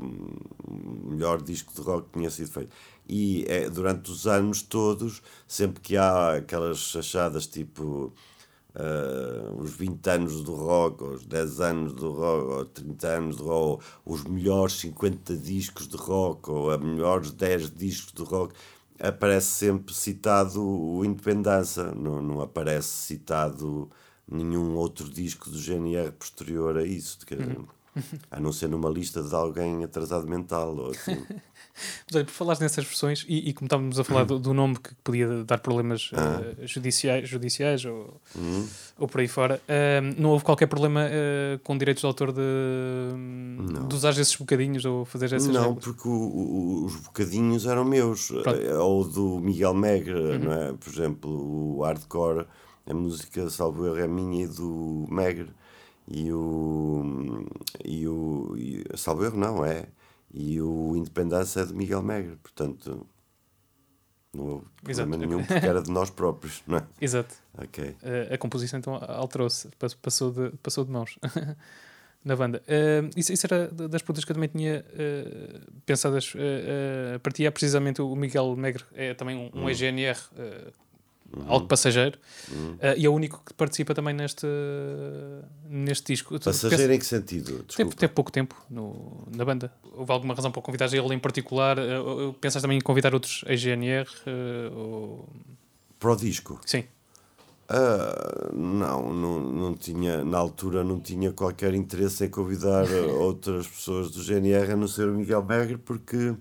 melhor 1.09 1.41
disco 1.41 1.73
de 1.73 1.81
rock 1.81 2.09
que 2.09 2.19
tinha 2.19 2.29
sido 2.29 2.51
feito. 2.51 2.71
E 3.07 3.45
eh, 3.47 3.69
durante 3.69 4.11
os 4.11 4.27
anos 4.27 4.61
todos, 4.61 5.21
sempre 5.47 5.81
que 5.81 5.97
há 5.97 6.37
aquelas 6.37 6.77
chachadas 6.77 7.47
tipo 7.47 8.13
eh, 8.75 9.51
os 9.57 9.75
20 9.75 10.07
anos 10.07 10.43
do 10.43 10.53
rock, 10.53 11.03
ou 11.03 11.11
os 11.11 11.25
10 11.25 11.61
anos 11.61 11.93
do 11.93 12.11
rock, 12.11 12.51
ou 12.51 12.65
30 12.65 13.07
anos 13.07 13.35
do 13.35 13.45
rock, 13.45 13.83
ou 14.05 14.13
os 14.13 14.23
melhores 14.23 14.75
50 14.75 15.35
discos 15.35 15.87
de 15.87 15.97
rock, 15.97 16.49
ou 16.51 16.69
os 16.69 16.79
melhores 16.79 17.31
10 17.31 17.71
discos 17.71 18.13
de 18.13 18.23
rock, 18.23 18.53
aparece 18.99 19.47
sempre 19.47 19.93
citado 19.93 20.63
o 20.63 21.03
Independência, 21.03 21.91
não, 21.93 22.21
não 22.21 22.41
aparece 22.41 22.87
citado 22.87 23.89
nenhum 24.29 24.75
outro 24.75 25.09
disco 25.09 25.49
do 25.49 25.57
GNR 25.59 26.11
posterior 26.11 26.77
a 26.77 26.83
isso, 26.85 27.19
quer 27.25 27.37
dizer, 27.37 27.57
a 28.29 28.39
não 28.39 28.51
ser 28.51 28.67
numa 28.69 28.89
lista 28.89 29.23
de 29.23 29.33
alguém 29.33 29.83
atrasado 29.83 30.27
mental. 30.27 30.75
Ou 30.75 30.91
assim. 30.91 31.17
Mas 32.07 32.15
olha, 32.15 32.25
por 32.25 32.31
falares 32.31 32.59
nessas 32.59 32.83
versões, 32.85 33.23
e, 33.29 33.49
e 33.49 33.53
como 33.53 33.67
estávamos 33.67 33.99
a 33.99 34.03
falar 34.03 34.23
do, 34.25 34.39
do 34.39 34.51
nome 34.51 34.77
que 34.79 34.95
podia 35.03 35.43
dar 35.43 35.59
problemas 35.59 36.09
Ah. 36.11 36.41
eh, 36.59 36.65
judiciais, 36.65 37.29
judiciais 37.29 37.85
ou, 37.85 38.19
Hum? 38.35 38.67
ou 38.97 39.07
por 39.07 39.21
aí 39.21 39.27
fora, 39.27 39.61
eh, 39.67 40.01
não 40.17 40.31
houve 40.31 40.43
qualquer 40.43 40.65
problema 40.65 41.01
eh, 41.07 41.59
com 41.63 41.77
direitos 41.77 42.01
de 42.01 42.07
autor 42.07 42.31
de, 42.33 42.41
de 43.87 43.95
usar 43.95 44.09
esses 44.11 44.35
bocadinhos 44.35 44.85
ou 44.85 45.05
fazer 45.05 45.25
essas 45.33 45.47
Não, 45.47 45.65
regras? 45.73 45.83
porque 45.83 46.07
o- 46.07 46.11
o- 46.11 46.85
os 46.85 46.95
bocadinhos 46.95 47.65
eram 47.67 47.85
meus, 47.85 48.27
Pronto. 48.27 48.49
Uhum. 48.59 48.79
ou 48.81 49.03
do 49.07 49.39
Miguel 49.39 49.73
Megre, 49.75 50.37
não 50.39 50.51
é? 50.51 50.73
Por 50.73 50.91
exemplo, 50.91 51.29
o 51.77 51.83
hardcore, 51.83 52.45
a 52.89 52.93
música 52.93 53.49
salvo 53.49 53.85
erro 53.85 53.97
é 53.97 54.07
minha 54.07 54.45
e 54.45 54.47
do 54.47 55.05
Megre, 55.09 55.49
e 56.07 56.31
o, 56.31 57.45
e 57.83 58.07
o 58.07 58.55
e, 58.57 58.83
salvo 58.95 59.25
erro 59.25 59.37
não 59.37 59.65
é, 59.65 59.85
e 60.33 60.61
o 60.61 60.95
Independência 60.95 61.61
é 61.61 61.65
do 61.65 61.75
Miguel 61.75 62.01
Megre, 62.01 62.37
portanto 62.37 63.05
não 64.33 64.45
houve 64.45 64.65
Exato, 64.87 65.09
problema 65.09 65.17
nenhum 65.25 65.45
porque 65.45 65.65
era 65.65 65.81
de 65.81 65.89
nós 65.91 66.09
próprios, 66.09 66.61
não 66.67 66.77
é? 66.77 66.83
Exato. 67.01 67.33
Ok. 67.57 67.95
Eh, 68.03 68.29
a 68.33 68.37
composição 68.37 68.77
então 68.77 68.93
alterou-se, 69.01 69.67
pass- 69.79 69.95
passou 69.95 70.31
de, 70.31 70.51
passou 70.57 70.85
de 70.85 70.91
mãos 70.91 71.17
na 72.23 72.35
banda. 72.35 72.61
Eh, 72.67 73.09
isso, 73.15 73.33
isso 73.33 73.47
era 73.47 73.67
da- 73.69 73.87
das 73.87 74.01
perguntas 74.01 74.25
que 74.25 74.31
eu 74.31 74.35
também 74.35 74.49
tinha 74.49 74.85
eh, 74.93 75.59
pensadas 75.87 76.35
uh, 76.35 76.37
uh, 76.37 77.19
para 77.21 77.31
ti. 77.31 77.45
É 77.47 77.51
precisamente 77.51 77.99
o 78.01 78.15
Miguel 78.15 78.55
Megre, 78.55 78.83
é 78.93 79.13
também 79.15 79.35
um, 79.53 79.61
um 79.63 79.69
ex-GNR, 79.69 80.19
eh, 81.35 81.39
algo 81.47 81.67
passageiro, 81.67 82.17
uh, 82.51 82.97
e 82.97 83.05
é 83.05 83.09
o 83.09 83.13
único 83.13 83.41
que 83.45 83.53
participa 83.53 83.93
também 83.93 84.13
neste, 84.13 84.47
neste 85.69 86.13
disco. 86.13 86.39
Passageiro 86.39 86.93
em 86.93 86.99
que 86.99 87.05
sentido? 87.05 87.63
Teve, 87.63 87.89
teve 87.91 88.13
pouco 88.13 88.31
tempo 88.31 88.55
no, 88.69 89.27
na 89.35 89.43
banda. 89.43 89.71
Houve 89.93 90.11
alguma 90.11 90.33
razão 90.33 90.51
para 90.51 90.61
convidar 90.61 90.93
ele 90.93 91.13
em 91.13 91.19
particular? 91.19 91.77
Uh, 91.77 92.33
pensas 92.33 92.61
também 92.61 92.77
em 92.77 92.81
convidar 92.81 93.13
outros 93.13 93.43
ex-GNR? 93.47 94.07
Uh, 94.25 94.77
ou... 94.77 95.29
Para 95.99 96.11
o 96.11 96.15
disco? 96.15 96.59
Sim. 96.65 96.85
Uh, 97.69 98.55
não, 98.55 99.13
não, 99.13 99.39
não 99.39 99.73
tinha, 99.73 100.23
na 100.23 100.37
altura 100.37 100.85
não 100.85 101.01
tinha 101.01 101.33
qualquer 101.33 101.73
interesse 101.73 102.23
em 102.23 102.29
convidar 102.29 102.85
outras 103.19 103.67
pessoas 103.67 104.09
do 104.11 104.23
GNR 104.23 104.71
a 104.71 104.75
não 104.77 104.87
ser 104.87 105.09
o 105.09 105.13
Miguel 105.13 105.43
Megre, 105.43 105.77
porque 105.77 106.33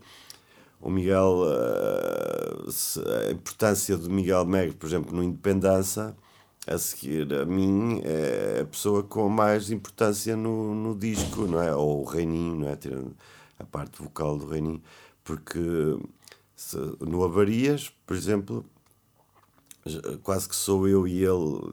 o 0.80 0.90
Miguel, 0.90 1.42
uh, 1.42 3.28
a 3.28 3.32
importância 3.32 3.96
do 3.96 4.10
Miguel 4.10 4.44
Megre, 4.44 4.74
por 4.74 4.86
exemplo, 4.86 5.14
no 5.14 5.22
Independência, 5.22 6.14
a 6.66 6.78
seguir 6.78 7.32
a 7.32 7.44
mim, 7.44 8.00
é 8.04 8.60
a 8.62 8.64
pessoa 8.64 9.02
com 9.02 9.28
mais 9.28 9.70
importância 9.70 10.36
no, 10.36 10.74
no 10.74 10.96
disco, 10.96 11.42
não 11.42 11.62
é? 11.62 11.74
Ou 11.74 12.02
o 12.02 12.04
Reininho, 12.04 12.56
não 12.56 12.68
é? 12.68 12.76
Tirando 12.76 13.16
a 13.58 13.64
parte 13.64 14.02
vocal 14.02 14.36
do 14.36 14.46
Reininho, 14.46 14.82
porque 15.22 15.60
se, 16.54 16.76
no 17.00 17.24
Avarias, 17.24 17.92
por 18.04 18.16
exemplo 18.16 18.64
quase 20.22 20.48
que 20.48 20.56
sou 20.56 20.88
eu 20.88 21.06
e 21.06 21.24
ele, 21.24 21.72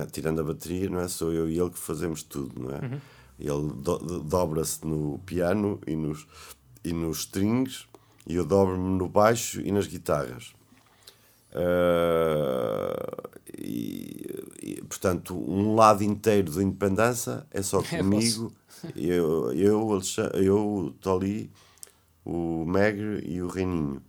é? 0.00 0.06
tirando 0.06 0.40
a 0.40 0.44
bateria, 0.44 0.88
não 0.88 1.00
é? 1.00 1.08
Sou 1.08 1.32
eu 1.32 1.48
e 1.48 1.58
ele 1.58 1.70
que 1.70 1.78
fazemos 1.78 2.22
tudo, 2.22 2.60
não 2.60 2.70
é? 2.70 2.80
Uhum. 2.80 3.00
Ele 3.38 3.72
do, 3.74 4.20
dobra-se 4.20 4.86
no 4.86 5.18
piano 5.20 5.80
e 5.86 5.94
nos, 5.94 6.26
e 6.84 6.92
nos 6.92 7.20
strings, 7.20 7.86
e 8.26 8.34
eu 8.34 8.44
dobro-me 8.44 8.98
no 8.98 9.08
baixo 9.08 9.60
e 9.60 9.72
nas 9.72 9.86
guitarras. 9.86 10.52
Uh, 11.52 13.28
e, 13.58 14.24
e, 14.62 14.82
portanto, 14.82 15.34
um 15.36 15.74
lado 15.74 16.04
inteiro 16.04 16.52
da 16.52 16.62
independência 16.62 17.46
é 17.50 17.60
só 17.62 17.80
é 17.90 17.98
comigo, 17.98 18.52
eu, 18.94 19.52
eu, 19.52 19.92
Alexandre, 19.92 20.44
eu, 20.44 20.58
o 20.58 20.90
Toli, 20.92 21.50
o 22.24 22.64
Megre 22.64 23.24
e 23.26 23.42
o 23.42 23.48
Reininho. 23.48 24.02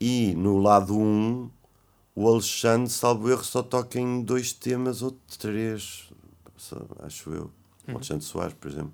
E 0.00 0.34
no 0.34 0.58
lado 0.58 0.96
1, 0.96 1.00
um, 1.00 1.50
o 2.14 2.28
Alexandre, 2.28 2.90
salvo 2.90 3.30
erro, 3.30 3.44
só 3.44 3.62
toca 3.62 4.00
em 4.00 4.22
dois 4.22 4.52
temas 4.52 5.02
ou 5.02 5.16
três, 5.38 6.10
acho 7.00 7.30
eu. 7.30 7.50
Uhum. 7.86 7.96
Alexandre 7.96 8.24
Soares, 8.24 8.54
por 8.54 8.70
exemplo. 8.70 8.92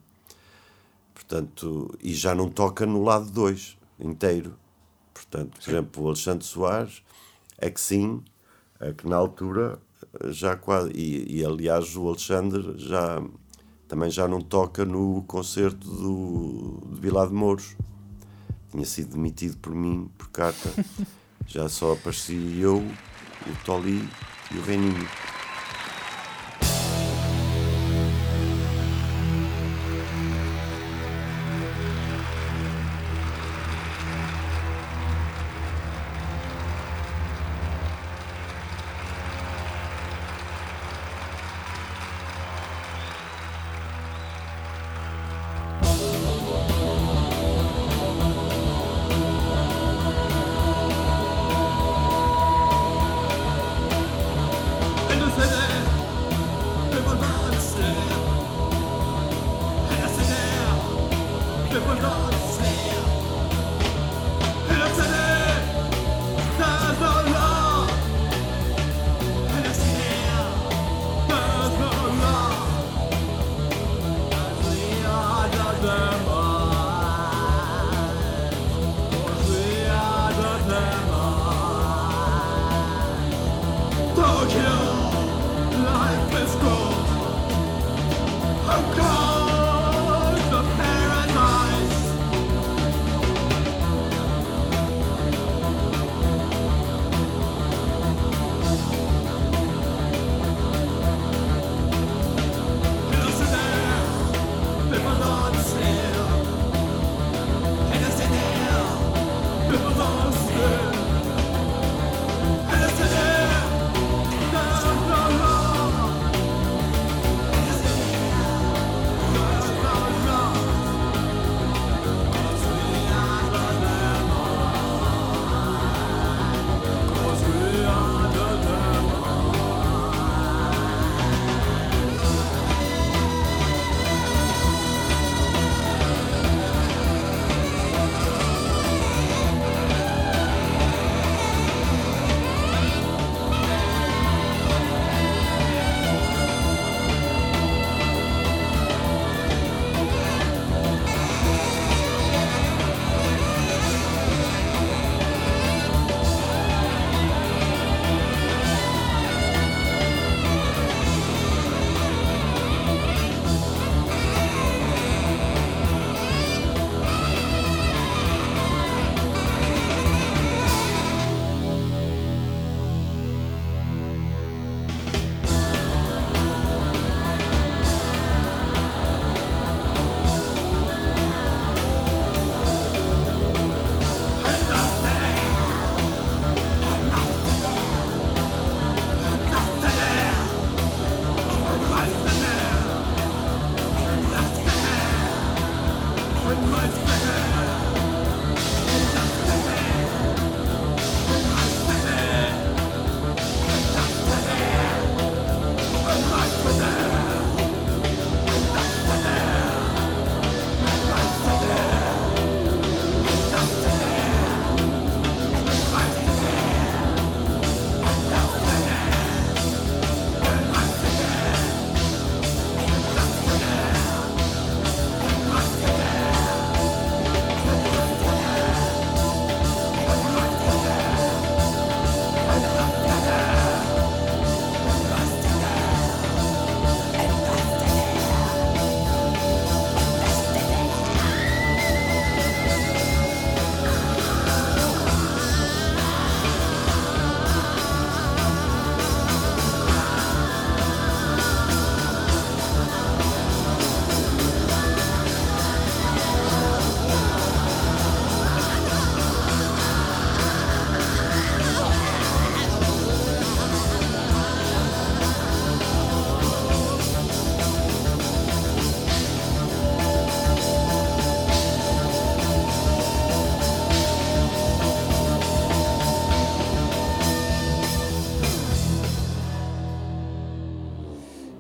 Portanto, 1.14 1.96
e 2.02 2.14
já 2.14 2.34
não 2.34 2.48
toca 2.48 2.86
no 2.86 3.02
lado 3.02 3.30
2 3.30 3.77
inteiro. 3.98 4.54
Portanto, 5.12 5.50
por 5.56 5.62
sim. 5.62 5.70
exemplo, 5.70 6.04
o 6.04 6.06
Alexandre 6.08 6.44
Soares 6.44 7.02
é 7.58 7.70
que 7.70 7.80
sim, 7.80 8.22
é 8.80 8.92
que 8.92 9.08
na 9.08 9.16
altura 9.16 9.78
já 10.26 10.56
quase. 10.56 10.90
E, 10.92 11.38
e 11.38 11.44
aliás, 11.44 11.94
o 11.96 12.08
Alexandre 12.08 12.74
já 12.78 13.22
também 13.86 14.10
já 14.10 14.28
não 14.28 14.40
toca 14.40 14.84
no 14.84 15.22
concerto 15.22 15.88
do, 15.88 16.94
de 16.94 17.00
Vila 17.00 17.26
de 17.26 17.32
Mouros. 17.32 17.76
Tinha 18.70 18.84
sido 18.84 19.14
demitido 19.14 19.56
por 19.58 19.74
mim, 19.74 20.10
por 20.16 20.28
carta. 20.30 20.70
já 21.46 21.68
só 21.68 21.94
aparecia 21.94 22.62
eu 22.62 22.78
o 22.78 23.64
Toli 23.64 24.06
e 24.52 24.58
o 24.58 24.62
Reininho. 24.62 25.08
Come. 88.78 89.17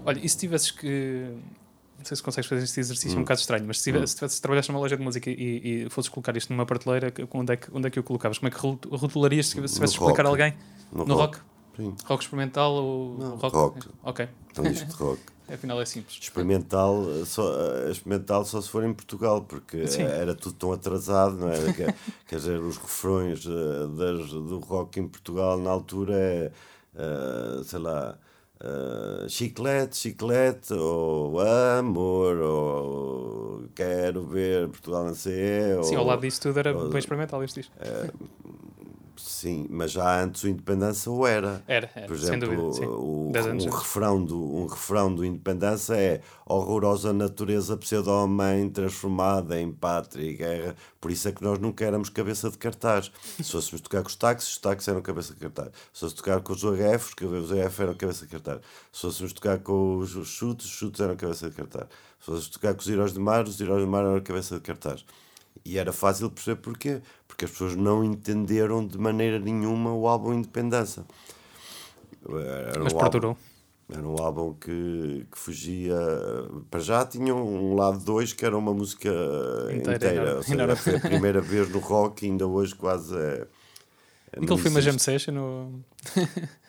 Olha, 0.08 0.20
e 0.24 0.28
se 0.28 0.38
tivesses 0.38 0.70
que. 0.70 1.28
Não 1.98 2.04
sei 2.04 2.16
se 2.16 2.22
consegues 2.22 2.48
fazer 2.48 2.62
este 2.62 2.80
exercício 2.80 3.16
hum. 3.16 3.20
um 3.20 3.24
bocado 3.24 3.40
estranho, 3.40 3.64
mas 3.66 3.78
se, 3.78 3.84
tivesse, 3.84 4.04
hum. 4.04 4.06
se 4.06 4.14
tivesses 4.16 4.40
trabalhaste 4.40 4.72
numa 4.72 4.80
loja 4.80 4.96
de 4.96 5.02
música 5.02 5.28
e, 5.28 5.84
e 5.84 5.90
fosses 5.90 6.08
colocar 6.08 6.34
isto 6.34 6.50
numa 6.50 6.64
prateleira, 6.64 7.12
onde 7.34 7.52
é 7.52 7.56
que, 7.56 7.68
onde 7.70 7.88
é 7.88 7.90
que 7.90 8.00
o 8.00 8.02
colocavas? 8.02 8.38
Como 8.38 8.48
é 8.48 8.50
que 8.50 8.58
rotularias 8.96 9.48
se 9.48 9.56
tivesses 9.56 9.78
explicar 9.78 10.24
a 10.24 10.30
alguém? 10.30 10.54
No, 10.90 11.04
no 11.04 11.14
rock? 11.14 11.38
rock? 11.76 12.04
Rock 12.06 12.22
experimental 12.22 12.72
ou 12.72 13.18
Não, 13.18 13.36
rock? 13.36 13.54
rock? 13.54 13.88
Ok. 14.02 14.28
Então 14.50 14.64
isto 14.64 14.86
de 14.86 14.94
rock. 14.94 15.20
Afinal 15.52 15.80
é 15.80 15.84
simples. 15.84 16.18
Experimental 16.20 17.04
só, 17.26 17.52
experimental 17.90 18.44
só 18.44 18.60
se 18.60 18.68
for 18.68 18.84
em 18.84 18.92
Portugal, 18.94 19.42
porque 19.42 19.86
Sim. 19.88 20.02
era 20.02 20.34
tudo 20.34 20.54
tão 20.54 20.72
atrasado, 20.72 21.36
não 21.36 21.50
é? 21.50 21.72
quer, 21.72 21.94
quer 22.28 22.36
dizer, 22.36 22.60
os 22.60 22.76
refrões 22.76 23.44
das, 23.44 24.30
do 24.30 24.58
rock 24.58 25.00
em 25.00 25.08
Portugal 25.08 25.58
na 25.58 25.70
altura 25.70 26.14
é, 26.14 26.52
uh, 26.94 27.64
sei 27.64 27.78
lá, 27.78 28.18
uh, 28.60 29.28
chiclete, 29.28 29.96
chiclete, 29.96 30.72
ou 30.74 31.38
amor, 31.40 32.36
ou 32.36 33.64
quero 33.74 34.24
ver 34.26 34.68
Portugal 34.68 35.04
na 35.04 35.14
CE. 35.14 35.82
Sim, 35.82 35.94
ou, 35.94 36.00
ao 36.00 36.06
lado 36.06 36.20
disso 36.22 36.40
tudo 36.40 36.58
era 36.58 36.76
ou, 36.76 36.88
bem 36.88 36.98
experimental 36.98 37.42
este 37.44 37.60
disco. 37.60 37.74
Sim, 39.18 39.66
mas 39.68 39.90
já 39.90 40.22
antes 40.22 40.44
o 40.44 40.48
Independência 40.48 41.10
o 41.10 41.26
era. 41.26 41.62
Era, 41.66 41.90
era 41.94 42.06
Por 42.06 42.16
exemplo, 42.16 42.48
dúvida, 42.48 42.88
o, 42.88 43.30
um, 43.30 43.70
refrão 43.70 44.24
do, 44.24 44.56
um 44.56 44.66
refrão 44.66 45.14
do 45.14 45.24
Independência 45.24 45.94
é 45.94 46.20
horrorosa 46.46 47.12
natureza 47.12 47.76
pseudo-homem 47.76 48.70
transformada 48.70 49.60
em 49.60 49.72
pátria 49.72 50.22
e 50.22 50.34
guerra. 50.34 50.76
Por 51.00 51.10
isso 51.10 51.28
é 51.28 51.32
que 51.32 51.42
nós 51.42 51.58
nunca 51.58 51.84
éramos 51.84 52.08
cabeça 52.08 52.48
de 52.50 52.56
cartaz. 52.58 53.10
Se 53.36 53.50
fôssemos 53.50 53.80
tocar 53.80 54.02
com 54.02 54.08
os 54.08 54.16
táxis, 54.16 54.50
os 54.52 54.58
táxis 54.58 54.88
eram 54.88 55.02
cabeça 55.02 55.34
de 55.34 55.40
cartaz. 55.40 55.68
Se 55.92 56.00
fôssemos 56.00 56.14
tocar 56.14 56.40
com 56.40 56.52
os 56.52 56.62
UHF, 56.62 57.14
os 57.24 57.50
UHF 57.50 57.82
eram 57.82 57.94
cabeça 57.94 58.24
de 58.24 58.30
cartaz. 58.30 58.60
Se 58.92 59.00
fôssemos 59.00 59.32
tocar 59.32 59.58
com 59.58 59.98
os 59.98 60.10
chutes, 60.28 60.66
os 60.66 60.72
chutes 60.72 61.00
eram 61.00 61.16
cabeça 61.16 61.50
de 61.50 61.56
cartaz. 61.56 61.86
Se 62.20 62.26
fôssemos 62.26 62.48
tocar 62.48 62.74
com 62.74 62.80
os 62.80 62.88
heróis 62.88 63.12
de 63.12 63.20
mar, 63.20 63.44
os 63.44 63.60
heróis 63.60 63.84
de 63.84 63.90
mar 63.90 64.04
eram 64.04 64.20
cabeça 64.20 64.54
de 64.54 64.60
cartaz. 64.60 65.04
E 65.68 65.76
era 65.76 65.92
fácil 65.92 66.30
perceber 66.30 66.62
porquê. 66.62 67.02
Porque 67.26 67.44
as 67.44 67.50
pessoas 67.50 67.76
não 67.76 68.02
entenderam 68.02 68.86
de 68.86 68.96
maneira 68.96 69.38
nenhuma 69.38 69.92
o 69.92 70.08
álbum 70.08 70.32
Independência. 70.32 71.04
Era 72.26 72.82
Mas 72.82 72.94
um 72.94 72.98
perdurou. 72.98 73.30
Álbum, 73.32 73.40
era 73.92 74.08
um 74.08 74.18
álbum 74.18 74.54
que, 74.54 75.26
que 75.30 75.38
fugia. 75.38 75.94
Para 76.70 76.80
já 76.80 77.04
tinha 77.04 77.34
um 77.34 77.74
lado 77.74 77.98
2 78.02 78.32
que 78.32 78.46
era 78.46 78.56
uma 78.56 78.72
música 78.72 79.10
inteira. 79.70 79.96
inteira. 79.96 80.36
Ou 80.36 80.42
seja, 80.42 80.76
foi 80.76 80.96
a 80.96 81.00
primeira 81.00 81.40
vez 81.42 81.68
no 81.68 81.80
rock 81.80 82.24
e 82.24 82.30
ainda 82.30 82.46
hoje 82.46 82.74
quase 82.74 83.14
é. 83.14 83.46
é 84.32 84.38
Aquilo 84.38 84.56
foi 84.56 84.70
uma 84.70 84.80
jam 84.80 84.98
session 84.98 85.34
no... 85.34 85.84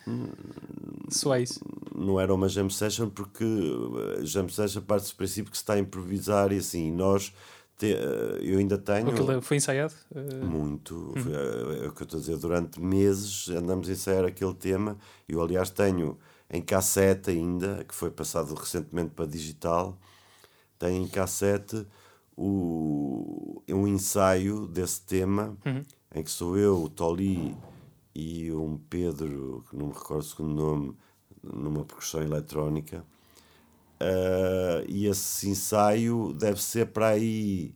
Só 1.10 1.36
é 1.36 1.44
isso. 1.44 1.62
Não 1.96 2.20
era 2.20 2.34
uma 2.34 2.50
jam 2.50 2.70
session 2.70 3.10
porque 3.10 3.46
jam 4.24 4.50
session 4.50 4.82
parte 4.82 5.10
do 5.10 5.16
princípio 5.16 5.52
que 5.52 5.58
se 5.58 5.64
está 5.64 5.76
a 5.76 5.80
improvisar 5.80 6.52
e 6.52 6.58
assim, 6.58 6.92
nós 6.92 7.32
eh, 7.86 8.40
eu 8.42 8.60
ainda 8.60 8.78
tenho. 8.78 9.10
Aquilo 9.10 9.42
foi 9.42 9.58
ensaiado? 9.58 9.94
Muito. 10.44 10.96
Uhum. 10.96 11.24
Foi, 11.24 11.34
é, 11.34 11.86
é 11.86 11.88
o 11.88 11.92
que 11.92 12.02
eu 12.02 12.06
estou 12.06 12.18
a 12.18 12.22
dizer. 12.22 12.38
Durante 12.38 12.82
meses 12.82 13.50
andamos 13.50 13.90
a 13.90 13.92
ensaiar 13.92 14.26
aquele 14.26 14.54
tema. 14.54 14.98
Eu, 15.28 15.42
aliás, 15.42 15.70
tenho 15.70 16.18
em 16.50 16.62
cassete 16.62 17.30
ainda, 17.30 17.84
que 17.88 17.94
foi 17.94 18.10
passado 18.10 18.54
recentemente 18.56 19.12
para 19.12 19.26
digital, 19.26 19.98
tenho 20.80 21.04
em 21.04 21.08
cassete 21.08 21.86
o, 22.36 23.62
um 23.70 23.88
ensaio 23.88 24.66
desse 24.66 25.02
tema, 25.02 25.56
uhum. 25.66 25.84
em 26.16 26.24
que 26.24 26.32
sou 26.32 26.58
eu, 26.58 26.84
o 26.84 26.90
Toli 26.90 27.56
e 28.16 28.52
um 28.52 28.78
Pedro, 28.90 29.64
que 29.70 29.76
não 29.76 29.88
me 29.88 29.94
recordo 29.94 30.22
o 30.22 30.24
segundo 30.24 30.56
nome, 30.56 30.98
numa 31.44 31.86
percussão 31.86 32.22
eletrónica 32.22 33.06
Uh, 34.02 34.86
e 34.88 35.08
esse 35.08 35.50
ensaio 35.50 36.32
deve 36.34 36.62
ser 36.64 36.88
para 36.88 37.10
aí 37.10 37.76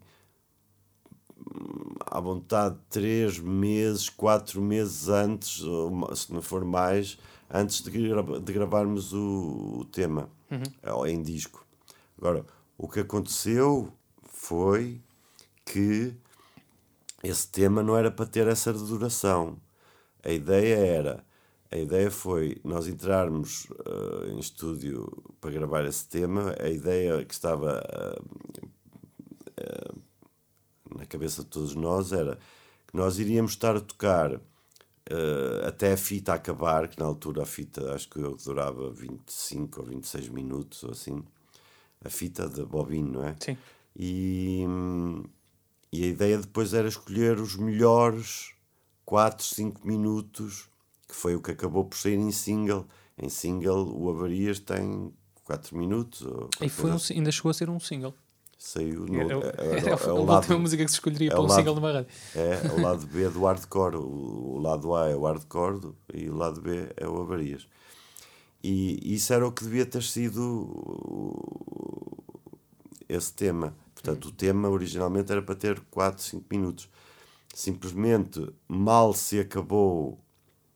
à 2.05 2.19
vontade 2.19 2.77
três 2.89 3.39
meses, 3.39 4.07
quatro 4.07 4.61
meses 4.61 5.09
antes, 5.09 5.61
ou 5.63 6.15
se 6.15 6.31
não 6.31 6.41
for 6.41 6.63
mais, 6.63 7.17
antes 7.49 7.81
de, 7.81 7.91
gra 7.91 8.39
de 8.39 8.53
gravarmos 8.53 9.13
o, 9.13 9.79
o 9.79 9.85
tema 9.85 10.29
uhum. 10.49 11.05
em 11.05 11.21
disco. 11.21 11.65
Agora, 12.17 12.45
o 12.77 12.87
que 12.87 13.01
aconteceu 13.01 13.91
foi 14.23 15.01
que 15.65 16.15
esse 17.23 17.47
tema 17.47 17.83
não 17.83 17.97
era 17.97 18.11
para 18.11 18.25
ter 18.25 18.47
essa 18.47 18.71
duração. 18.71 19.57
A 20.23 20.31
ideia 20.31 20.75
era 20.75 21.23
a 21.73 21.77
ideia 21.77 22.11
foi 22.11 22.61
nós 22.63 22.87
entrarmos 22.87 23.65
uh, 23.71 24.27
em 24.29 24.37
estúdio 24.37 25.11
para 25.41 25.49
gravar 25.49 25.83
esse 25.85 26.07
tema. 26.07 26.55
A 26.59 26.69
ideia 26.69 27.25
que 27.25 27.33
estava 27.33 27.81
uh, 27.81 28.65
uh, 29.59 30.01
na 30.95 31.03
cabeça 31.07 31.41
de 31.41 31.49
todos 31.49 31.73
nós 31.73 32.13
era 32.13 32.37
que 32.85 32.95
nós 32.95 33.17
iríamos 33.17 33.53
estar 33.53 33.75
a 33.75 33.81
tocar 33.81 34.39
até 35.67 35.91
a 35.91 35.97
fita 35.97 36.33
acabar, 36.33 36.87
que 36.87 36.97
na 36.97 37.05
altura 37.05 37.43
a 37.43 37.45
fita 37.45 37.93
acho 37.93 38.09
que 38.09 38.19
eu 38.19 38.37
durava 38.37 38.89
25 38.89 39.81
ou 39.81 39.85
26 39.85 40.29
minutos 40.29 40.81
ou 40.83 40.91
assim. 40.91 41.21
A 42.03 42.09
fita 42.09 42.47
de 42.47 42.63
bobino, 42.63 43.19
não 43.19 43.27
é? 43.27 43.35
Sim. 43.39 43.57
E, 43.95 44.63
e 45.91 46.05
a 46.05 46.07
ideia 46.07 46.37
depois 46.37 46.73
era 46.73 46.87
escolher 46.87 47.37
os 47.37 47.57
melhores 47.57 48.53
4, 49.05 49.45
5 49.45 49.85
minutos 49.85 50.69
que 51.13 51.19
foi 51.19 51.35
o 51.35 51.41
que 51.41 51.51
acabou 51.51 51.85
por 51.85 51.95
sair 51.95 52.15
em 52.15 52.31
single. 52.31 52.87
Em 53.15 53.29
single, 53.29 53.95
o 53.95 54.09
Avarias 54.09 54.59
tem 54.59 55.13
4 55.43 55.77
minutos. 55.77 56.25
e 56.59 56.67
foi 56.67 56.91
um, 56.91 56.97
ainda 57.11 57.31
chegou 57.31 57.51
a 57.51 57.53
ser 57.53 57.69
um 57.69 57.79
single. 57.79 58.15
Saiu 58.57 59.05
no, 59.05 59.19
é, 59.19 59.25
é, 59.25 59.27
é, 59.27 59.89
é, 59.89 60.09
a 60.09 60.13
última 60.13 60.57
música 60.57 60.83
que 60.83 60.89
se 60.89 60.95
escolheria 60.95 61.29
para 61.29 61.41
um 61.41 61.43
lado, 61.45 61.55
single 61.55 61.73
de 61.75 61.79
uma 61.79 61.91
rádio. 61.91 62.09
É, 62.33 62.71
o 62.73 62.81
lado 62.81 63.05
B 63.05 63.29
do 63.29 63.43
hardcore. 63.43 63.97
O, 63.97 64.55
o 64.55 64.57
lado 64.57 64.95
A 64.95 65.09
é 65.09 65.15
o 65.15 65.23
hardcore 65.23 65.93
e 66.13 66.29
o 66.29 66.35
lado 66.35 66.61
B 66.61 66.89
é 66.97 67.07
o 67.07 67.21
Avarias. 67.21 67.67
E 68.63 69.13
isso 69.13 69.33
era 69.33 69.45
o 69.45 69.51
que 69.51 69.63
devia 69.65 69.85
ter 69.85 70.01
sido 70.01 70.67
esse 73.07 73.33
tema. 73.33 73.75
Portanto, 73.93 74.29
o 74.29 74.31
tema 74.31 74.69
originalmente 74.69 75.31
era 75.31 75.43
para 75.43 75.55
ter 75.55 75.79
4, 75.91 76.23
5 76.23 76.45
minutos. 76.49 76.89
Simplesmente 77.53 78.49
mal 78.67 79.13
se 79.13 79.39
acabou 79.39 80.22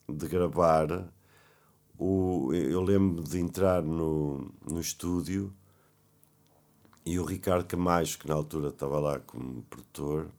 de 0.10 0.28
gravar, 0.28 1.12
o, 1.98 2.54
eu 2.54 2.82
lembro 2.82 3.24
de 3.24 3.39
entrar 3.39 3.82
no, 3.82 4.52
no 4.65 4.80
estúdio 4.80 5.54
e 7.05 7.20
o 7.20 7.26
Ricardo 7.26 7.66
Camacho, 7.66 8.20
que 8.20 8.28
na 8.28 8.36
altura 8.36 8.70
estava 8.70 8.99
lá 8.99 9.20
como 9.20 9.64
produtor, 9.64 10.30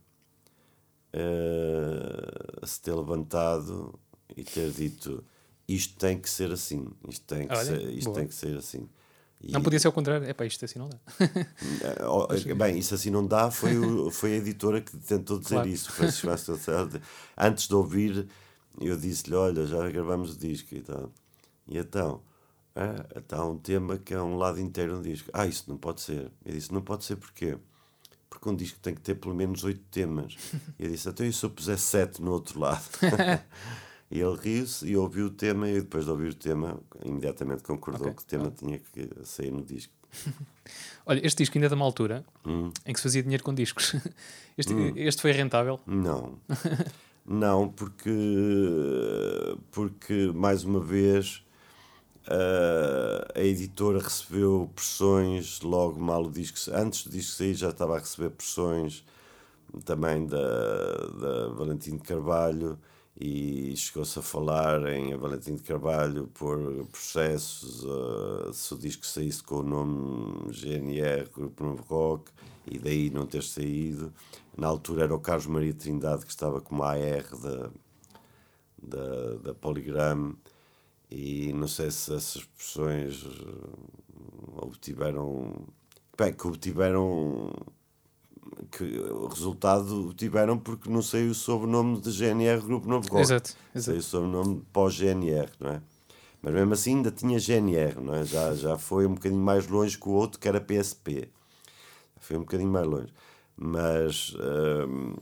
uh, 1.15 2.67
se 2.67 2.81
ter 2.81 2.95
levantado 2.95 3.99
e 4.37 4.45
ter 4.45 4.71
dito 4.71 5.25
isto 5.67 5.99
tem 5.99 6.19
que 6.19 6.31
ser 6.31 6.51
assim, 6.51 6.89
isto 7.09 7.27
tem 7.27 7.47
que, 7.47 7.55
Olha, 7.55 7.65
ser, 7.65 7.91
isto 7.91 8.13
tem 8.13 8.27
que 8.27 8.35
ser 8.35 8.57
assim. 8.57 8.89
E, 9.41 9.53
não 9.53 9.63
podia 9.63 9.79
ser 9.79 9.87
ao 9.87 9.93
contrário, 9.93 10.27
é 10.27 10.33
para 10.33 10.47
isto 10.47 10.65
assim 10.65 10.79
não 10.79 10.89
dá. 10.89 10.99
Eh, 12.49 12.55
bem, 12.55 12.79
isso 12.79 12.95
assim 12.95 13.11
não 13.11 13.27
dá, 13.27 13.51
foi, 13.51 13.77
o, 13.77 14.11
foi 14.11 14.33
a 14.33 14.37
editora 14.37 14.81
que 14.81 14.97
tentou 14.97 15.39
dizer 15.39 15.57
claro. 15.57 15.69
isso. 15.69 15.93
Antes 17.37 17.69
de 17.69 17.75
ouvir 17.75 18.27
eu 18.81 18.97
disse-lhe: 18.97 19.35
Olha, 19.35 19.67
já 19.67 19.89
gravamos 19.89 20.35
o 20.35 20.39
disco 20.39 20.75
e 20.75 20.81
tal. 20.81 21.11
E 21.67 21.79
então, 21.79 22.23
é, 22.75 23.19
está 23.19 23.45
um 23.45 23.59
tema 23.59 23.99
que 23.99 24.15
é 24.15 24.23
um 24.23 24.37
lado 24.37 24.61
inteiro 24.61 24.97
do 24.97 25.03
disco. 25.03 25.31
Ah, 25.33 25.47
isso 25.47 25.65
não 25.69 25.77
pode 25.77 26.01
ser. 26.01 26.31
Eu 26.45 26.53
disse: 26.53 26.73
Não 26.73 26.81
pode 26.81 27.05
ser 27.05 27.17
porquê? 27.17 27.57
Porque 28.31 28.49
um 28.49 28.55
disco 28.55 28.79
tem 28.81 28.95
que 28.95 29.01
ter 29.01 29.15
pelo 29.17 29.35
menos 29.35 29.65
oito 29.65 29.83
temas. 29.91 30.37
E 30.79 30.85
eu 30.85 30.91
disse: 30.91 31.09
Então, 31.09 31.27
e 31.27 31.33
se 31.33 31.45
eu 31.45 31.51
puser 31.51 31.79
sete 31.79 32.23
no 32.23 32.33
outro 32.33 32.61
lado? 32.61 32.85
e 34.11 34.21
ele 34.21 34.37
riu-se 34.37 34.87
e 34.87 34.97
ouviu 34.97 35.27
o 35.27 35.31
tema. 35.31 35.69
E 35.69 35.81
depois 35.81 36.05
de 36.05 36.11
ouvir 36.11 36.31
o 36.31 36.35
tema, 36.35 36.81
imediatamente 37.05 37.63
concordou 37.63 38.09
okay. 38.09 38.15
que 38.15 38.23
o 38.23 38.27
tema 38.27 38.51
tinha 38.51 38.79
que 38.79 39.11
sair 39.25 39.51
no 39.51 39.63
disco. 39.63 39.93
Olha, 41.07 41.25
este 41.27 41.39
disco 41.39 41.57
ainda 41.57 41.67
é 41.67 41.69
de 41.69 41.75
uma 41.75 41.85
altura 41.85 42.25
hum. 42.47 42.71
em 42.85 42.93
que 42.93 42.99
se 42.99 43.03
fazia 43.03 43.23
dinheiro 43.23 43.43
com 43.43 43.55
discos. 43.55 43.95
Este, 44.59 44.75
hum. 44.75 44.93
este 44.97 45.23
foi 45.23 45.31
rentável? 45.31 45.79
Não. 45.87 46.37
Não, 47.31 47.69
porque, 47.69 48.11
porque 49.71 50.33
mais 50.35 50.65
uma 50.65 50.81
vez 50.81 51.45
a, 52.27 53.41
a 53.41 53.43
editora 53.43 54.01
recebeu 54.01 54.71
pressões 54.75 55.61
logo 55.61 56.01
mal 56.01 56.25
o 56.25 56.31
disco. 56.31 56.59
Antes 56.75 57.05
do 57.05 57.11
disco 57.11 57.37
sair 57.37 57.55
já 57.55 57.71
estava 57.71 57.97
a 57.97 57.99
receber 57.99 58.31
pressões 58.31 59.05
também 59.85 60.27
da, 60.27 60.39
da 60.39 61.49
Valentim 61.51 61.97
de 61.97 62.03
Carvalho 62.03 62.79
e 63.21 63.75
chegou-se 63.77 64.17
a 64.19 64.23
falar 64.23 64.87
em 64.93 65.17
Valentim 65.17 65.57
de 65.57 65.63
Carvalho 65.63 66.29
por 66.29 66.87
processos 66.87 67.85
uh, 67.85 68.53
se 68.53 68.73
o 68.73 68.79
disco 68.79 69.05
saísse 69.05 69.43
com 69.43 69.57
o 69.57 69.63
nome 69.63 70.53
GNR, 70.53 71.29
Grupo 71.35 71.65
Novo 71.65 71.83
Rock, 71.83 72.31
e 72.71 72.79
daí 72.79 73.11
não 73.11 73.27
ter 73.27 73.43
saído. 73.43 74.13
Na 74.57 74.69
altura 74.69 75.05
era 75.05 75.15
o 75.15 75.19
Carlos 75.19 75.47
Maria 75.47 75.75
Trindade 75.75 76.25
que 76.25 76.31
estava 76.31 76.61
como 76.61 76.85
AR 76.85 77.25
da, 77.43 77.71
da, 78.81 79.35
da 79.43 79.55
Polygram 79.55 80.37
e 81.11 81.53
não 81.55 81.67
sei 81.67 81.91
se 81.91 82.15
essas 82.15 82.45
pessoas 82.45 83.25
obtiveram. 84.57 85.67
Bem, 86.17 86.33
que 86.33 86.47
obtiveram. 86.47 87.53
Que 88.71 88.85
o 88.85 89.27
resultado 89.27 90.07
obtiveram 90.07 90.59
porque 90.59 90.91
não 90.91 91.03
sei 91.03 91.29
o 91.29 91.35
sobrenome 91.35 92.01
de 92.01 92.11
GNR 92.11 92.61
Grupo 92.63 92.89
Novo 92.89 93.09
Rock. 93.09 93.23
Exato, 93.23 93.57
exato. 93.75 93.91
Sei 93.91 93.99
o 93.99 94.03
sobrenome 94.03 94.63
pós-GNR, 94.73 95.51
não 95.61 95.71
é? 95.71 95.83
Mas 96.41 96.55
mesmo 96.55 96.73
assim 96.73 96.97
ainda 96.97 97.11
tinha 97.11 97.39
GNR, 97.39 98.01
não 98.01 98.15
é? 98.15 98.25
Já, 98.25 98.55
já 98.55 98.79
foi 98.79 99.07
um 99.07 99.15
bocadinho 99.15 99.41
mais 99.41 99.67
longe 99.67 99.99
que 99.99 100.09
o 100.09 100.13
outro, 100.13 100.39
que 100.39 100.49
era 100.49 100.61
PSP. 100.61 101.29
Foi 102.21 102.37
um 102.37 102.41
bocadinho 102.41 102.71
mais 102.71 102.87
longe. 102.87 103.13
Mas. 103.57 104.35
Um, 104.89 105.15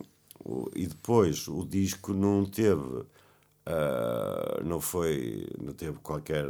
e 0.75 0.87
depois 0.87 1.49
o 1.49 1.65
disco 1.65 2.13
não 2.13 2.45
teve. 2.45 3.05
Uh, 3.67 4.65
não 4.65 4.81
foi. 4.81 5.49
não 5.61 5.73
teve 5.73 5.99
qualquer. 6.03 6.47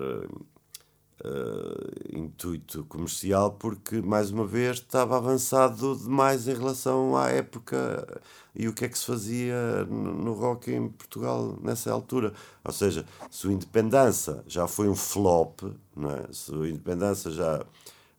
Uh, 1.24 2.18
intuito 2.18 2.84
comercial 2.84 3.52
porque 3.52 4.02
mais 4.02 4.30
uma 4.30 4.46
vez 4.46 4.76
estava 4.76 5.16
avançado 5.16 5.96
demais 5.96 6.46
em 6.46 6.52
relação 6.52 7.16
à 7.16 7.30
época 7.30 8.20
e 8.54 8.68
o 8.68 8.74
que 8.74 8.84
é 8.84 8.88
que 8.88 8.98
se 8.98 9.06
fazia 9.06 9.86
no, 9.86 10.34
rock 10.34 10.70
em 10.70 10.90
Portugal 10.90 11.58
nessa 11.62 11.90
altura 11.90 12.34
ou 12.62 12.70
seja, 12.70 13.06
se 13.30 13.46
o 13.46 13.50
Independência 13.50 14.44
já 14.46 14.68
foi 14.68 14.90
um 14.90 14.94
flop 14.94 15.62
não 15.96 16.10
é? 16.10 16.26
se 16.30 16.52
o 16.52 16.66
Independência 16.66 17.30
já 17.30 17.64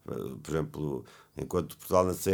por 0.03 0.49
exemplo 0.49 1.05
enquanto 1.37 1.77
Portugal 1.77 2.05
na 2.05 2.15
CE 2.15 2.31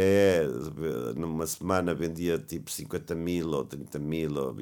numa 1.14 1.46
semana 1.46 1.94
vendia 1.94 2.38
tipo 2.38 2.70
50 2.70 3.14
mil 3.14 3.50
ou 3.50 3.66
30 3.66 3.98
mil 3.98 4.34
ou, 4.38 4.56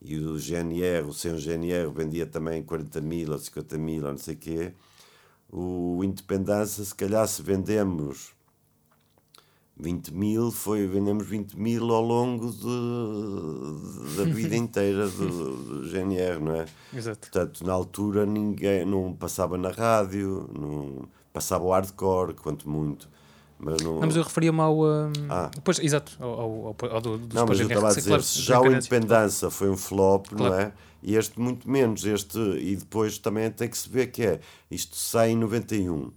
e 0.00 0.16
o 0.18 0.38
GNR, 0.38 1.04
o 1.08 1.12
sem 1.12 1.36
GNR 1.36 1.90
vendia 1.92 2.26
também 2.26 2.62
40 2.62 3.00
mil 3.00 3.32
ou 3.32 3.38
50 3.38 3.76
mil 3.76 4.04
ou 4.04 4.10
não 4.12 4.18
sei 4.18 4.34
o 4.34 4.38
quê 4.38 4.72
o 5.52 6.02
Independência, 6.02 6.82
se 6.82 6.94
calhar 6.94 7.28
se 7.28 7.42
vendemos 7.42 8.32
20 9.76 10.14
mil, 10.14 10.50
foi, 10.50 10.86
vendemos 10.86 11.26
20 11.26 11.54
mil 11.54 11.92
ao 11.92 12.02
longo 12.02 12.50
de, 12.50 14.16
da 14.16 14.24
vida 14.24 14.56
inteira 14.56 15.08
do, 15.08 15.56
do, 15.56 15.88
GNR, 15.88 16.40
não 16.40 16.54
é? 16.54 16.64
Exato. 16.94 17.18
Portanto, 17.20 17.66
na 17.66 17.72
altura 17.72 18.24
ninguém, 18.24 18.86
não 18.86 19.12
passava 19.12 19.58
na 19.58 19.70
rádio, 19.70 20.48
não 20.58 21.06
passava 21.32 21.64
o 21.64 21.72
hardcore, 21.72 22.34
quanto 22.34 22.68
muito. 22.68 23.08
Mas, 23.58 23.82
não... 23.82 23.94
não 23.94 24.06
mas 24.06 24.16
eu 24.16 24.22
referia-me 24.22 24.60
ao. 24.60 24.84
Um... 24.84 25.12
Ah. 25.28 25.50
Pois, 25.62 25.78
exato, 25.78 26.16
ao, 26.18 26.30
ao, 26.30 26.76
ao, 26.80 26.94
ao 26.94 27.00
do, 27.00 27.18
dos 27.18 27.34
Não, 27.34 27.46
mas 27.46 27.60
eu 27.60 27.68
estava 27.68 27.90
a 27.90 27.94
dizer, 27.94 28.22
se 28.22 28.40
já 28.40 28.60
o 28.60 28.66
Independência 28.66 29.50
foi 29.50 29.68
um 29.68 29.76
flop, 29.76 30.28
claro. 30.28 30.54
não 30.54 30.60
é? 30.60 30.72
E 31.02 31.16
este 31.16 31.40
muito 31.40 31.68
menos, 31.68 32.04
este, 32.04 32.38
e 32.38 32.76
depois 32.76 33.18
também 33.18 33.50
tem 33.50 33.68
que 33.68 33.76
se 33.76 33.88
ver 33.88 34.12
que 34.12 34.22
é, 34.22 34.40
isto 34.70 34.96
sai 34.96 35.30
em 35.30 35.36
91. 35.36 36.12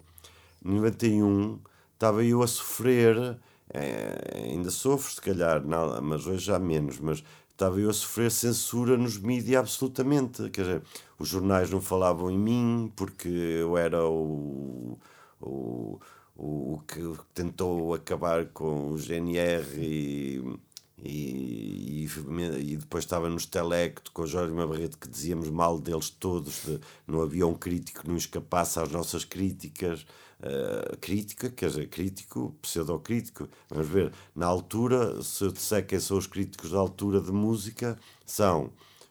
Em 0.64 0.76
91 0.76 1.60
estava 1.94 2.24
eu 2.24 2.44
a 2.44 2.48
sofrer, 2.48 3.38
é, 3.74 4.44
ainda 4.44 4.70
sofro 4.70 5.12
se 5.12 5.22
calhar, 5.22 5.66
não, 5.66 6.02
mas 6.02 6.28
hoje 6.28 6.46
já 6.46 6.60
menos, 6.60 7.00
mas 7.00 7.24
estava 7.50 7.80
eu 7.80 7.90
a 7.90 7.94
sofrer 7.94 8.30
censura 8.30 8.98
nos 8.98 9.18
mídias 9.18 9.60
absolutamente, 9.62 10.50
quer 10.50 10.62
dizer, 10.62 10.82
os 11.18 11.30
jornais 11.30 11.70
não 11.72 11.82
falavam 11.82 12.30
em 12.30 12.38
mim 12.38 12.92
porque 12.96 13.30
eu 13.30 13.78
era 13.78 14.06
o, 14.06 15.00
o, 15.42 16.00
o, 16.36 16.82
que 16.88 17.02
tentou 17.34 17.94
acabar 17.94 18.46
com 18.48 18.92
o 18.92 18.98
GNR 18.98 19.66
e 19.78 20.60
e, 20.98 22.06
e, 22.06 22.72
e, 22.72 22.78
depois 22.78 23.04
estava 23.04 23.30
nos 23.30 23.46
Telecto 23.46 24.12
com 24.12 24.22
o 24.22 24.28
Jorge 24.28 24.54
Mabarreto 24.54 24.98
que 24.98 25.10
dizíamos 25.10 25.50
mal 25.50 25.80
deles 25.80 26.10
todos, 26.10 26.64
de, 26.66 26.80
não 27.06 27.22
havia 27.22 27.46
um 27.46 27.54
crítico 27.54 28.02
que 28.02 28.08
não 28.08 28.16
escapasse 28.16 28.80
às 28.80 28.92
nossas 28.92 29.24
críticas. 29.26 30.06
Uh, 30.38 30.98
crítica, 30.98 31.50
quer 31.50 31.70
dizer, 31.70 31.90
crítico, 31.90 32.56
pseudocrítico. 32.62 33.48
Vamos 33.70 33.88
ver, 33.88 34.14
na 34.36 34.46
altura, 34.46 35.24
se 35.24 35.46
eu 35.46 35.52
disser 35.52 35.88
quem 35.88 36.00
são 36.00 36.18
os 36.18 36.28
críticos 36.28 36.72
da 36.72 36.78
altura 36.78 37.22
de 37.22 37.32
música, 37.32 37.98
são 38.26 38.70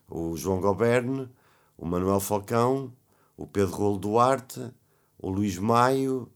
o 0.09 0.37
João 0.37 0.61
Goberne, 0.61 1.29
o 1.79 1.87
Manuel 1.87 2.21
Falcão, 2.21 2.93
o 3.37 3.47
Pedro 3.47 3.75
Rolo 3.75 3.99
Duarte, 3.99 4.71
o 5.19 5.31
Luís 5.31 5.57
Maio, 5.59 6.31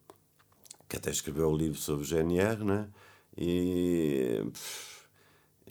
que 0.89 0.97
até 0.97 1.11
escreveu 1.11 1.51
o 1.51 1.57
livro 1.57 1.79
sobre 1.79 2.05
o 2.05 2.09
GNR, 2.09 2.65
né? 2.65 2.89
e. 3.37 4.43
Pff, 4.53 4.98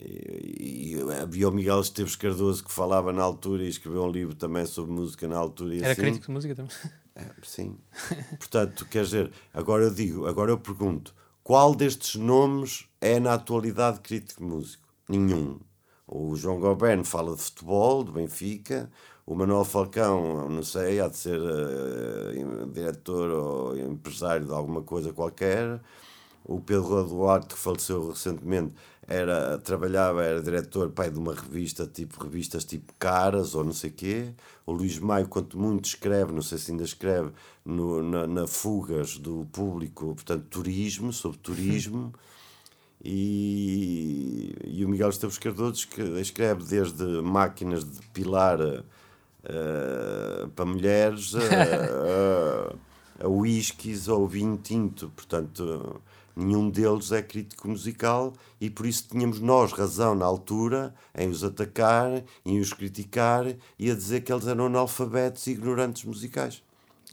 e, 0.00 0.94
e, 0.94 1.12
havia 1.20 1.48
o 1.48 1.52
Miguel 1.52 1.80
Esteves 1.80 2.14
Cardoso 2.14 2.64
que 2.64 2.72
falava 2.72 3.12
na 3.12 3.22
altura 3.22 3.64
e 3.64 3.68
escreveu 3.68 4.04
um 4.04 4.10
livro 4.10 4.34
também 4.34 4.64
sobre 4.64 4.92
música 4.92 5.26
na 5.26 5.36
altura. 5.36 5.76
Era 5.76 5.92
assim. 5.92 6.02
crítico 6.02 6.26
de 6.26 6.32
música 6.32 6.54
também. 6.54 6.76
É, 7.14 7.26
sim. 7.42 7.76
Portanto, 8.38 8.86
quer 8.86 9.02
dizer, 9.02 9.32
agora 9.52 9.84
eu 9.84 9.92
digo, 9.92 10.26
agora 10.26 10.52
eu 10.52 10.58
pergunto: 10.58 11.12
qual 11.42 11.74
destes 11.74 12.14
nomes 12.14 12.86
é 13.00 13.18
na 13.18 13.34
atualidade 13.34 14.00
crítico 14.00 14.40
de 14.40 14.46
músico? 14.46 14.86
Nenhum. 15.08 15.58
O 16.06 16.36
João 16.36 16.60
Goberno 16.60 17.04
fala 17.04 17.34
de 17.34 17.42
futebol, 17.42 18.04
do 18.04 18.12
Benfica. 18.12 18.90
O 19.26 19.34
Manuel 19.34 19.64
Falcão, 19.64 20.48
não 20.48 20.62
sei, 20.62 21.00
há 21.00 21.08
de 21.08 21.16
ser 21.16 21.38
uh, 21.38 22.66
diretor 22.72 23.30
ou 23.30 23.76
empresário 23.76 24.46
de 24.46 24.52
alguma 24.52 24.80
coisa 24.80 25.12
qualquer. 25.12 25.80
O 26.44 26.60
Pedro 26.60 27.04
Duarte, 27.04 27.54
que 27.54 27.60
faleceu 27.60 28.08
recentemente, 28.08 28.72
era, 29.08 29.56
trabalhava, 29.56 30.22
era 30.22 30.42
diretor 30.42 30.90
pai 30.90 31.10
de 31.10 31.18
uma 31.18 31.34
revista, 31.34 31.86
tipo 31.86 32.22
revistas 32.22 32.62
tipo 32.66 32.92
Caras 32.98 33.54
ou 33.54 33.64
não 33.64 33.72
sei 33.72 33.90
quê. 33.90 34.34
O 34.66 34.72
Luís 34.72 34.98
Maio, 34.98 35.26
quanto 35.26 35.58
muito, 35.58 35.86
escreve, 35.86 36.30
não 36.30 36.42
sei 36.42 36.58
se 36.58 36.70
ainda 36.70 36.84
escreve, 36.84 37.30
no, 37.64 38.02
na, 38.02 38.26
na 38.26 38.46
fugas 38.46 39.16
do 39.16 39.46
público, 39.50 40.14
portanto, 40.14 40.44
turismo, 40.50 41.12
sobre 41.12 41.38
turismo. 41.38 42.12
E, 43.00 44.56
e 44.64 44.84
o 44.84 44.88
Miguel 44.88 45.10
Esteves 45.10 45.38
Cardoso 45.38 45.86
escreve 46.20 46.64
desde 46.64 47.04
máquinas 47.22 47.84
de 47.84 48.04
pilar 48.08 48.60
uh, 48.60 50.48
para 50.56 50.64
mulheres 50.64 51.32
a, 51.36 51.38
a, 53.22 53.24
a 53.24 53.28
whiskies 53.28 54.08
ou 54.08 54.26
vinho 54.26 54.56
tinto, 54.56 55.12
portanto 55.14 56.02
nenhum 56.38 56.70
deles 56.70 57.12
é 57.12 57.20
crítico 57.20 57.68
musical 57.68 58.32
e 58.60 58.70
por 58.70 58.86
isso 58.86 59.06
tínhamos 59.10 59.40
nós 59.40 59.72
razão 59.72 60.14
na 60.14 60.24
altura 60.24 60.94
em 61.16 61.28
os 61.28 61.42
atacar, 61.42 62.22
em 62.44 62.60
os 62.60 62.72
criticar 62.72 63.46
e 63.78 63.90
a 63.90 63.94
dizer 63.94 64.20
que 64.22 64.32
eles 64.32 64.46
eram 64.46 64.66
analfabetos 64.66 65.46
e 65.46 65.50
ignorantes 65.50 66.04
musicais. 66.04 66.62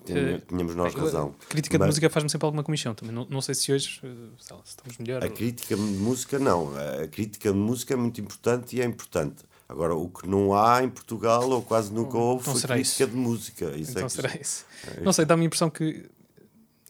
Eh, 0.08 0.40
tínhamos 0.48 0.76
nós 0.76 0.94
razão. 0.94 1.34
A 1.46 1.50
crítica 1.50 1.78
Mas, 1.78 1.86
de 1.86 1.90
música 1.90 2.10
faz-me 2.10 2.30
sempre 2.30 2.46
alguma 2.46 2.64
comissão 2.64 2.94
também. 2.94 3.16
Não, 3.16 3.26
não 3.30 3.42
sei 3.42 3.56
se 3.56 3.72
hoje 3.72 4.00
eh, 4.04 4.08
lá, 4.52 4.58
se 4.64 4.72
estamos 4.72 4.98
melhor. 4.98 5.24
A 5.24 5.26
ou... 5.26 5.32
crítica 5.32 5.76
de 5.76 5.82
música, 5.82 6.38
não. 6.38 6.72
A 7.04 7.08
crítica 7.08 7.52
de 7.52 7.58
música 7.58 7.94
é 7.94 7.98
muito 7.98 8.22
importante 8.22 8.76
e 8.76 8.82
é 8.82 8.86
importante. 8.86 9.44
Agora, 9.68 9.96
o 9.96 10.10
que 10.10 10.28
não 10.28 10.54
há 10.54 10.84
em 10.84 10.90
Portugal, 10.90 11.50
ou 11.50 11.62
quase 11.62 11.92
nunca 11.92 12.16
houve, 12.18 12.42
então 12.42 12.54
foi 12.54 12.76
crítica 12.76 13.04
isso. 13.04 13.08
de 13.08 13.16
música. 13.16 13.66
Isso 13.76 13.92
então 13.92 14.06
é 14.06 14.10
será 14.10 14.36
isso. 14.36 14.66
É 14.96 15.02
não 15.02 15.12
sei, 15.12 15.26
dá-me 15.26 15.44
a 15.44 15.46
impressão 15.48 15.72
que 15.72 16.06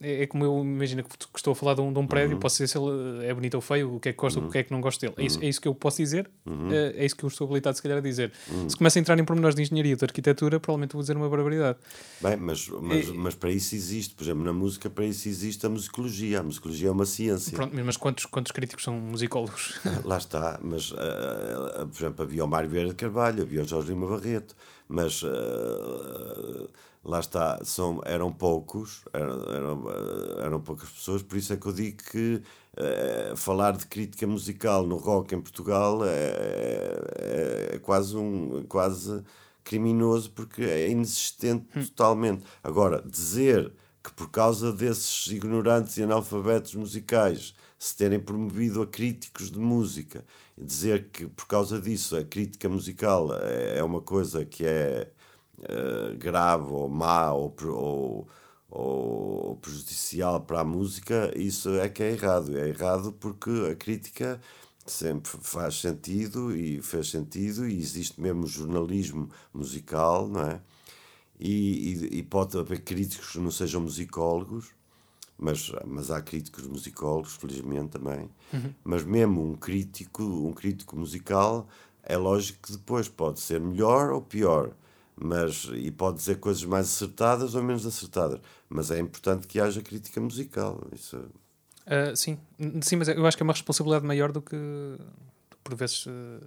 é, 0.01 0.23
é, 0.23 0.27
como 0.27 0.43
eu 0.43 0.61
imagino 0.61 1.03
que 1.03 1.09
estou 1.37 1.53
a 1.53 1.55
falar 1.55 1.73
de 1.73 1.81
um, 1.81 1.91
de 1.91 1.97
um 1.99 2.05
prédio, 2.05 2.33
uhum. 2.33 2.39
posso 2.39 2.55
dizer 2.55 2.67
se 2.67 2.77
ele 2.77 3.25
é 3.25 3.33
bonito 3.33 3.55
ou 3.55 3.61
feio, 3.61 3.95
o 3.95 3.99
que 3.99 4.09
é 4.09 4.11
que 4.11 4.17
gosto, 4.17 4.39
uhum. 4.39 4.47
o 4.47 4.51
que 4.51 4.57
é 4.57 4.63
que 4.63 4.71
não 4.71 4.81
gosto 4.81 4.99
dele. 4.99 5.13
É 5.17 5.23
isso, 5.23 5.41
é 5.41 5.47
isso 5.47 5.61
que 5.61 5.67
eu 5.67 5.73
posso 5.73 5.97
dizer, 5.97 6.29
uhum. 6.45 6.69
é, 6.69 6.93
é, 6.97 7.05
isso 7.05 7.15
que 7.15 7.23
eu 7.23 7.29
estou 7.29 7.45
habilitado, 7.45 7.77
se 7.77 7.81
calhar, 7.81 7.97
a 7.97 8.01
dizer. 8.01 8.33
Uhum. 8.51 8.69
Se 8.69 8.75
começa 8.75 8.99
a 8.99 9.01
entrar 9.01 9.17
em 9.17 9.23
pormenores 9.23 9.55
de 9.55 9.61
engenharia 9.61 9.93
ou 9.93 9.97
de 9.97 10.03
arquitetura, 10.03 10.59
provavelmente 10.59 10.93
vou 10.93 11.01
dizer 11.01 11.15
uma 11.15 11.29
barbaridade. 11.29 11.77
Bem, 12.19 12.35
mas, 12.35 12.67
mas, 12.67 13.09
mas 13.09 13.35
para 13.35 13.51
isso 13.51 13.73
existe, 13.73 14.15
por 14.15 14.23
exemplo, 14.25 14.43
na 14.43 14.51
música, 14.51 14.89
para 14.89 15.05
isso 15.05 15.29
existe 15.29 15.65
a 15.65 15.69
musicologia. 15.69 16.41
A 16.41 16.43
musicologia 16.43 16.89
é 16.89 16.91
uma 16.91 17.05
ciência. 17.05 17.55
Pronto, 17.55 17.73
mas 17.85 17.95
quantos, 17.95 18.25
quantos 18.25 18.51
críticos 18.51 18.83
são 18.83 18.95
musicólogos? 18.95 19.79
Lá 20.03 20.17
está, 20.17 20.59
mas, 20.61 20.91
uh, 20.91 21.87
por 21.89 21.97
exemplo, 21.97 22.23
havia 22.25 22.43
o 22.43 22.47
Mário 22.47 22.69
Vieira 22.69 22.89
de 22.89 22.95
Carvalho, 22.95 23.43
havia 23.43 23.61
o 23.61 23.65
Jorge 23.65 23.89
Lima 23.89 24.07
Barreto, 24.07 24.55
mas. 24.89 25.23
Uh, 25.23 26.67
lá 27.05 27.19
está, 27.19 27.63
são, 27.63 28.01
eram 28.03 28.33
poucos, 28.33 29.03
eram, 29.13 29.85
eram, 30.39 30.59
poucas 30.59 30.89
pessoas, 30.89 31.21
por 31.21 31.37
isso 31.37 31.53
é 31.53 31.57
que 31.57 31.67
eu 31.67 31.71
digo 31.71 31.97
que 32.03 32.41
uh, 32.77 33.37
falar 33.37 33.77
de 33.77 33.85
crítica 33.85 34.25
musical 34.25 34.85
no 34.85 34.97
rock 34.97 35.35
em 35.35 35.39
Portugal 35.39 36.03
é, 36.03 36.09
é, 36.09 37.69
é, 37.73 37.79
quase, 37.79 38.17
um, 38.17 38.65
quase 38.67 39.23
criminoso 39.63 40.31
porque 40.31 40.63
é 40.63 40.89
inexistente 40.89 41.67
hum. 41.75 41.85
totalmente. 41.85 42.43
Agora, 42.63 43.03
dizer 43.05 43.71
que 44.03 44.11
por 44.11 44.29
causa 44.31 44.73
desses 44.73 45.27
ignorantes 45.27 45.97
e 45.97 46.03
analfabetos 46.03 46.73
musicais 46.73 47.53
se 47.77 47.95
terem 47.95 48.19
promovido 48.19 48.81
a 48.81 48.87
críticos 48.87 49.51
de 49.51 49.59
música 49.59 50.23
dizer 50.57 51.09
que 51.11 51.27
por 51.27 51.47
causa 51.47 51.79
disso 51.79 52.15
a 52.15 52.23
crítica 52.23 52.69
musical 52.69 53.29
é, 53.35 53.79
é 53.79 53.83
uma 53.83 54.01
coisa 54.01 54.45
que 54.45 54.65
é 54.65 55.11
uh, 55.59 56.17
grave 56.17 56.71
ou 56.71 56.89
má 56.89 57.31
ou, 57.31 57.55
ou, 57.67 58.27
ou 58.69 59.55
prejudicial 59.57 60.41
para 60.41 60.61
a 60.61 60.65
música, 60.65 61.31
isso 61.35 61.69
é 61.75 61.89
que 61.89 62.03
é 62.03 62.11
errado. 62.11 62.57
É 62.57 62.69
errado 62.69 63.11
porque 63.13 63.51
a 63.71 63.75
crítica 63.75 64.39
sempre 64.85 65.31
faz 65.41 65.79
sentido 65.81 66.55
e 66.55 66.81
fez 66.81 67.09
sentido 67.09 67.67
e 67.67 67.79
existe 67.79 68.21
mesmo 68.21 68.45
jornalismo 68.45 69.29
musical, 69.53 70.27
não 70.27 70.41
é? 70.41 70.61
e, 71.39 72.09
e, 72.11 72.17
e 72.19 72.23
pode 72.23 72.57
haver 72.57 72.81
críticos 72.81 73.31
que 73.31 73.39
não 73.39 73.51
sejam 73.51 73.81
musicólogos, 73.81 74.69
mas, 75.37 75.71
mas 75.85 76.09
há 76.09 76.21
críticos 76.21 76.65
musicólogos, 76.65 77.35
felizmente 77.35 77.89
também. 77.89 78.29
Uhum. 78.53 78.73
Mas 78.83 79.03
mesmo 79.03 79.43
um 79.43 79.55
crítico, 79.55 80.23
um 80.23 80.53
crítico 80.53 80.95
musical, 80.95 81.67
é 82.03 82.15
lógico 82.15 82.59
que 82.61 82.71
depois 82.71 83.09
pode 83.09 83.39
ser 83.39 83.59
melhor 83.59 84.11
ou 84.11 84.21
pior. 84.21 84.71
Mas, 85.15 85.69
e 85.73 85.89
pode 85.91 86.17
dizer 86.17 86.39
coisas 86.39 86.63
mais 86.65 86.87
acertadas 86.87 87.55
ou 87.55 87.63
menos 87.63 87.85
acertadas. 87.85 88.39
Mas 88.67 88.91
é 88.91 88.99
importante 88.99 89.47
que 89.47 89.59
haja 89.59 89.81
crítica 89.81 90.19
musical. 90.19 90.81
Isso 90.93 91.17
Uh, 91.85 92.15
sim, 92.15 92.39
sim, 92.81 92.95
mas 92.95 93.07
eu 93.07 93.25
acho 93.27 93.37
que 93.37 93.43
é 93.43 93.45
uma 93.45 93.53
responsabilidade 93.53 94.03
maior 94.03 94.31
do 94.31 94.41
que, 94.41 94.57
por 95.63 95.75
vezes. 95.75 96.05
Uh, 96.07 96.39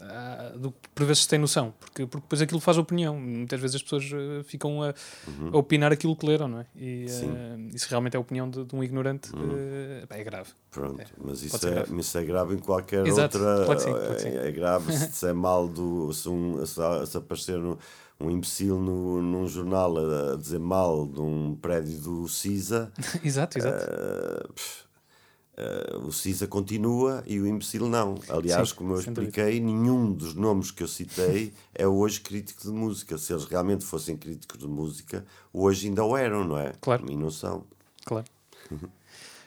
uh, 0.00 0.58
do 0.58 0.70
que 0.72 0.88
por 0.94 1.06
vezes 1.06 1.22
se 1.22 1.28
tem 1.28 1.38
noção, 1.38 1.72
porque, 1.80 2.06
porque 2.06 2.24
depois 2.24 2.40
aquilo 2.42 2.60
faz 2.60 2.78
opinião. 2.78 3.18
Muitas 3.18 3.60
vezes 3.60 3.76
as 3.76 3.82
pessoas 3.82 4.04
uh, 4.12 4.44
ficam 4.44 4.82
a, 4.82 4.94
Uhum. 5.28 5.50
a 5.52 5.56
opinar 5.58 5.92
aquilo 5.92 6.14
que 6.16 6.26
leram, 6.26 6.48
não 6.48 6.60
é? 6.60 6.66
E 6.76 7.06
uh, 7.06 7.74
isso 7.74 7.86
realmente 7.88 8.14
é 8.14 8.16
a 8.16 8.20
opinião 8.20 8.48
de, 8.48 8.64
de 8.64 8.74
um 8.74 8.82
ignorante, 8.84 9.30
uh, 9.30 10.06
pá, 10.06 10.16
é 10.16 10.24
grave. 10.24 10.50
Pronto, 10.70 11.00
É, 11.00 11.06
mas 11.18 11.42
isso 11.42 11.58
pode 11.58 11.66
é, 11.72 11.74
grave. 11.76 12.00
isso 12.00 12.18
é 12.18 12.24
grave 12.24 12.54
em 12.54 12.58
qualquer 12.58 13.06
Exato, 13.06 13.38
outra. 13.38 13.74
que 13.76 13.82
sim, 13.82 13.92
sim. 14.30 14.36
é, 14.38 14.48
é 14.48 14.52
grave 14.52 14.92
se 14.92 15.08
disser 15.10 15.34
mal 15.34 15.66
do. 15.68 16.12
Se, 16.12 16.28
um, 16.28 16.64
se, 16.66 16.80
se 17.06 17.16
aparecer 17.16 17.58
no- 17.58 17.78
um 18.22 18.30
imbecil 18.30 18.78
no, 18.78 19.22
num 19.22 19.48
jornal 19.48 19.96
a, 19.96 20.32
a 20.34 20.36
dizer 20.36 20.58
mal 20.60 21.06
de 21.06 21.20
um 21.22 21.56
prédio 21.56 21.98
do 22.00 22.28
CISA, 22.28 22.92
exato, 23.24 23.56
exato. 23.58 23.86
pff, 24.54 24.84
eh, 25.56 25.96
o 26.04 26.10
CISA 26.12 26.46
continua 26.46 27.22
e 27.26 27.40
o 27.40 27.46
imbecil 27.46 27.88
não. 27.88 28.14
Aliás, 28.28 28.70
Sim, 28.70 28.74
como 28.76 28.92
eu 28.94 29.02
sem 29.02 29.12
dúvida. 29.12 29.30
expliquei, 29.30 29.60
nenhum 29.60 30.12
dos 30.12 30.34
nomes 30.34 30.70
que 30.70 30.82
eu 30.82 30.88
citei 30.88 31.52
é 31.74 31.86
hoje 31.86 32.20
crítico 32.20 32.62
de 32.62 32.70
música. 32.70 33.18
Se 33.18 33.32
eles 33.32 33.44
realmente 33.44 33.84
fossem 33.84 34.16
críticos 34.16 34.58
de 34.58 34.66
música, 34.66 35.24
hoje 35.52 35.88
ainda 35.88 36.04
o 36.04 36.16
eram, 36.16 36.44
não 36.44 36.58
é? 36.58 36.72
Claro. 36.80 37.04
E 37.10 37.16
não 37.16 37.30
são. 37.30 37.64
Claro. 38.04 38.24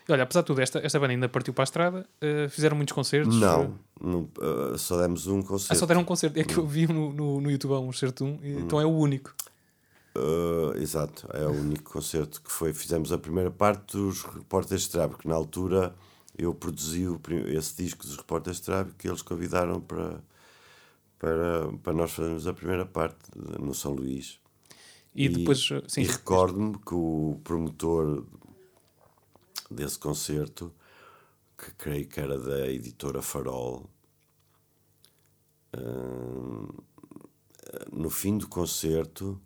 E 0.07 0.11
olha, 0.11 0.23
apesar 0.23 0.41
de 0.41 0.47
tudo, 0.47 0.59
esta, 0.61 0.79
esta 0.79 0.99
banda 0.99 1.13
ainda 1.13 1.29
partiu 1.29 1.53
para 1.53 1.63
a 1.63 1.65
estrada, 1.65 2.05
uh, 2.21 2.49
fizeram 2.49 2.75
muitos 2.75 2.93
concertos. 2.93 3.35
Não, 3.39 3.73
não, 4.01 4.27
eh, 4.73 4.77
só 4.77 5.01
demos 5.01 5.27
um 5.27 5.39
Ah, 5.39 5.43
concerto. 5.43 5.79
só 5.79 5.85
deram 5.85 6.01
um 6.01 6.03
concerto. 6.05 6.37
É 6.37 6.43
que 6.43 6.57
eu 6.57 6.67
vi 6.67 6.85
no, 6.87 7.13
no, 7.13 7.39
no 7.39 7.49
YouTube 7.49 7.73
há 7.73 7.79
um 7.79 7.93
certo 7.93 8.25
um, 8.25 8.37
então 8.43 8.81
é 8.81 8.85
o 8.85 8.89
único. 8.89 9.33
Uh, 10.15 10.77
exato, 10.77 11.27
é 11.33 11.43
o 11.47 11.51
único 11.51 11.91
concerto 11.91 12.41
que 12.41 12.51
foi. 12.51 12.71
Fizemos 12.71 13.11
a 13.11 13.17
primeira 13.17 13.49
parte 13.49 13.97
dos 13.97 14.21
Repórteres 14.21 14.83
de 14.83 14.91
Trave, 14.91 15.15
que 15.15 15.27
na 15.27 15.33
altura 15.33 15.95
eu 16.37 16.53
produzi 16.53 17.07
o 17.07 17.19
esse 17.47 17.75
disco 17.83 18.05
dos 18.05 18.17
Repórteres 18.17 18.59
de 18.59 18.65
Trave 18.65 18.93
que 18.93 19.07
eles 19.07 19.23
convidaram 19.23 19.81
para, 19.81 20.23
para, 21.17 21.71
para 21.81 21.93
nós 21.93 22.11
fazermos 22.11 22.45
a 22.47 22.53
primeira 22.53 22.85
parte 22.85 23.17
no 23.59 23.73
São 23.73 23.91
Luís. 23.93 24.39
E, 25.15 25.29
depois, 25.29 25.59
uh, 25.71 25.83
sim, 25.87 26.01
e 26.01 26.05
recordo-me 26.05 26.77
que 26.77 26.93
o 26.93 27.39
promotor 27.43 28.23
desse 29.69 29.97
concerto, 29.97 30.71
que 31.57 31.71
creio 31.73 32.07
que 32.07 32.19
era 32.19 32.37
da 32.37 32.67
editora 32.67 33.21
Farol, 33.21 33.89
hum, 35.75 36.67
no 37.91 38.09
fim 38.11 38.37
do 38.37 38.47
concerto 38.47 39.41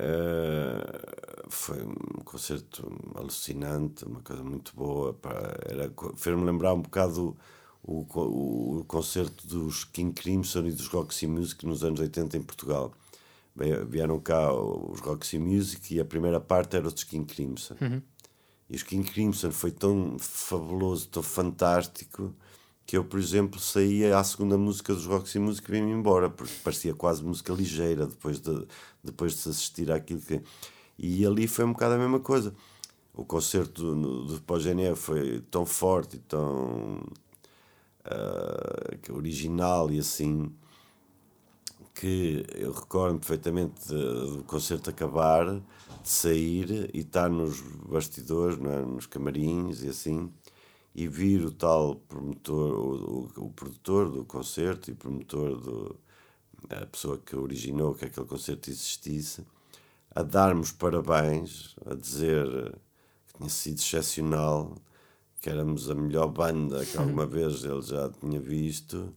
eh, 0.00 1.46
foi 1.48 1.82
um 1.82 2.22
concerto 2.24 2.88
alucinante, 3.16 4.04
uma 4.04 4.20
coisa 4.20 4.44
muito 4.44 4.74
boa. 4.76 5.12
pá, 5.12 5.30
Era, 5.66 5.92
fez-me 6.16 6.44
lembrar 6.44 6.72
um 6.74 6.82
bocado 6.82 7.36
o, 7.82 8.06
o, 8.14 8.78
o 8.78 8.84
concerto 8.84 9.46
dos 9.46 9.84
King 9.84 10.12
Crimson 10.12 10.66
e 10.66 10.72
dos 10.72 10.86
Roxy 10.86 11.26
Music 11.26 11.66
nos 11.66 11.82
anos 11.82 11.98
80 11.98 12.36
em 12.36 12.42
Portugal. 12.42 12.92
Vieram 13.88 14.20
cá 14.20 14.52
os 14.52 15.00
Roxy 15.00 15.36
Music 15.36 15.92
e 15.96 16.00
a 16.00 16.04
primeira 16.04 16.38
parte 16.38 16.76
era 16.76 16.88
dos 16.90 17.02
King 17.02 17.26
Crimson. 17.26 17.74
E 18.70 18.76
os 18.76 18.84
King 18.84 19.10
Crimson 19.10 19.50
foi 19.50 19.72
tão 19.72 20.16
fabuloso, 20.18 21.08
tão 21.08 21.24
fantástico, 21.24 22.32
que 22.88 22.96
eu, 22.96 23.04
por 23.04 23.20
exemplo, 23.20 23.60
saía 23.60 24.18
à 24.18 24.24
segunda 24.24 24.56
música 24.56 24.94
dos 24.94 25.04
Roxy 25.04 25.38
Music 25.38 25.68
e 25.68 25.72
vim-me 25.72 25.92
embora, 25.92 26.30
porque 26.30 26.54
parecia 26.64 26.94
quase 26.94 27.22
música 27.22 27.52
ligeira 27.52 28.06
depois 28.06 28.40
de, 28.40 28.66
depois 29.04 29.32
de 29.34 29.40
se 29.40 29.50
assistir 29.50 29.92
àquilo 29.92 30.22
que. 30.22 30.40
E 30.98 31.26
ali 31.26 31.46
foi 31.46 31.66
um 31.66 31.72
bocado 31.74 31.96
a 31.96 31.98
mesma 31.98 32.18
coisa. 32.18 32.54
O 33.12 33.26
concerto 33.26 33.94
do, 33.94 34.24
do 34.24 34.40
Pós-GNE 34.40 34.96
foi 34.96 35.42
tão 35.50 35.66
forte 35.66 36.16
e 36.16 36.20
tão 36.20 37.02
que 39.02 39.12
original 39.12 39.90
e 39.90 39.98
assim 39.98 40.50
que 41.94 42.46
eu 42.54 42.72
recordo 42.72 43.18
perfeitamente 43.18 43.86
do 43.88 44.44
concerto 44.46 44.88
acabar, 44.88 45.44
de 46.02 46.08
sair 46.08 46.88
e 46.94 47.00
estar 47.00 47.28
nos 47.28 47.60
bastidores, 47.60 48.56
é? 48.58 48.80
nos 48.80 49.04
camarins 49.04 49.82
e 49.82 49.88
assim, 49.88 50.32
e 50.98 51.06
vir 51.06 51.44
o 51.44 51.52
tal 51.52 51.94
promotor, 51.94 52.72
o, 52.74 53.30
o, 53.36 53.44
o 53.46 53.50
produtor 53.52 54.10
do 54.10 54.24
concerto 54.24 54.90
e 54.90 54.94
promotor 54.94 55.56
do, 55.56 55.96
a 56.68 56.84
pessoa 56.86 57.16
que 57.24 57.36
originou 57.36 57.94
que 57.94 58.06
aquele 58.06 58.26
concerto 58.26 58.68
existisse, 58.68 59.46
a 60.10 60.24
dar-nos 60.24 60.72
parabéns, 60.72 61.76
a 61.86 61.94
dizer 61.94 62.44
que 63.28 63.38
tinha 63.38 63.48
sido 63.48 63.78
excepcional, 63.78 64.76
que 65.40 65.48
éramos 65.48 65.88
a 65.88 65.94
melhor 65.94 66.26
banda 66.26 66.84
que 66.84 66.98
alguma 66.98 67.24
vez 67.24 67.64
ele 67.64 67.82
já 67.82 68.10
tinha 68.10 68.40
visto. 68.40 69.14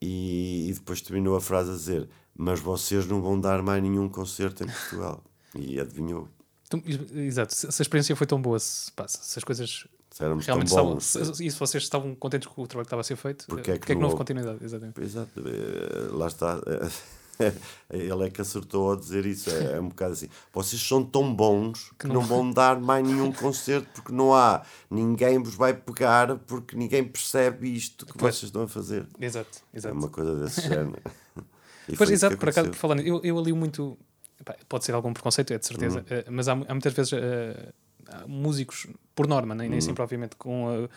E, 0.00 0.68
e 0.68 0.74
depois 0.74 1.00
terminou 1.00 1.34
a 1.34 1.40
frase 1.40 1.70
a 1.70 1.74
dizer: 1.74 2.08
Mas 2.36 2.60
vocês 2.60 3.04
não 3.08 3.20
vão 3.20 3.40
dar 3.40 3.62
mais 3.64 3.82
nenhum 3.82 4.08
concerto 4.08 4.62
em 4.62 4.68
Portugal. 4.68 5.24
E 5.56 5.80
adivinhou. 5.80 6.28
Então, 6.68 6.80
exato, 6.86 7.52
se 7.52 7.66
a 7.66 7.82
experiência 7.82 8.14
foi 8.14 8.26
tão 8.26 8.40
boa, 8.40 8.58
se, 8.60 8.92
pá, 8.92 9.08
se 9.08 9.38
as 9.38 9.44
coisas 9.44 9.86
Se 10.14 10.22
éramos 10.24 10.46
realmente 10.46 10.68
tão 10.68 10.76
estavam. 10.76 10.92
bons. 10.94 11.04
Se, 11.36 11.44
e 11.44 11.50
se 11.50 11.58
vocês 11.58 11.82
estavam 11.82 12.14
contentes 12.14 12.46
com 12.46 12.62
o 12.62 12.66
trabalho 12.68 12.84
que 12.84 12.88
estava 12.88 13.00
a 13.00 13.04
ser 13.04 13.16
feito, 13.16 13.46
Porque 13.48 13.70
eh, 13.72 13.74
é 13.74 13.78
que 13.78 13.80
porque 13.80 13.92
é 13.92 13.94
que 13.96 14.00
não 14.00 14.02
não 14.02 14.08
houve 14.10 14.18
continuidade? 14.18 14.64
Exatamente. 14.64 15.00
Exato, 15.02 15.40
eh, 15.40 16.08
lá 16.12 16.26
está. 16.28 16.60
Ele 17.90 18.26
é 18.26 18.30
que 18.30 18.40
acertou 18.40 18.90
ao 18.90 18.96
dizer 18.96 19.26
isso. 19.26 19.50
É, 19.50 19.72
é 19.76 19.80
um 19.80 19.88
bocado 19.88 20.12
assim. 20.12 20.28
Vocês 20.52 20.80
são 20.80 21.04
tão 21.04 21.34
bons 21.34 21.90
que 21.98 22.06
não 22.06 22.20
vão 22.20 22.48
dar 22.48 22.78
mais 22.80 23.04
nenhum 23.04 23.32
concerto 23.34 23.88
porque 23.92 24.12
não 24.12 24.32
há. 24.32 24.62
Ninguém 24.88 25.42
vos 25.42 25.56
vai 25.56 25.74
pegar 25.74 26.36
porque 26.38 26.76
ninguém 26.76 27.02
percebe 27.02 27.74
isto 27.74 28.06
que 28.06 28.16
Pois. 28.16 28.36
vocês 28.36 28.44
estão 28.50 28.62
a 28.62 28.68
fazer. 28.68 29.04
Exato, 29.20 29.58
É 29.72 29.78
exato. 29.78 29.96
uma 29.96 30.08
coisa 30.08 30.36
desse 30.36 30.60
género. 30.68 31.02
E 31.88 31.96
Pois, 31.96 32.08
exato, 32.08 32.36
por 32.38 32.48
acaso, 32.48 32.68
aconteceu. 32.68 32.70
por 32.70 32.78
falar 32.78 32.94
nisso, 32.94 33.08
eu, 33.08 33.20
eu 33.24 33.36
ali 33.38 33.52
muito. 33.52 33.98
pá, 34.44 34.54
pode 34.68 34.84
ser 34.84 34.94
algum 34.94 35.12
preconceito, 35.12 35.52
é 35.52 35.58
de 35.58 35.66
certeza, 35.66 35.98
Uhum. 36.08 36.22
mas 36.30 36.46
há, 36.46 36.52
há 36.52 36.56
muitas 36.72 36.92
vezes 36.92 37.12
há 37.14 37.72
músicos, 38.26 38.86
por 39.14 39.26
norma, 39.26 39.54
nem, 39.54 39.68
nem 39.68 39.78
Uhum. 39.78 39.80
sempre, 39.84 40.02
obviamente, 40.02 40.36
com, 40.36 40.88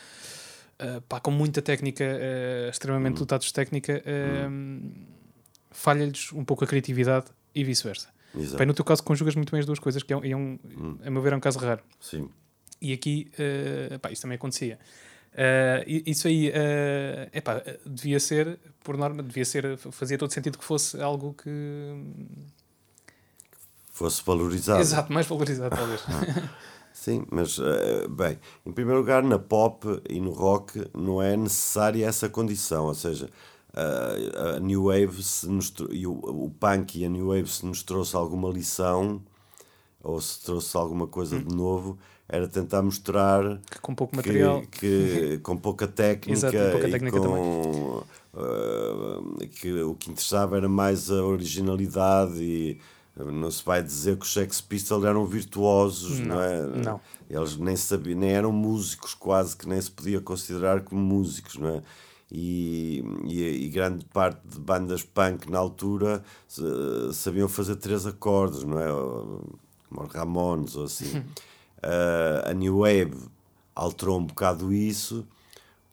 eh, 0.80 1.02
pá, 1.08 1.20
com 1.20 1.32
muita 1.32 1.62
técnica, 1.62 2.04
eh, 2.04 2.70
extremamente 2.72 3.14
Uhum. 3.16 3.20
dotados 3.20 3.48
de 3.48 3.54
técnica, 3.54 4.02
eh, 4.06 4.48
falha-lhes 5.72 6.32
um 6.34 6.44
pouco 6.46 6.64
a 6.64 6.68
criatividade 6.68 7.28
e 7.54 7.64
vice-versa. 7.64 8.10
No 8.66 8.74
teu 8.74 8.86
caso, 8.86 9.02
conjugas 9.04 9.36
muito 9.36 9.52
bem 9.52 9.60
as 9.60 9.66
duas 9.66 9.80
coisas, 9.80 10.04
que 10.04 10.14
é 10.14 10.18
um, 10.18 10.24
é 10.24 10.36
um- 10.36 10.60
Uhum. 10.76 11.00
a 11.06 11.10
meu 11.10 11.22
ver, 11.22 11.34
é 11.34 11.36
um 11.36 11.40
caso 11.40 11.58
raro. 11.60 11.82
Sim. 12.00 12.30
E 12.82 12.94
aqui, 12.94 13.32
eh, 13.40 13.98
pá, 14.00 14.12
isso 14.12 14.22
também 14.22 14.36
acontecia. 14.36 14.78
Isso 15.88 16.28
aí, 16.28 16.52
eh, 16.54 17.30
epá, 17.34 17.62
devia 17.86 18.20
ser, 18.20 18.60
por 18.84 18.98
norma, 18.98 19.22
devia 19.24 19.46
ser, 19.46 19.78
fazia 19.78 20.18
todo 20.18 20.32
sentido 20.34 20.58
que 20.58 20.64
fosse 20.64 21.00
algo 21.02 21.34
que. 21.34 21.50
Fosse 23.92 24.22
valorizado. 24.24 24.80
Exato, 24.80 25.12
mais 25.12 25.26
valorizado, 25.28 25.76
talvez. 25.76 26.02
Sim, 27.08 27.26
mas, 27.32 27.58
eh, 27.58 28.06
bem, 28.10 28.38
em 28.66 28.72
primeiro 28.74 29.00
lugar, 29.00 29.24
na 29.24 29.40
pop 29.40 29.88
e 30.10 30.20
no 30.20 30.32
rock 30.32 30.84
não 30.94 31.22
é 31.22 31.38
necessária 31.38 32.06
essa 32.06 32.28
condição, 32.28 32.88
ou 32.88 32.94
seja, 32.94 33.30
a- 33.74 34.58
a 34.58 34.60
New 34.60 34.84
Wave 34.88 35.24
se 35.24 35.48
nos 35.48 35.74
e 35.90 36.06
o, 36.06 36.12
o 36.12 36.50
punk 36.60 36.98
e 37.00 37.06
a 37.06 37.10
New 37.10 37.28
Wave 37.28 37.48
se 37.48 37.66
nos 37.66 37.82
trouxe 37.82 38.14
alguma 38.14 38.50
lição 38.50 39.22
ou 40.04 40.20
se 40.20 40.44
trouxe 40.44 40.76
alguma 40.76 41.08
coisa 41.08 41.40
de 41.40 41.56
novo, 41.56 41.98
era 42.28 42.46
tentar 42.46 42.82
mostrar 42.82 43.42
que 43.72 43.80
com 43.80 43.96
pouco 43.96 44.12
que- 44.12 44.18
material. 44.18 44.64
que, 44.70 45.40
com 45.44 45.56
pouca 45.56 45.88
técnica, 45.88 46.34
Exato, 46.34 46.58
e 46.58 46.72
pouca 46.72 46.88
e 46.90 46.92
técnica 46.92 47.20
com, 47.22 48.04
eh, 48.36 49.48
que 49.48 49.74
o 49.82 49.96
que 49.96 50.10
interessava 50.12 50.58
era 50.58 50.68
mais 50.68 51.10
a 51.10 51.24
originalidade 51.24 52.44
e 52.44 52.72
eh, 52.74 52.82
não 53.26 53.50
se 53.50 53.64
vai 53.64 53.82
dizer 53.82 54.18
que 54.18 54.26
os 54.26 54.34
Sex 54.34 54.62
Pistols 54.62 55.04
eram 55.04 55.26
virtuosos, 55.26 56.20
não, 56.20 56.36
Não, 56.36 56.42
é? 56.42 56.66
não. 56.84 57.02
Eles 57.30 57.58
nem 57.58 57.76
sabiam, 57.76 58.20
nem 58.20 58.32
eram 58.32 58.52
músicos 58.52 59.14
quase, 59.14 59.56
que 59.56 59.68
nem 59.68 59.82
se 59.82 59.92
podia 59.92 60.22
considerar 60.22 60.82
como 60.82 61.02
músicos, 61.02 61.58
não 61.58 61.70
é? 61.70 61.84
E, 62.32 63.04
e, 63.26 63.66
e 63.66 63.70
grande 63.70 64.06
parte 64.06 64.42
de 64.46 64.60
bandas 64.60 65.02
punk 65.02 65.50
na 65.50 65.58
altura 65.60 66.24
sabiam 67.14 67.48
fazer 67.48 67.78
três 67.78 68.06
acordes, 68.06 68.64
não 68.64 68.80
é? 68.80 68.88
Como 69.90 70.04
os 70.04 70.14
Ramones 70.14 70.76
ou 70.76 70.86
assim. 70.86 71.18
Uh, 71.18 72.44
a 72.50 72.54
New 72.54 72.80
Wave 72.80 73.16
alterou 73.74 74.20
um 74.20 74.26
bocado 74.26 74.74
isso 74.74 75.26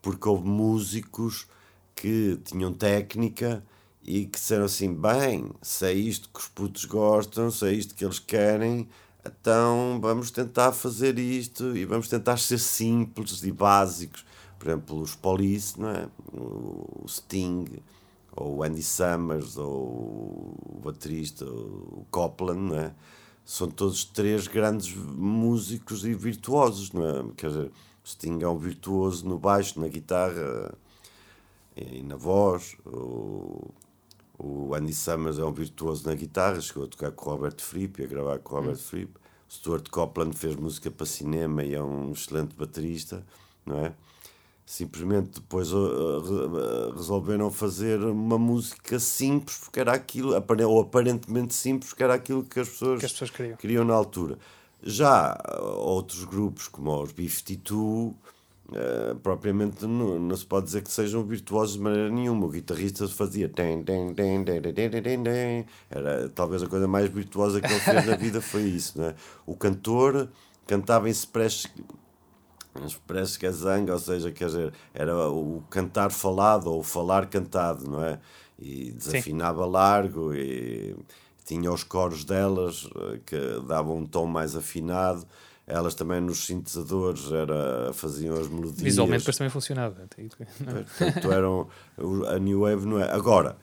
porque 0.02 0.28
houve 0.28 0.46
músicos 0.46 1.46
que 1.94 2.38
tinham 2.44 2.72
técnica 2.72 3.62
e 4.04 4.26
que 4.26 4.38
disseram 4.38 4.66
assim: 4.66 4.92
bem, 4.92 5.50
se 5.62 5.86
é 5.86 5.92
isto 5.92 6.28
que 6.28 6.40
os 6.40 6.48
putos 6.48 6.84
gostam, 6.84 7.50
se 7.50 7.66
é 7.66 7.72
isto 7.72 7.94
que 7.94 8.04
eles 8.04 8.18
querem, 8.18 8.88
então 9.24 9.98
vamos 10.00 10.30
tentar 10.30 10.72
fazer 10.72 11.18
isto 11.18 11.76
e 11.76 11.84
vamos 11.84 12.08
tentar 12.08 12.36
ser 12.36 12.58
simples 12.58 13.42
e 13.42 13.50
básicos. 13.50 14.24
Por 14.58 14.68
exemplo, 14.68 15.00
os 15.00 15.14
Police, 15.14 15.80
não 15.80 15.90
é? 15.90 16.08
o 16.32 17.04
Sting, 17.08 17.64
ou 18.32 18.56
o 18.56 18.62
Andy 18.62 18.82
Summers, 18.82 19.56
ou 19.56 20.54
o 20.66 20.80
baterista, 20.82 21.44
o 21.44 22.06
Copland, 22.10 22.60
não 22.60 22.78
é? 22.78 22.94
são 23.44 23.68
todos 23.68 24.04
três 24.04 24.46
grandes 24.46 24.94
músicos 24.96 26.04
e 26.04 26.14
virtuosos. 26.14 26.92
Não 26.92 27.06
é? 27.06 27.24
Quer 27.36 27.48
dizer, 27.48 27.72
o 28.04 28.08
Sting 28.08 28.38
é 28.42 28.48
um 28.48 28.56
virtuoso 28.56 29.28
no 29.28 29.38
baixo, 29.38 29.80
na 29.80 29.88
guitarra 29.88 30.74
e 31.76 32.02
na 32.02 32.16
voz. 32.16 32.76
O, 32.86 33.70
o 34.38 34.74
Andy 34.74 34.92
Summers 34.92 35.38
é 35.38 35.44
um 35.44 35.52
virtuoso 35.52 36.08
na 36.08 36.14
guitarra, 36.14 36.60
chegou 36.60 36.84
a 36.84 36.88
tocar 36.88 37.10
com 37.12 37.30
o 37.30 37.32
Robert 37.34 37.60
Fripp 37.60 38.00
e 38.00 38.04
a 38.04 38.08
gravar 38.08 38.38
com 38.40 38.54
o 38.54 38.58
Robert 38.58 38.74
hum. 38.74 38.78
Fripp. 38.78 39.12
Stuart 39.48 39.88
Copeland 39.88 40.36
fez 40.36 40.56
música 40.56 40.90
para 40.90 41.06
cinema 41.06 41.62
e 41.62 41.74
é 41.74 41.82
um 41.82 42.10
excelente 42.12 42.56
baterista, 42.56 43.24
não 43.64 43.78
é? 43.78 43.92
Simplesmente 44.66 45.40
depois 45.40 45.70
uh, 45.72 45.76
uh, 45.76 46.92
resolveram 46.96 47.50
fazer 47.50 48.00
uma 48.00 48.38
música 48.38 48.98
simples, 48.98 49.58
porque 49.58 49.78
era 49.78 49.92
aquilo, 49.92 50.34
ou 50.66 50.80
aparentemente 50.80 51.54
simples, 51.54 51.90
porque 51.90 52.02
era 52.02 52.14
aquilo 52.14 52.42
que 52.42 52.58
as 52.58 52.68
pessoas, 52.70 52.98
que 52.98 53.06
as 53.06 53.12
pessoas 53.12 53.30
queriam. 53.30 53.56
queriam 53.56 53.84
na 53.84 53.94
altura. 53.94 54.38
Já 54.82 55.38
outros 55.76 56.24
grupos, 56.24 56.66
como 56.66 57.02
os 57.02 57.12
B-52, 57.12 58.14
Uh, 58.66 59.14
propriamente 59.16 59.84
não, 59.86 60.18
não, 60.18 60.34
se 60.34 60.46
pode 60.46 60.64
dizer 60.64 60.82
que 60.82 60.90
sejam 60.90 61.22
virtuosos 61.22 61.74
de 61.74 61.82
maneira 61.82 62.08
nenhuma. 62.08 62.46
O 62.46 62.48
guitarrista 62.48 63.06
fazia 63.06 63.50
era 65.90 66.28
talvez 66.30 66.62
a 66.62 66.66
coisa 66.66 66.88
mais 66.88 67.10
virtuosa 67.10 67.60
que 67.60 67.66
ele 67.66 67.80
fez 67.80 68.06
na 68.06 68.16
vida 68.16 68.40
foi 68.42 68.62
isso, 68.62 68.98
não 68.98 69.08
é? 69.08 69.14
O 69.44 69.54
cantor 69.54 70.30
cantava 70.66 71.08
em 71.08 71.12
express 71.12 71.66
express 72.84 73.36
que 73.36 73.46
é 73.46 73.52
zanga, 73.52 73.92
ou 73.92 73.98
seja, 73.98 74.32
quer 74.32 74.46
dizer, 74.46 74.72
era 74.92 75.28
o 75.30 75.62
cantar 75.70 76.10
falado 76.10 76.66
ou 76.68 76.80
o 76.80 76.82
falar 76.82 77.26
cantado, 77.26 77.88
não 77.88 78.02
é? 78.02 78.18
E 78.58 78.92
desafinava 78.92 79.64
Sim. 79.64 79.70
largo 79.70 80.34
e 80.34 80.96
tinha 81.44 81.70
os 81.70 81.84
coros 81.84 82.24
delas 82.24 82.88
eh, 82.96 83.20
que 83.26 83.60
davam 83.68 83.98
um 83.98 84.06
tom 84.06 84.26
mais 84.26 84.56
afinado 84.56 85.26
elas 85.66 85.94
também 85.94 86.20
nos 86.20 86.44
sintetizadores 86.44 87.32
era, 87.32 87.92
faziam 87.92 88.36
as 88.36 88.48
melodias. 88.48 88.82
Visualmente 88.82 89.20
depois 89.20 89.36
também 89.36 89.50
funcionava. 89.50 90.08
Portanto, 90.08 91.32
eram, 91.32 91.68
a 92.28 92.38
New 92.38 92.60
Wave 92.60 92.86
não 92.86 93.00
é. 93.00 93.10
Agora, 93.10 93.56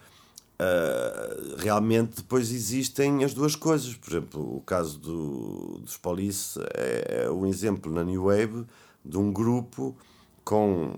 uh, 0.60 1.56
realmente 1.58 2.18
depois 2.18 2.52
existem 2.52 3.24
as 3.24 3.34
duas 3.34 3.56
coisas. 3.56 3.94
Por 3.96 4.10
exemplo, 4.12 4.58
o 4.58 4.62
caso 4.62 4.98
do, 4.98 5.80
dos 5.84 5.98
Police 5.98 6.60
é, 6.74 7.26
é 7.26 7.32
um 7.32 7.46
exemplo 7.46 7.92
na 7.92 8.04
New 8.04 8.24
Wave 8.24 8.66
de 9.06 9.18
um 9.18 9.32
grupo 9.32 9.96
com, 10.44 10.94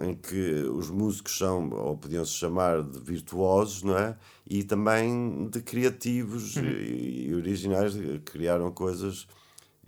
em 0.00 0.14
que 0.14 0.64
os 0.72 0.88
músicos 0.88 1.36
são, 1.36 1.68
ou 1.70 1.98
podiam 1.98 2.24
se 2.24 2.32
chamar 2.32 2.82
de 2.82 2.98
virtuosos, 2.98 3.82
não 3.82 3.96
é? 3.96 4.16
E 4.48 4.64
também 4.64 5.48
de 5.48 5.60
criativos 5.60 6.56
uhum. 6.56 6.64
e, 6.64 7.28
e 7.28 7.34
originais, 7.34 7.94
criaram 8.24 8.72
coisas 8.72 9.26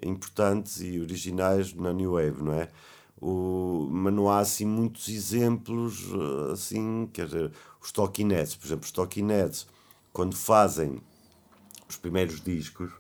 importantes 0.03 0.80
e 0.80 1.01
originais 1.01 1.74
na 1.74 1.93
New 1.93 2.12
Wave, 2.12 2.43
não 2.43 2.53
é? 2.55 2.68
O, 3.20 3.88
mas 3.90 4.12
não 4.12 4.28
há 4.28 4.40
assim 4.40 4.64
muitos 4.64 5.09
exemplos 5.09 6.09
assim, 6.53 7.09
quer 7.12 7.26
dizer, 7.26 7.53
os 7.80 7.93
Talking 7.93 8.28
Heads, 8.28 8.57
por 8.57 8.66
exemplo, 8.66 8.84
os 8.84 8.90
Talking 8.90 9.28
Heads, 9.28 9.66
quando 10.12 10.36
fazem 10.36 11.01
os 11.88 11.97
primeiros 11.97 12.40
discos, 12.40 12.90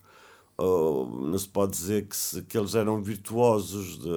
não 0.58 1.38
se 1.38 1.48
pode 1.48 1.72
dizer 1.72 2.06
que, 2.06 2.16
se, 2.16 2.42
que 2.42 2.56
eles 2.56 2.74
eram 2.74 3.02
virtuosos. 3.02 3.98
De, 3.98 4.08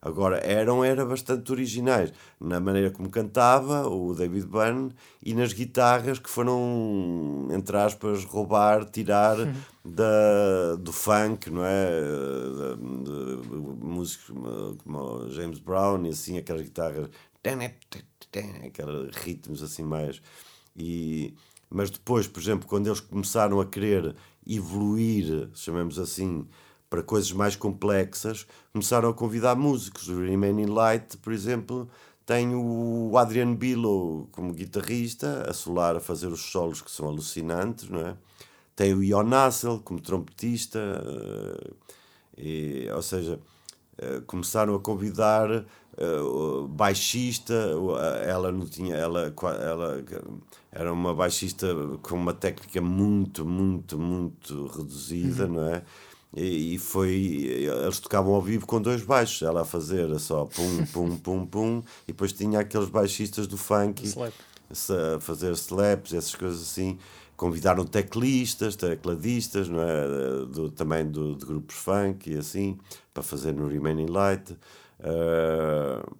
agora, 0.00 0.38
eram, 0.38 0.84
era 0.84 1.04
bastante 1.04 1.50
originais 1.50 2.12
na 2.40 2.60
maneira 2.60 2.90
como 2.90 3.10
cantava 3.10 3.88
o 3.88 4.14
David 4.14 4.46
Byrne 4.46 4.92
e 5.22 5.34
nas 5.34 5.52
guitarras 5.52 6.18
que 6.18 6.30
foram, 6.30 7.48
entre 7.50 7.76
aspas, 7.76 8.24
roubar, 8.24 8.84
tirar. 8.84 9.36
Da, 9.86 10.76
do 10.76 10.92
funk, 10.92 11.50
não 11.50 11.64
é? 11.64 11.90
De 13.04 13.84
músicos 13.84 14.34
como 14.82 15.30
James 15.30 15.58
Brown 15.58 16.04
e 16.06 16.10
assim, 16.10 16.38
aquelas 16.38 16.62
guitarras, 16.62 17.08
aqueles 18.64 19.16
ritmos 19.16 19.62
assim 19.62 19.84
mais. 19.84 20.20
E, 20.76 21.34
mas 21.70 21.90
depois, 21.90 22.26
por 22.26 22.40
exemplo, 22.40 22.68
quando 22.68 22.88
eles 22.88 23.00
começaram 23.00 23.60
a 23.60 23.66
querer 23.66 24.14
evoluir, 24.46 25.48
chamemos 25.54 25.98
assim, 25.98 26.46
para 26.90 27.02
coisas 27.02 27.32
mais 27.32 27.56
complexas, 27.56 28.46
começaram 28.72 29.08
a 29.08 29.14
convidar 29.14 29.54
músicos. 29.54 30.08
O 30.08 30.20
Remaining 30.20 30.66
Light, 30.66 31.16
por 31.18 31.32
exemplo, 31.32 31.88
tem 32.24 32.54
o 32.54 33.16
Adrian 33.16 33.54
Billow 33.54 34.28
como 34.32 34.52
guitarrista, 34.52 35.48
a 35.48 35.52
solar 35.52 35.96
a 35.96 36.00
fazer 36.00 36.28
os 36.28 36.40
solos 36.40 36.82
que 36.82 36.90
são 36.90 37.08
alucinantes, 37.08 37.88
não 37.88 38.00
é? 38.00 38.16
Tem 38.76 38.92
o 38.92 39.02
Ion 39.02 39.32
Hassel 39.32 39.80
como 39.82 39.98
trompetista, 40.00 40.78
eh, 40.78 41.70
e, 42.36 42.90
ou 42.94 43.00
seja, 43.00 43.40
eh, 43.96 44.20
começaram 44.26 44.74
a 44.74 44.80
convidar 44.80 45.48
uh, 45.50 46.68
baixista, 46.68 47.54
ela 48.26 48.52
não 48.52 48.66
tinha, 48.66 48.94
ela, 48.94 49.32
ela 49.58 50.04
era 50.70 50.92
uma 50.92 51.14
baixista 51.14 51.66
com 52.02 52.16
uma 52.16 52.34
técnica 52.34 52.82
muito, 52.82 53.46
muito, 53.46 53.98
muito 53.98 54.66
reduzida, 54.66 55.46
uhum. 55.46 55.52
não 55.52 55.74
é? 55.74 55.82
E, 56.36 56.76
foi, 56.76 57.14
eles 57.82 57.98
tocavam 57.98 58.34
ao 58.34 58.42
vivo 58.42 58.66
com 58.66 58.82
dois 58.82 59.02
baixos, 59.02 59.40
ela 59.40 59.62
a 59.62 59.64
fazer 59.64 60.18
só 60.18 60.44
pum, 60.44 60.84
pum, 60.92 61.16
pum, 61.16 61.46
pum, 61.46 61.82
e 62.02 62.08
depois 62.08 62.34
tinha 62.34 62.60
aqueles 62.60 62.90
baixistas 62.90 63.46
do 63.46 63.56
funk 63.56 64.12
a 64.70 65.18
fazer 65.18 65.52
slaps, 65.52 66.12
essas 66.12 66.34
coisas 66.34 66.60
assim 66.60 66.98
convidaram 67.36 67.84
teclistas, 67.84 68.76
tecladistas, 68.76 69.68
não 69.68 69.80
é? 69.80 70.46
Do, 70.46 70.70
também 70.70 71.06
do, 71.06 71.34
de 71.34 71.44
grupos 71.44 71.76
funk 71.76 72.30
e 72.30 72.38
assim, 72.38 72.78
para 73.12 73.22
fazer 73.22 73.52
no 73.52 73.68
Remaining 73.68 74.06
Light. 74.06 74.52
Uh, 75.00 76.16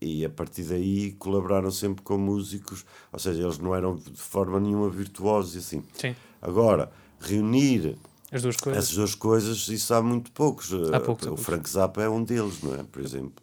e 0.00 0.24
a 0.24 0.30
partir 0.30 0.62
daí 0.62 1.12
colaboraram 1.12 1.70
sempre 1.70 2.02
com 2.02 2.16
músicos, 2.16 2.84
ou 3.12 3.18
seja, 3.18 3.42
eles 3.42 3.58
não 3.58 3.74
eram 3.74 3.96
de 3.96 4.20
forma 4.20 4.60
nenhuma 4.60 4.88
virtuosos 4.88 5.54
e 5.56 5.58
assim. 5.58 5.82
Sim. 5.94 6.14
Agora, 6.40 6.90
reunir 7.20 7.96
As 8.30 8.42
duas 8.42 8.56
coisas. 8.56 8.84
essas 8.84 8.94
duas 8.94 9.14
coisas, 9.14 9.68
isso 9.68 9.92
há 9.92 10.02
muito 10.02 10.30
poucos. 10.30 10.72
Há 10.92 11.00
poucos 11.00 11.26
o 11.26 11.28
há 11.28 11.30
poucos. 11.30 11.44
Frank 11.44 11.68
Zappa 11.68 12.02
é 12.02 12.08
um 12.08 12.22
deles, 12.22 12.62
não 12.62 12.74
é? 12.74 12.84
Por 12.84 13.02
exemplo. 13.02 13.34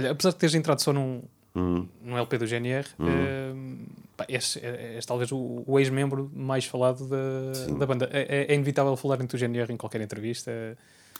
Olha, 0.00 0.10
apesar 0.12 0.30
de 0.30 0.36
teres 0.36 0.54
entrado 0.54 0.80
só 0.80 0.92
num, 0.92 1.22
Hum. 1.54 1.86
num 2.00 2.16
LP 2.16 2.38
do 2.38 2.46
GNR, 2.46 2.86
eh, 3.00 3.52
pá, 4.16 4.24
és, 4.28 4.56
és, 4.56 4.62
és 4.96 5.06
talvez 5.06 5.32
o, 5.32 5.64
o 5.66 5.78
ex-membro 5.80 6.30
mais 6.34 6.64
falado 6.64 7.08
da, 7.08 7.74
da 7.78 7.86
banda. 7.86 8.08
É, 8.12 8.20
é- 8.42 8.52
é 8.52 8.54
inevitável 8.54 8.96
falar 8.96 9.16
do 9.16 9.36
GNR 9.36 9.72
em 9.72 9.76
qualquer 9.76 10.00
entrevista. 10.00 10.50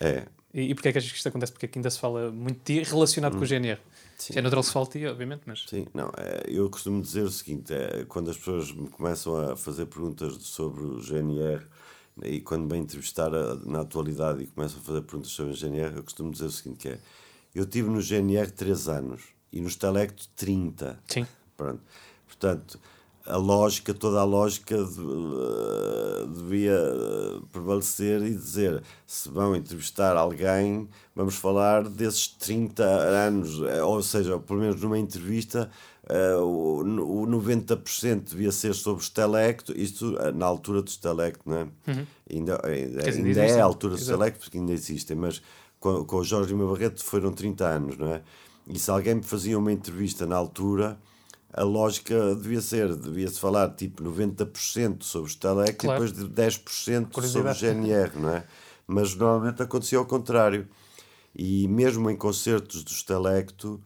É, 0.00 0.22
E, 0.54 0.70
e 0.70 0.74
porquê 0.74 0.88
é 0.88 0.92
que 0.92 0.98
achas 0.98 1.10
que 1.10 1.16
isto 1.16 1.28
acontece? 1.28 1.52
Porque 1.52 1.66
aqui 1.66 1.78
ainda 1.78 1.90
se 1.90 1.98
fala 1.98 2.30
muito 2.32 2.60
de 2.64 2.82
relacionado 2.82 3.36
com 3.36 3.42
o 3.42 3.46
GNR. 3.46 3.78
Hum. 3.80 3.90
Sim. 4.18 4.32
Isso 4.32 4.38
é 4.38 4.42
natural 4.42 4.62
se 4.62 4.72
fale 4.72 4.86
de 4.86 4.92
ti, 4.92 5.06
obviamente, 5.06 5.42
mas. 5.46 5.64
Sim, 5.68 5.86
não, 5.94 6.10
é, 6.16 6.42
eu 6.46 6.68
costumo 6.70 7.00
dizer 7.02 7.22
o 7.22 7.30
seguinte: 7.30 7.72
é, 7.74 8.04
quando 8.08 8.30
as 8.30 8.36
pessoas 8.38 8.70
me 8.72 8.88
começam 8.88 9.34
a 9.52 9.56
fazer 9.56 9.86
perguntas 9.86 10.34
sobre 10.42 10.82
o 10.84 11.00
GNR 11.00 11.64
e 12.24 12.40
quando 12.40 12.70
me 12.70 12.78
entrevistar 12.78 13.34
a- 13.34 13.54
na 13.64 13.80
atualidade 13.80 14.42
e 14.42 14.46
começam 14.46 14.78
a 14.78 14.82
fazer 14.82 15.00
perguntas 15.02 15.30
sobre 15.32 15.52
o 15.52 15.56
GNR, 15.56 15.96
eu 15.96 16.02
costumo 16.04 16.30
dizer 16.30 16.44
o 16.46 16.50
seguinte: 16.50 16.78
que 16.78 16.88
é, 16.90 16.98
eu 17.54 17.66
tive 17.66 17.88
no 17.88 18.00
GNR 18.00 18.50
3 18.50 18.88
anos 18.88 19.22
e 19.52 19.60
no 19.60 19.68
Stalecto 19.68 20.28
30. 20.36 20.98
Sim. 21.06 21.26
Pronto. 21.56 21.80
Portanto, 22.26 22.80
a 23.26 23.36
lógica, 23.36 23.92
toda 23.92 24.20
a 24.20 24.24
lógica 24.24 24.74
eh, 24.76 26.26
devia 26.26 26.72
eh, 26.72 27.40
prevalecer 27.52 28.22
e 28.22 28.30
dizer 28.30 28.82
se 29.06 29.28
vão 29.28 29.54
entrevistar 29.54 30.16
alguém, 30.16 30.88
vamos 31.14 31.34
falar 31.34 31.88
desses 31.88 32.28
30 32.28 32.82
anos, 32.82 33.60
eh, 33.62 33.82
ou 33.82 34.02
seja, 34.02 34.38
pelo 34.38 34.60
menos 34.60 34.80
numa 34.80 34.98
entrevista, 34.98 35.70
eh, 36.08 36.36
o, 36.36 36.80
o 36.80 37.26
90% 37.26 38.30
devia 38.30 38.50
ser 38.50 38.74
sobre 38.74 39.02
o 39.02 39.04
Stalecto, 39.04 39.78
isto 39.78 40.16
na 40.34 40.46
altura 40.46 40.82
do 40.82 40.88
Stalecto, 40.88 41.42
não 41.44 41.56
é? 41.58 41.68
Ainda, 42.32 42.60
ainda, 42.66 43.02
dizer, 43.02 43.24
ainda 43.24 43.44
é 43.44 43.60
a 43.60 43.64
altura 43.64 43.94
do 43.94 44.00
Exato. 44.00 44.12
Stalecto, 44.12 44.40
porque 44.40 44.58
ainda 44.58 44.72
existem, 44.72 45.16
mas 45.16 45.42
com, 45.80 46.04
com 46.04 46.16
o 46.16 46.24
Jorge 46.24 46.52
Lima 46.52 46.70
Barreto 46.70 47.02
foram 47.02 47.32
30 47.32 47.66
anos, 47.66 47.96
não 47.98 48.14
é? 48.14 48.22
E 48.68 48.78
se 48.78 48.90
alguém 48.90 49.14
me 49.16 49.22
fazia 49.22 49.58
uma 49.58 49.72
entrevista 49.72 50.26
na 50.26 50.36
altura, 50.36 50.98
a 51.52 51.64
lógica 51.64 52.36
devia 52.36 52.60
ser, 52.60 52.94
devia-se 52.94 53.40
falar 53.40 53.70
tipo 53.70 54.04
90% 54.04 55.02
sobre 55.02 55.28
o 55.28 55.32
Stalec 55.32 55.78
Claro. 55.78 56.04
e 56.04 56.12
depois 56.12 56.28
de 56.28 56.32
10% 56.32 57.26
sobre 57.26 57.50
o. 57.50 57.54
GNR, 57.54 58.16
não 58.16 58.28
é? 58.28 58.44
Mas 58.86 59.14
normalmente 59.16 59.60
acontecia 59.62 59.98
ao 59.98 60.06
contrário. 60.06 60.68
E 61.34 61.66
mesmo 61.68 62.08
em 62.10 62.16
concertos 62.16 62.84
do 62.84 62.90
Stalecto, 62.90 63.80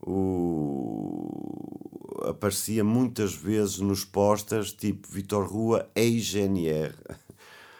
o... 0.00 2.28
aparecia 2.28 2.84
muitas 2.84 3.34
vezes 3.34 3.78
nos 3.78 4.04
posters 4.04 4.72
tipo 4.72 5.08
Vitor 5.08 5.46
Rua 5.46 5.88
ex-GNR. 5.94 6.94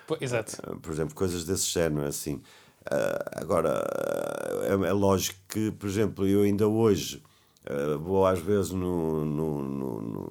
Pô, 0.07 0.17
exato. 0.21 0.57
Por 0.81 0.93
exemplo, 0.93 1.15
coisas 1.15 1.45
desse 1.45 1.67
género, 1.67 2.07
assim. 2.07 2.41
Ah, 2.91 3.41
agora, 3.41 3.83
é, 4.65 4.73
é 4.89 4.93
lógico 4.93 5.39
que, 5.49 5.71
por 5.73 5.89
exemplo, 5.89 6.27
eu 6.27 6.43
ainda 6.43 6.67
hoje 6.69 7.23
ah, 7.67 7.97
vou 7.99 8.27
às 8.27 8.41
vezes 8.41 8.71
no, 8.73 9.25
no, 9.25 9.63
no, 9.63 10.01
no, 10.03 10.31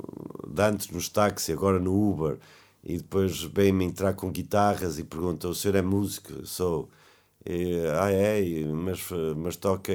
antes 0.60 0.90
nos 0.90 1.10
táxis, 1.10 1.56
agora 1.56 1.80
no 1.80 1.94
Uber, 1.94 2.38
e 2.84 2.98
depois 2.98 3.44
vem-me 3.44 3.86
entrar 3.86 4.14
com 4.14 4.32
guitarras 4.32 5.00
e 5.00 5.04
perguntam: 5.04 5.52
o 5.52 5.56
senhor 5.56 5.76
é 5.76 5.82
músico? 5.82 6.46
Sou. 6.46 6.90
E, 7.46 7.76
ah, 8.00 8.12
é, 8.12 8.42
mas, 8.66 9.10
mas 9.38 9.56
toca 9.58 9.94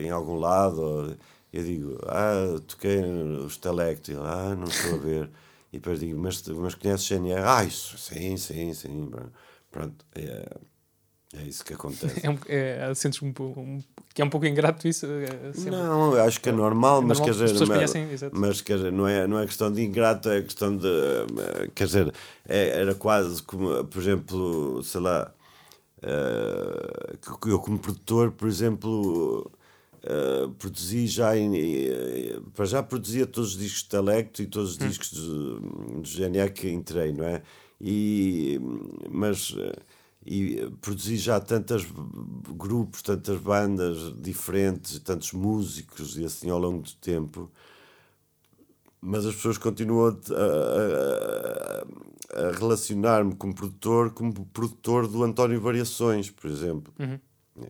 em 0.00 0.10
algum 0.10 0.36
lado? 0.38 1.16
Eu 1.52 1.64
digo: 1.64 1.98
ah, 2.06 2.58
toquei. 2.66 3.00
E 4.08 4.12
ele, 4.12 4.20
ah, 4.22 4.54
não 4.56 4.68
estou 4.68 4.94
a 4.94 4.98
ver. 4.98 5.30
E 5.72 5.78
depois 5.78 6.00
digo: 6.00 6.18
mas, 6.20 6.42
mas 6.48 6.74
conheces 6.74 7.06
GNR? 7.06 7.42
Ah, 7.46 7.64
isso, 7.64 7.98
sim, 7.98 8.36
sim, 8.36 8.72
sim. 8.74 9.10
Pronto, 9.70 10.04
é, 10.14 10.48
é 11.36 11.42
isso 11.42 11.64
que 11.64 11.74
acontece. 11.74 12.20
É 12.24 12.30
um, 12.30 12.38
é, 12.46 12.94
sentes 12.94 13.20
um, 13.22 13.28
um, 13.28 13.80
que 14.14 14.22
é 14.22 14.24
um 14.24 14.30
pouco 14.30 14.46
ingrato 14.46 14.86
isso. 14.88 15.06
é. 15.06 15.70
Não, 15.70 16.14
eu 16.14 16.22
acho 16.22 16.40
que 16.40 16.48
é 16.48 16.52
normal, 16.52 17.02
mas 17.02 17.18
normal, 17.18 17.36
quer 17.38 17.46
dizer, 17.46 17.66
mas, 17.66 17.68
conhecem, 17.68 18.30
mas 18.32 18.60
quer 18.60 18.76
dizer, 18.76 18.92
não 18.92 19.06
é, 19.06 19.26
não 19.26 19.38
é 19.38 19.46
questão 19.46 19.70
de 19.72 19.82
ingrato, 19.82 20.28
é 20.30 20.42
questão 20.42 20.76
de, 20.76 20.86
eh, 20.86 21.70
quer 21.74 21.86
dizer, 21.86 22.12
é- 22.48 22.80
era 22.80 22.94
quase 22.94 23.42
como, 23.42 23.84
por 23.84 24.00
exemplo, 24.00 24.82
sei 24.82 25.00
lá, 25.00 25.32
que 27.42 27.50
eu 27.50 27.58
como 27.58 27.78
produtor, 27.78 28.30
por 28.32 28.48
exemplo, 28.48 29.50
eh, 30.02 30.48
produzi 30.58 31.06
já, 31.06 31.36
em, 31.36 31.52
para 32.54 32.64
já 32.64 32.82
produzia 32.82 33.26
todos 33.26 33.50
os 33.52 33.58
discos 33.58 33.82
de 33.82 33.88
Telecto 33.88 34.42
e 34.42 34.46
todos 34.46 34.70
os 34.72 34.78
discos 34.78 35.10
de, 35.10 36.00
de 36.02 36.16
GNA 36.16 36.48
que 36.48 36.70
entrei, 36.70 37.12
não 37.12 37.24
é? 37.24 37.42
E, 37.80 38.58
mas 39.10 39.54
eh, 39.58 39.72
e 40.30 40.70
produzi 40.82 41.16
já 41.16 41.40
tantos 41.40 41.86
grupos, 42.56 43.00
tantas 43.00 43.40
bandas 43.40 44.12
diferentes, 44.20 44.98
tantos 44.98 45.32
músicos 45.32 46.18
e 46.18 46.24
assim 46.24 46.50
ao 46.50 46.58
longo 46.58 46.82
do 46.82 46.92
tempo, 46.96 47.50
mas 49.00 49.24
as 49.24 49.34
pessoas 49.34 49.58
continuam 49.58 50.08
a, 50.08 50.12
a- 50.12 51.86
a 52.48 52.52
relacionar-me 52.58 53.34
como 53.34 53.54
produtor 53.54 54.10
como 54.10 54.32
produtor 54.46 55.06
do 55.08 55.22
António 55.24 55.60
Variações, 55.60 56.30
por 56.30 56.50
exemplo. 56.50 56.92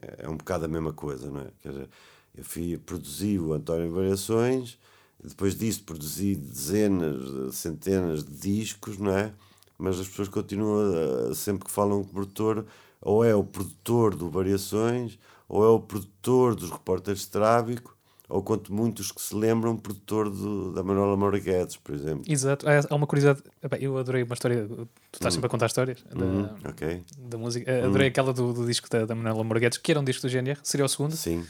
É, 0.02 0.24
é 0.24 0.28
um 0.28 0.36
bocado 0.36 0.64
a 0.64 0.68
mesma 0.68 0.92
coisa, 0.92 1.30
não 1.30 1.40
é? 1.40 1.46
Quer 1.62 1.68
dizer, 1.70 1.88
eu 2.36 2.44
fui, 2.44 2.76
produzi 2.78 3.38
o 3.38 3.52
António 3.52 3.90
Variações, 3.90 4.78
depois 5.22 5.56
disso 5.56 5.82
produzi 5.84 6.34
dezenas, 6.34 7.54
centenas 7.54 8.24
de 8.24 8.34
discos, 8.36 8.98
não 8.98 9.12
é? 9.16 9.32
Mas 9.78 10.00
as 10.00 10.08
pessoas 10.08 10.28
continuam, 10.28 11.30
a, 11.30 11.34
sempre 11.34 11.64
que 11.66 11.70
falam 11.70 12.02
com 12.02 12.10
o 12.10 12.12
produtor, 12.12 12.66
ou 13.00 13.24
é 13.24 13.34
o 13.34 13.44
produtor 13.44 14.14
do 14.16 14.28
Variações, 14.28 15.18
ou 15.48 15.64
é 15.64 15.68
o 15.68 15.78
produtor 15.80 16.54
dos 16.56 16.70
Repórteres 16.70 17.20
de 17.20 17.28
Tráfico, 17.28 17.96
ou 18.28 18.42
quanto 18.42 18.74
muitos 18.74 19.10
que 19.10 19.22
se 19.22 19.34
lembram, 19.34 19.74
produtor 19.76 20.28
do, 20.28 20.72
da 20.72 20.82
Manuela 20.82 21.16
Moura 21.16 21.38
Guedes, 21.38 21.76
por 21.76 21.94
exemplo. 21.94 22.24
Exato. 22.26 22.66
Há 22.68 22.94
uma 22.94 23.06
curiosidade. 23.06 23.42
Eu 23.80 23.96
adorei 23.96 24.22
uma 24.22 24.34
história. 24.34 24.66
Tu 24.66 24.88
estás 25.14 25.32
sempre 25.32 25.46
a 25.46 25.50
contar 25.50 25.66
histórias 25.66 26.04
da, 26.14 26.24
Uhum, 26.26 26.48
ok? 26.68 27.02
da 27.16 27.38
música. 27.38 27.70
Eh, 27.70 27.84
Adorei 27.84 28.08
aquela 28.08 28.34
do, 28.34 28.52
do 28.52 28.66
disco 28.66 28.86
da, 28.90 29.06
da 29.06 29.14
Manuela 29.14 29.42
Morguetes, 29.44 29.78
que 29.78 29.90
era 29.92 29.98
um 30.00 30.04
disco 30.04 30.26
do 30.26 30.28
GNR, 30.30 30.58
seria 30.62 30.84
o 30.84 30.88
segundo. 30.90 31.16
Sim, 31.16 31.42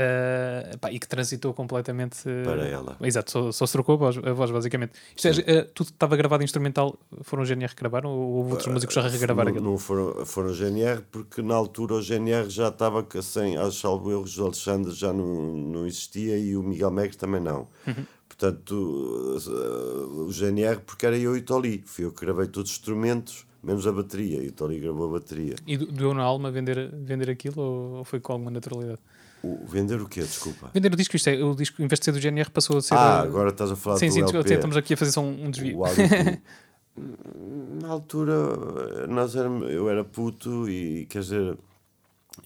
Eh, 0.00 0.70
epá, 0.74 0.92
e 0.92 0.98
que 1.00 1.08
transitou 1.08 1.52
completamente 1.52 2.18
eh, 2.24 2.44
Para 2.44 2.64
ela. 2.64 2.96
Exato, 3.02 3.32
só, 3.32 3.50
só 3.50 3.66
se 3.66 3.72
trocou 3.72 3.96
a 3.96 3.98
voz, 3.98 4.16
a 4.18 4.32
voz 4.32 4.48
basicamente. 4.52 4.92
Isto 5.16 5.26
é, 5.26 5.52
eh, 5.56 5.62
tudo 5.74 5.88
estava 5.88 6.16
gravado 6.16 6.44
instrumental, 6.44 6.96
foram 7.22 7.42
o 7.42 7.46
GNR 7.46 7.74
que 7.74 7.80
gravaram 7.80 8.10
ou 8.10 8.34
houve 8.36 8.52
outros 8.52 8.72
músicos 8.72 8.96
a 8.96 9.08
regravar 9.08 9.52
não, 9.52 9.60
não 9.60 9.76
foram, 9.76 10.24
foram 10.24 10.54
GNR, 10.54 11.02
porque 11.10 11.42
na 11.42 11.56
altura 11.56 11.94
o 11.94 12.00
GNR 12.00 12.48
já 12.48 12.68
estava 12.68 13.04
sem, 13.20 13.56
acho 13.56 13.72
salvo 13.80 14.12
erros, 14.12 14.38
o 14.38 14.44
Alexandre 14.44 14.92
já 14.92 15.12
não, 15.12 15.26
não 15.56 15.84
existia 15.84 16.38
e 16.38 16.56
o 16.56 16.62
Miguel 16.62 16.92
Megre 16.92 17.16
também 17.16 17.40
não. 17.40 17.66
Uhum. 17.84 18.06
Portanto, 18.28 18.70
uh, 18.72 20.26
o 20.26 20.30
GNR, 20.30 20.78
porque 20.86 21.06
era 21.06 21.18
eu 21.18 21.36
e 21.36 21.40
o 21.40 21.42
Toli, 21.42 21.82
fui 21.84 22.04
eu 22.04 22.12
que 22.12 22.20
gravei 22.24 22.46
todos 22.46 22.70
os 22.70 22.76
instrumentos, 22.76 23.44
menos 23.64 23.84
a 23.84 23.90
bateria, 23.90 24.44
e 24.44 24.48
o 24.48 24.80
gravou 24.80 25.08
a 25.08 25.18
bateria. 25.18 25.56
E 25.66 25.76
do- 25.76 25.86
doeu 25.86 26.14
na 26.14 26.22
alma 26.22 26.52
vender, 26.52 26.88
vender 26.94 27.28
aquilo 27.30 27.60
ou 27.60 28.04
foi 28.04 28.20
com 28.20 28.32
alguma 28.34 28.52
naturalidade? 28.52 29.00
O, 29.42 29.64
vender 29.66 30.00
o 30.00 30.08
quê? 30.08 30.20
Desculpa. 30.20 30.70
Vender 30.74 30.92
o 30.92 30.96
disco, 30.96 31.14
isto 31.16 31.28
é, 31.30 31.42
o 31.42 31.54
disco, 31.54 31.80
em 31.82 31.86
vez 31.86 31.98
de 32.00 32.04
ser 32.04 32.12
do 32.12 32.20
GNR, 32.20 32.50
passou 32.50 32.78
a 32.78 32.82
ser. 32.82 32.94
Ah, 32.94 33.22
eh, 33.24 33.28
agora 33.28 33.50
estás 33.50 33.70
a 33.70 33.76
falar 33.76 33.98
Sim, 33.98 34.08
do 34.08 34.12
sim, 34.12 34.20
LP. 34.20 34.38
até 34.38 34.54
estamos 34.54 34.76
aqui 34.76 34.94
a 34.94 34.96
fazer 34.96 35.12
só 35.12 35.22
um, 35.22 35.50
desvio. 35.50 35.80
O. 35.80 35.84
Na 37.80 37.88
altura, 37.88 39.06
nós 39.06 39.34
eu 39.36 39.88
era 39.88 40.02
puto 40.02 40.68
e 40.68 41.06
quer 41.06 41.20
dizer, 41.20 41.56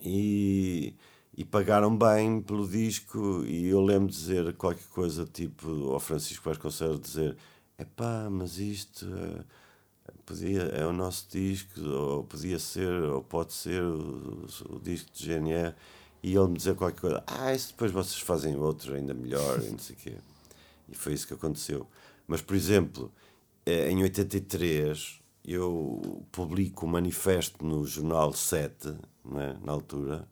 e, 0.02 0.94
e 1.34 1.44
pagaram 1.44 1.96
bem 1.96 2.40
pelo 2.42 2.68
disco. 2.68 3.44
E 3.46 3.68
eu 3.68 3.80
lembro 3.80 4.08
de 4.08 4.16
dizer 4.18 4.52
qualquer 4.54 4.86
coisa 4.90 5.24
tipo 5.24 5.92
ao 5.92 6.00
Francisco 6.00 6.48
Vasconcelos: 6.48 7.00
dizer, 7.00 7.36
epá, 7.78 8.28
mas 8.30 8.58
isto 8.58 9.06
eh, 9.06 9.42
podia, 10.26 10.62
é 10.62 10.86
o 10.86 10.92
nosso 10.92 11.26
disco, 11.30 11.80
ou 11.80 12.24
podia 12.24 12.58
ser, 12.58 12.90
ou 12.90 13.22
pode 13.22 13.52
ser 13.52 13.82
o, 13.82 14.46
o 14.68 14.78
disco 14.80 15.10
de 15.12 15.24
GNR. 15.24 15.74
E 16.22 16.34
ele 16.34 16.48
me 16.48 16.56
dizer 16.56 16.74
qualquer 16.76 17.00
coisa: 17.00 17.24
ah, 17.26 17.52
isso 17.54 17.68
depois 17.68 17.90
vocês 17.90 18.20
fazem 18.20 18.56
outro 18.56 18.94
ainda 18.94 19.12
melhor, 19.14 19.60
e 19.62 19.70
não 19.70 19.78
sei 19.78 19.96
o 19.96 19.98
quê. 19.98 20.14
E 20.88 20.94
foi 20.94 21.12
isso 21.14 21.26
que 21.26 21.34
aconteceu. 21.34 21.86
Mas, 22.26 22.40
por 22.40 22.54
exemplo, 22.54 23.12
eh, 23.66 23.90
em 23.90 24.02
83 24.02 25.20
eu 25.44 26.24
publico 26.30 26.86
um 26.86 26.88
manifesto 26.88 27.64
no 27.64 27.84
jornal 27.84 28.32
7, 28.32 28.94
não 29.24 29.40
é? 29.40 29.56
na 29.64 29.72
altura, 29.72 30.28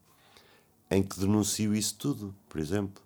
em 0.90 1.02
que 1.02 1.18
denuncio 1.18 1.74
isso 1.74 1.96
tudo, 1.98 2.34
por 2.48 2.60
exemplo. 2.60 3.02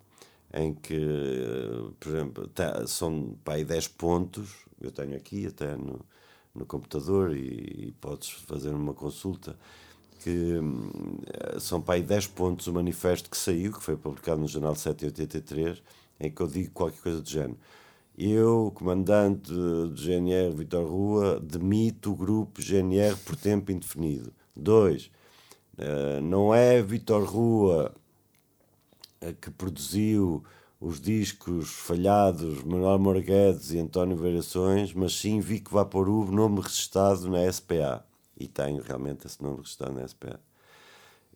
Em 0.53 0.73
que, 0.73 0.93
eh, 0.95 1.91
por 1.99 2.09
exemplo, 2.09 2.47
tá- 2.49 2.85
são 2.87 3.35
aí 3.47 3.65
10 3.65 3.87
pontos, 3.87 4.49
eu 4.79 4.91
tenho 4.91 5.15
aqui 5.15 5.47
até 5.47 5.75
no, 5.75 5.99
no 6.53 6.65
computador 6.65 7.35
e, 7.35 7.87
e 7.87 7.91
podes 7.99 8.29
fazer 8.29 8.69
uma 8.69 8.93
consulta, 8.93 9.57
que 10.25 10.57
hum, 10.57 10.89
eh, 11.27 11.59
são 11.59 11.79
para 11.79 11.95
aí 11.95 12.01
10 12.01 12.25
pontos 12.27 12.65
o 12.65 12.73
manifesto 12.73 13.29
que 13.29 13.37
saiu, 13.37 13.71
que 13.71 13.83
foi 13.83 13.95
publicado 13.95 14.41
no 14.41 14.47
Jornal 14.47 14.73
7 14.73 15.03
em 15.03 15.07
83, 15.09 15.83
em 16.19 16.31
que 16.31 16.41
eu 16.41 16.47
digo 16.47 16.71
qualquer 16.71 16.99
coisa 16.99 17.21
do 17.21 17.29
género. 17.29 17.59
Eu, 18.17 18.71
comandante 18.73 19.53
do 19.53 19.93
GNR 19.95 20.55
Vitor 20.55 20.89
Rua, 20.89 21.39
demito 21.39 22.11
o 22.11 22.15
grupo 22.15 22.59
GNR 22.59 23.15
por 23.17 23.35
tempo 23.35 23.71
indefinido. 23.71 24.33
Dois, 24.55 25.11
eh, 25.77 26.19
não 26.21 26.53
é 26.55 26.81
Vitor 26.81 27.23
Rua 27.23 27.93
que 29.41 29.51
produziu 29.51 30.43
os 30.79 30.99
discos 30.99 31.69
falhados 31.69 32.63
Manuel 32.63 32.99
Morguedes 32.99 33.71
e 33.71 33.79
António 33.79 34.17
Variações, 34.17 34.93
mas 34.93 35.13
sim 35.13 35.39
Vico 35.39 35.71
Vaporub, 35.71 36.31
nome 36.31 36.61
registado 36.61 37.29
na 37.29 37.51
SPA. 37.51 38.03
E 38.37 38.47
tenho 38.47 38.81
realmente 38.81 39.25
esse 39.25 39.41
nome 39.41 39.57
registado 39.57 39.93
na 39.93 40.07
SPA. 40.07 40.39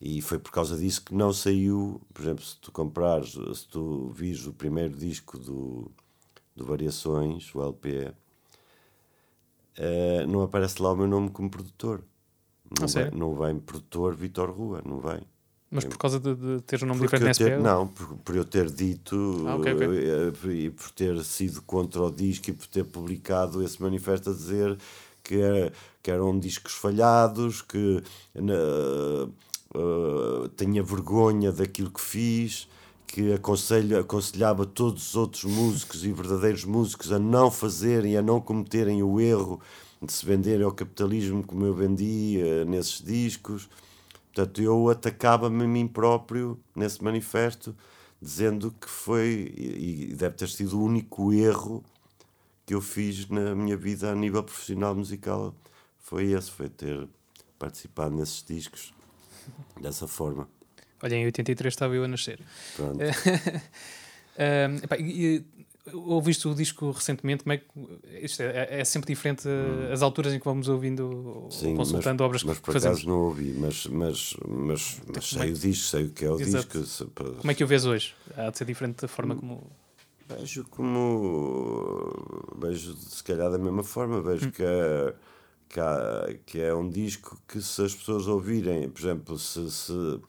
E 0.02 0.22
foi 0.22 0.39
por 0.39 0.52
causa 0.52 0.78
disso 0.78 1.04
que 1.04 1.14
não 1.14 1.34
saiu, 1.34 2.02
por 2.14 2.22
exemplo, 2.22 2.43
se 2.43 2.58
tu 2.58 2.72
comprares, 2.72 3.32
se 3.32 3.68
tu 3.68 4.10
vires 4.16 4.45
o 4.47 4.54
primeiro 4.54 4.95
disco 4.95 5.38
do, 5.38 5.91
do 6.56 6.66
Variações, 6.66 7.54
o 7.54 7.62
LP, 7.62 8.08
uh, 8.08 8.16
eh, 9.76 10.26
não 10.26 10.41
aparece 10.41 10.82
lá 10.82 10.93
o 10.93 10.95
meu 10.95 11.08
nome 11.08 11.30
como 11.30 11.50
produtor. 11.50 12.02
Não, 12.80 12.86
ah, 12.86 12.88
vem, 12.88 13.12
não 13.12 13.36
vem 13.36 13.60
produtor 13.60 14.16
Vitor 14.16 14.52
Rua, 14.52 14.82
não 14.86 15.00
vem. 15.00 15.22
Mas 15.72 15.86
por 15.86 15.97
causa 15.97 16.20
de, 16.20 16.34
de 16.34 16.62
ter 16.62 16.84
um 16.84 16.88
nome 16.88 17.02
diferente 17.02 17.26
na 17.26 17.34
SPA? 17.34 17.58
Não, 17.60 17.88
por, 17.88 18.18
por, 18.18 18.36
eu 18.36 18.43
ter 18.43 18.72
dito 18.72 19.45
ah, 19.47 19.56
okay, 19.56 19.74
okay. 19.74 19.88
Eh, 19.88 20.66
e 20.66 20.70
por 20.72 20.89
ter 20.91 21.24
sido 21.24 21.62
contra 21.62 22.02
o 22.02 22.10
disco 22.10 22.50
e 22.50 22.54
por 22.54 22.66
ter 22.68 22.84
publicado 22.86 23.64
esse 23.64 23.80
manifesto 23.82 24.32
a 24.32 24.34
dizer 24.34 24.78
que, 25.30 25.39
era, 25.39 25.71
que 26.01 26.09
eram 26.09 26.39
discos 26.39 26.73
falhados, 26.73 27.61
que 27.61 28.01
uh, 28.36 29.32
tinha 30.57 30.82
vergonha 30.82 31.51
daquilo 31.51 31.91
que 31.91 32.01
fiz, 32.01 32.67
que 33.05 33.32
aconselho, 33.32 33.99
aconselhava 33.99 34.65
todos 34.65 35.09
os 35.09 35.15
outros 35.15 35.43
músicos 35.43 36.03
e 36.03 36.11
verdadeiros 36.11 36.65
músicos 36.65 37.11
a 37.11 37.19
não 37.19 37.51
fazerem, 37.51 38.17
a 38.17 38.23
não 38.23 38.41
cometerem 38.41 39.03
o 39.03 39.21
erro 39.21 39.61
de 40.01 40.11
se 40.11 40.25
venderem 40.25 40.65
ao 40.65 40.71
capitalismo 40.71 41.43
como 41.43 41.63
eu 41.63 41.75
vendi 41.75 42.39
uh, 42.41 42.65
nesses 42.67 42.99
discos. 42.99 43.69
Portanto, 44.34 44.63
eu 44.63 44.89
atacava-me 44.89 45.63
a 45.63 45.67
mim 45.67 45.88
próprio 45.88 46.59
nesse 46.75 47.03
manifesto, 47.03 47.75
dizendo 48.19 48.73
que 48.82 48.89
foi, 48.89 49.53
e 49.55 50.15
deve 50.17 50.36
ter 50.36 50.49
sido 50.49 50.80
o 50.80 50.84
único 50.84 51.32
erro 51.32 51.84
que 52.70 52.76
eu 52.76 52.82
fiz 52.82 53.28
na 53.30 53.55
minha 53.55 53.76
vida 53.76 54.11
a 54.11 54.15
nível 54.15 54.43
profissional 54.43 54.93
musical. 54.93 55.55
Foi 55.97 56.34
esse, 56.34 56.51
foi 56.51 56.70
ter 56.70 57.07
participado 57.57 58.15
nesses 58.15 58.43
discos 58.43 58.93
dessa 59.82 60.07
forma. 60.07 60.47
Olha, 61.01 61.15
em 61.15 61.26
83 61.26 61.74
estava 61.74 61.95
eu 61.95 62.03
a 62.03 62.07
nascer. 62.07 62.39
Pronto. 62.76 62.99
um, 64.38 64.76
epá, 64.84 64.97
e, 64.99 65.43
ouviste 65.93 66.47
o 66.47 66.53
disco 66.53 66.91
recentemente, 66.91 67.43
como 67.43 67.53
é 67.53 67.57
que 67.57 67.65
isto 68.22 68.43
é, 68.43 68.82
é 68.82 68.86
sempre 68.86 69.15
diferente 69.15 69.47
hum. 69.47 69.91
as 69.91 70.03
alturas 70.03 70.32
em 70.32 70.38
que 70.38 70.45
vamos 70.45 70.70
ouvindo 70.70 71.47
Sim, 71.49 71.76
consultando 71.76 72.22
mas, 72.22 72.28
obras 72.28 72.43
mas 72.43 72.59
por 72.59 72.78
acaso 72.78 73.07
não 73.07 73.22
ouvi, 73.22 73.55
mas, 73.57 73.88
mas, 73.88 74.36
mas, 74.47 75.01
mas 75.11 75.26
sei 75.26 75.49
é? 75.49 75.51
o 75.51 75.53
disco, 75.53 75.86
sei 75.88 76.03
o 76.03 76.09
que 76.11 76.24
é 76.24 76.30
o 76.30 76.39
Exato. 76.39 76.80
disco. 76.80 77.09
Como 77.39 77.49
é 77.49 77.55
que 77.55 77.63
o 77.63 77.67
vês 77.67 77.86
hoje? 77.86 78.13
Há 78.38 78.51
de 78.51 78.59
ser 78.59 78.65
diferente 78.65 79.01
da 79.01 79.07
forma 79.07 79.36
como. 79.36 79.72
Vejo 80.30 80.63
como. 80.69 82.11
Vejo 82.57 82.93
se 82.95 83.23
calhar 83.23 83.49
da 83.49 83.57
mesma 83.57 83.84
forma, 83.84 84.21
vejo 84.21 84.47
hum. 84.47 84.51
que, 84.51 84.63
é, 84.63 85.15
que, 85.67 85.80
há, 85.80 86.36
que 86.45 86.59
é 86.61 86.73
um 86.73 86.88
disco 86.89 87.38
que 87.47 87.61
se 87.61 87.84
as 87.84 87.95
pessoas 87.95 88.27
ouvirem, 88.27 88.89
por 88.89 88.99
exemplo, 88.99 89.38
se, 89.38 89.69
se 89.71 90.19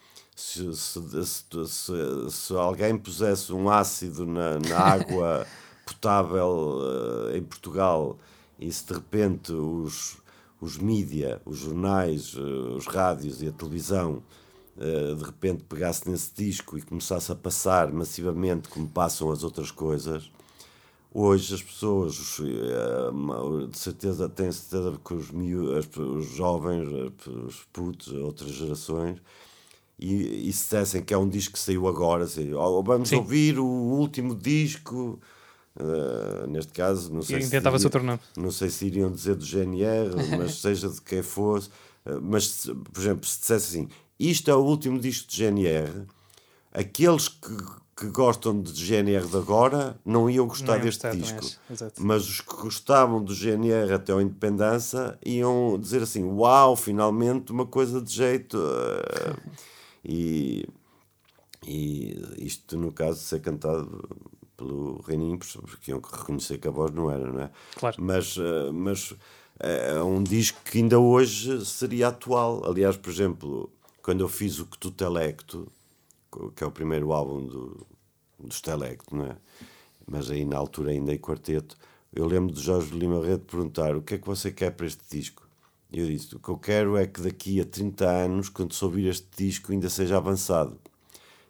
se, 0.41 0.75
se, 0.75 1.27
se, 1.27 2.31
se, 2.31 2.55
alguém 2.55 2.97
pusesse 2.97 3.53
um 3.53 3.69
ácido 3.69 4.25
na, 4.25 4.59
na 4.59 4.79
água 4.81 5.47
potável 5.85 6.79
uh, 6.79 7.37
em 7.37 7.43
Portugal 7.43 8.19
e 8.59 8.73
se 8.73 8.87
de 8.87 8.95
repente 8.95 9.53
os, 9.53 10.17
os 10.61 10.79
mídia, 10.79 11.43
os 11.45 11.59
jornais, 11.59 12.35
uh, 12.35 12.75
os 12.75 12.87
rádios 12.87 13.43
e 13.43 13.49
a 13.49 13.53
televisão 13.53 14.23
uh, 14.81 15.15
de 15.15 15.25
repente 15.25 15.65
pegasse 15.65 16.09
nesse 16.11 16.33
disco 16.35 16.79
e 16.79 16.83
começasse 16.83 17.31
a 17.31 17.35
passar 17.35 17.93
massivamente 17.93 18.69
como 18.69 18.89
passam 18.89 19.31
as 19.31 19.45
outras 19.45 19.71
coisas, 19.71 20.31
hoje 21.13 21.55
as 21.55 21.63
pessoas, 21.63 22.15
de 22.15 23.79
certeza, 23.79 24.29
têm 24.29 24.51
certeza 24.51 24.99
que 25.05 25.15
os, 25.15 25.31
os 25.31 26.27
jovens, 26.27 26.89
os 27.27 27.67
putos, 27.73 28.13
outras 28.13 28.51
gerações, 28.51 29.21
e, 29.99 30.49
e 30.49 30.53
se 30.53 30.63
dissessem 30.63 31.03
que 31.03 31.13
é 31.13 31.19
um 31.19 31.29
disco 31.29 31.53
que 31.53 31.59
saiu 31.59 31.87
agora, 31.87 32.25
assim, 32.25 32.55
oh, 32.55 32.83
vamos 32.83 33.11
Sim. 33.11 33.17
ouvir 33.17 33.59
o 33.59 33.67
último 33.67 34.35
disco. 34.35 35.21
Uh, 35.77 36.47
neste 36.49 36.73
caso, 36.73 37.13
não 37.13 37.23
sei, 37.23 37.39
e 37.39 37.43
se 37.43 37.57
iria, 37.57 38.21
não 38.37 38.51
sei 38.51 38.71
se 38.71 38.87
iriam 38.87 39.11
dizer 39.11 39.37
do 39.37 39.45
GNR, 39.45 40.11
mas 40.37 40.55
seja 40.61 40.89
de 40.89 41.01
quem 41.01 41.23
fosse. 41.23 41.69
Uh, 42.05 42.21
mas, 42.21 42.67
por 42.93 43.01
exemplo, 43.01 43.25
se 43.27 43.39
dissesse 43.41 43.79
assim: 43.79 43.89
isto 44.29 44.51
é 44.51 44.55
o 44.55 44.61
último 44.61 44.99
disco 44.99 45.29
de 45.31 45.37
GNR, 45.37 46.07
aqueles 46.73 47.29
que, 47.29 47.57
que 47.97 48.07
gostam 48.11 48.61
de 48.61 48.73
GNR 48.73 49.27
de 49.27 49.37
agora 49.37 49.99
não 50.05 50.29
iam 50.29 50.47
gostar 50.47 50.77
não 50.77 50.85
deste 50.85 51.11
disco. 51.11 51.41
Mas 51.99 52.29
os 52.29 52.41
que 52.41 52.55
gostavam 52.57 53.23
do 53.23 53.35
GNR 53.35 53.95
até 53.95 54.13
a 54.13 54.21
independência 54.21 55.19
iam 55.25 55.79
dizer 55.79 56.03
assim: 56.03 56.25
Uau, 56.25 56.77
finalmente 56.77 57.51
uma 57.51 57.67
coisa 57.67 58.01
de 58.01 58.13
jeito. 58.13 58.57
Uh, 58.57 59.41
E, 60.05 60.67
e 61.67 62.17
isto, 62.39 62.77
no 62.77 62.93
caso, 62.93 63.19
de 63.19 63.25
ser 63.25 63.41
cantado 63.41 64.09
pelo 64.57 65.01
Reininho, 65.03 65.39
porque 65.39 65.91
iam 65.91 66.01
reconhecer 66.01 66.59
que 66.59 66.69
a 66.69 66.71
voz 66.71 66.93
não 66.93 67.11
era, 67.11 67.31
não 67.31 67.41
é? 67.41 67.51
Claro. 67.77 67.97
Mas, 67.99 68.37
eh, 68.39 68.71
mas 68.73 69.15
eh, 69.59 69.95
é 69.97 70.03
um 70.03 70.23
disco 70.23 70.59
que 70.65 70.79
ainda 70.79 70.99
hoje 70.99 71.65
seria 71.65 72.09
atual. 72.09 72.63
Aliás, 72.65 72.97
por 72.97 73.11
exemplo, 73.11 73.71
quando 74.11 74.23
eu 74.23 74.29
fiz 74.29 74.59
o 74.59 74.67
Que 74.67 74.77
Tu 74.77 74.91
Telecto, 74.91 75.71
que 76.57 76.65
é 76.65 76.67
o 76.67 76.73
primeiro 76.73 77.13
álbum 77.13 77.47
do, 77.47 77.87
dos 78.41 78.61
Telecto, 78.61 79.15
não 79.15 79.27
é? 79.27 79.37
Mas 80.05 80.29
aí 80.29 80.45
na 80.45 80.57
altura 80.57 80.91
ainda 80.91 81.15
em 81.15 81.17
quarteto, 81.17 81.77
eu 82.13 82.27
lembro 82.27 82.53
de 82.53 82.61
Jorge 82.61 82.93
Lima 82.93 83.25
Rede 83.25 83.45
perguntar 83.45 83.95
o 83.95 84.03
que 84.03 84.15
é 84.15 84.19
que 84.19 84.27
você 84.27 84.51
quer 84.51 84.73
para 84.73 84.89
este 84.89 85.05
disco? 85.09 85.47
Eu 85.93 86.09
disse: 86.09 86.35
o 86.35 86.41
que 86.41 86.49
eu 86.49 86.59
quero 86.59 86.97
é 86.97 87.07
que 87.07 87.21
daqui 87.21 87.61
a 87.61 87.65
30 87.65 88.05
anos, 88.05 88.49
quando 88.49 88.75
se 88.75 88.85
ouvir 88.85 89.07
este 89.07 89.29
disco, 89.37 89.71
ainda 89.71 89.89
seja 89.89 90.17
avançado. 90.17 90.77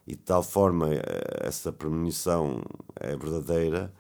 E 0.07 0.11
de 0.11 0.21
tal 0.21 0.43
forma, 0.43 0.93
eh, 0.93 1.01
essa 1.41 1.73
premonição 1.73 2.63
é 2.95 3.17
verdadeira, 3.17 3.91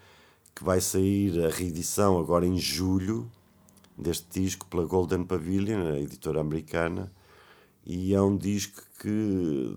que 0.54 0.62
vai 0.62 0.82
sair 0.82 1.46
a 1.46 1.48
reedição 1.48 2.18
agora 2.18 2.44
em 2.44 2.58
julho 2.58 3.26
deste 3.96 4.38
disco 4.38 4.66
pela 4.66 4.84
Golden 4.84 5.24
Pavilion, 5.24 5.94
a 5.94 5.98
editora 5.98 6.42
americana, 6.42 7.11
e 7.85 8.14
é 8.14 8.20
um 8.20 8.37
disco 8.37 8.83
que 9.01 9.76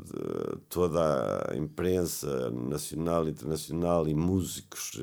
toda 0.69 1.51
a 1.51 1.55
imprensa 1.55 2.51
nacional, 2.51 3.27
internacional 3.27 4.07
e 4.07 4.13
músicos 4.13 4.99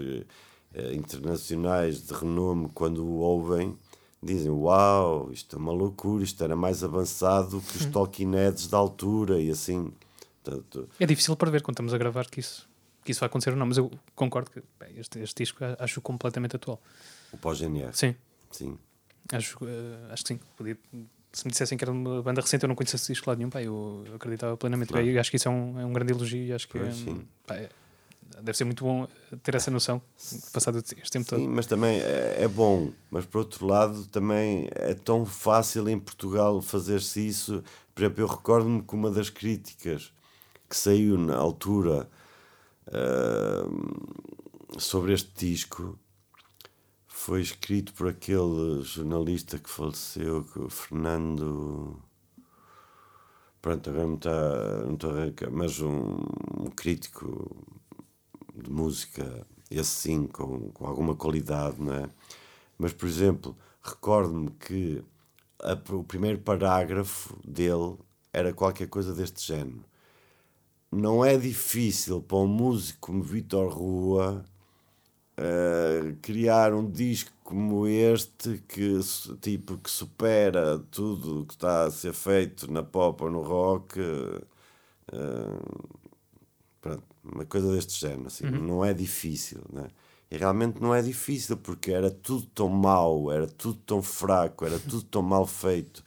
eh, 0.74 0.94
internacionais 0.94 2.06
de 2.06 2.12
renome, 2.12 2.68
quando 2.74 3.04
o 3.04 3.18
ouvem, 3.18 3.76
dizem: 4.22 4.50
Uau, 4.50 5.32
isto 5.32 5.56
é 5.56 5.58
uma 5.58 5.72
loucura, 5.72 6.22
isto 6.22 6.42
era 6.44 6.54
mais 6.54 6.84
avançado 6.84 7.60
que 7.60 7.78
os 7.78 7.86
hum. 7.86 7.90
Talking 7.90 8.32
Heads 8.32 8.68
da 8.68 8.76
altura 8.78 9.40
e 9.40 9.50
assim. 9.50 9.92
Portanto, 10.42 10.88
é 10.98 11.06
difícil 11.06 11.36
para 11.36 11.50
ver 11.50 11.62
quando 11.62 11.74
estamos 11.74 11.92
a 11.92 11.98
gravar 11.98 12.28
que 12.28 12.40
isso, 12.40 12.68
que 13.04 13.10
isso 13.12 13.20
vai 13.20 13.26
acontecer 13.26 13.50
ou 13.50 13.56
não, 13.56 13.66
mas 13.66 13.78
eu 13.78 13.90
concordo 14.14 14.50
que 14.50 14.62
bem, 14.78 14.98
este, 14.98 15.18
este 15.18 15.42
disco 15.42 15.64
acho 15.78 16.00
completamente 16.00 16.56
atual. 16.56 16.80
O 17.32 17.36
pós-GNR? 17.36 17.92
Sim. 17.92 18.14
Sim. 18.50 18.78
Acho, 19.32 19.58
uh, 19.64 20.12
acho 20.12 20.24
que 20.24 20.28
sim. 20.34 20.40
Podia, 20.56 20.78
se 21.32 21.44
me 21.44 21.50
dissessem 21.50 21.78
que 21.78 21.84
era 21.84 21.92
uma 21.92 22.22
banda 22.22 22.40
recente, 22.40 22.64
eu 22.64 22.68
não 22.68 22.74
conhecia 22.74 22.96
esse 22.96 23.12
disco 23.12 23.28
lá 23.30 23.36
nenhum, 23.36 23.50
pá, 23.50 23.62
eu 23.62 24.04
acreditava 24.14 24.56
plenamente. 24.56 24.92
Claro. 24.92 25.20
acho 25.20 25.30
que 25.30 25.36
isso 25.36 25.48
é 25.48 25.50
um, 25.50 25.80
é 25.80 25.86
um 25.86 25.92
grande 25.92 26.12
elogio 26.12 26.44
e 26.44 26.52
acho 26.52 26.68
que 26.68 26.78
é, 26.78 26.90
pá, 27.46 27.54
é, 27.56 27.68
deve 28.42 28.56
ser 28.56 28.64
muito 28.64 28.84
bom 28.84 29.06
ter 29.42 29.54
essa 29.54 29.70
noção 29.70 30.02
passado 30.52 30.78
este 30.78 31.10
tempo 31.10 31.28
Sim, 31.28 31.36
todo. 31.36 31.48
mas 31.48 31.66
também 31.66 32.00
é, 32.00 32.36
é, 32.42 32.48
bom, 32.48 32.92
mas 33.10 33.26
por 33.26 33.38
outro 33.38 33.66
lado 33.66 34.06
também 34.06 34.68
é 34.72 34.94
tão 34.94 35.24
fácil 35.24 35.88
em 35.88 35.98
Portugal 35.98 36.60
fazer-se 36.60 37.26
isso. 37.26 37.62
Por 37.94 38.02
exemplo, 38.02 38.22
eu 38.22 38.26
recordo-me 38.26 38.82
que 38.82 38.94
uma 38.94 39.10
das 39.10 39.30
críticas 39.30 40.12
que 40.68 40.76
saiu 40.76 41.18
na 41.18 41.36
altura 41.36 42.08
uh, 42.88 44.80
sobre 44.80 45.12
este 45.12 45.30
disco 45.34 45.98
foi 47.20 47.42
escrito 47.42 47.92
por 47.92 48.08
aquele 48.08 48.82
jornalista 48.82 49.58
que 49.58 49.68
faleceu, 49.68 50.46
o 50.56 50.70
Fernando. 50.70 52.02
Pronto, 53.60 53.90
agora 53.90 54.06
não 54.06 54.14
está, 54.14 54.84
não 54.86 54.94
estou 54.94 55.10
a 55.10 55.14
arrancar, 55.14 55.50
mas 55.50 55.80
um, 55.80 56.16
um 56.58 56.70
crítico 56.74 57.54
de 58.54 58.70
música, 58.70 59.46
esse 59.70 59.90
sim, 59.90 60.26
com, 60.26 60.70
com 60.70 60.86
alguma 60.86 61.14
qualidade, 61.14 61.80
não 61.80 61.92
é? 61.92 62.08
Mas, 62.78 62.94
por 62.94 63.06
exemplo, 63.06 63.54
recordo-me 63.82 64.50
que 64.52 65.04
a, 65.62 65.74
o 65.94 66.02
primeiro 66.02 66.38
parágrafo 66.38 67.38
dele 67.46 67.98
era 68.32 68.54
qualquer 68.54 68.88
coisa 68.88 69.14
deste 69.14 69.46
género. 69.46 69.84
Não 70.90 71.22
é 71.22 71.36
difícil 71.36 72.22
para 72.22 72.38
um 72.38 72.46
músico 72.46 72.98
como 73.12 73.22
Vitor 73.22 73.70
Rua 73.70 74.42
uh, 75.40 76.16
criar 76.22 76.74
um 76.74 76.88
disco 76.90 77.32
como 77.42 77.86
este 77.86 78.62
que, 78.68 79.00
tipo, 79.40 79.78
que 79.78 79.90
supera 79.90 80.78
tudo 80.90 81.40
o 81.40 81.46
que 81.46 81.54
está 81.54 81.84
a 81.84 81.90
ser 81.90 82.12
feito 82.12 82.70
na 82.70 82.82
pop 82.82 83.24
ou 83.24 83.30
no 83.30 83.42
rock. 83.42 83.98
Uh, 84.00 85.88
pronto 86.80 87.10
coisa 87.48 87.72
deste 87.72 87.98
género. 87.98 88.26
Assim, 88.26 88.46
uhum. 88.46 88.62
Não 88.62 88.84
é 88.84 88.92
difícil, 88.92 89.60
né? 89.72 89.88
E 90.30 90.36
realmente 90.36 90.80
não 90.80 90.94
é 90.94 91.02
difícil, 91.02 91.56
porque 91.56 91.90
era 91.90 92.10
tudo 92.10 92.46
tão 92.54 92.68
mau, 92.68 93.32
era 93.32 93.48
tudo 93.48 93.78
tão 93.84 94.00
fraco, 94.00 94.64
era 94.64 94.78
tudo 94.78 95.02
tão 95.02 95.22
mal 95.22 95.44
feito, 95.44 96.04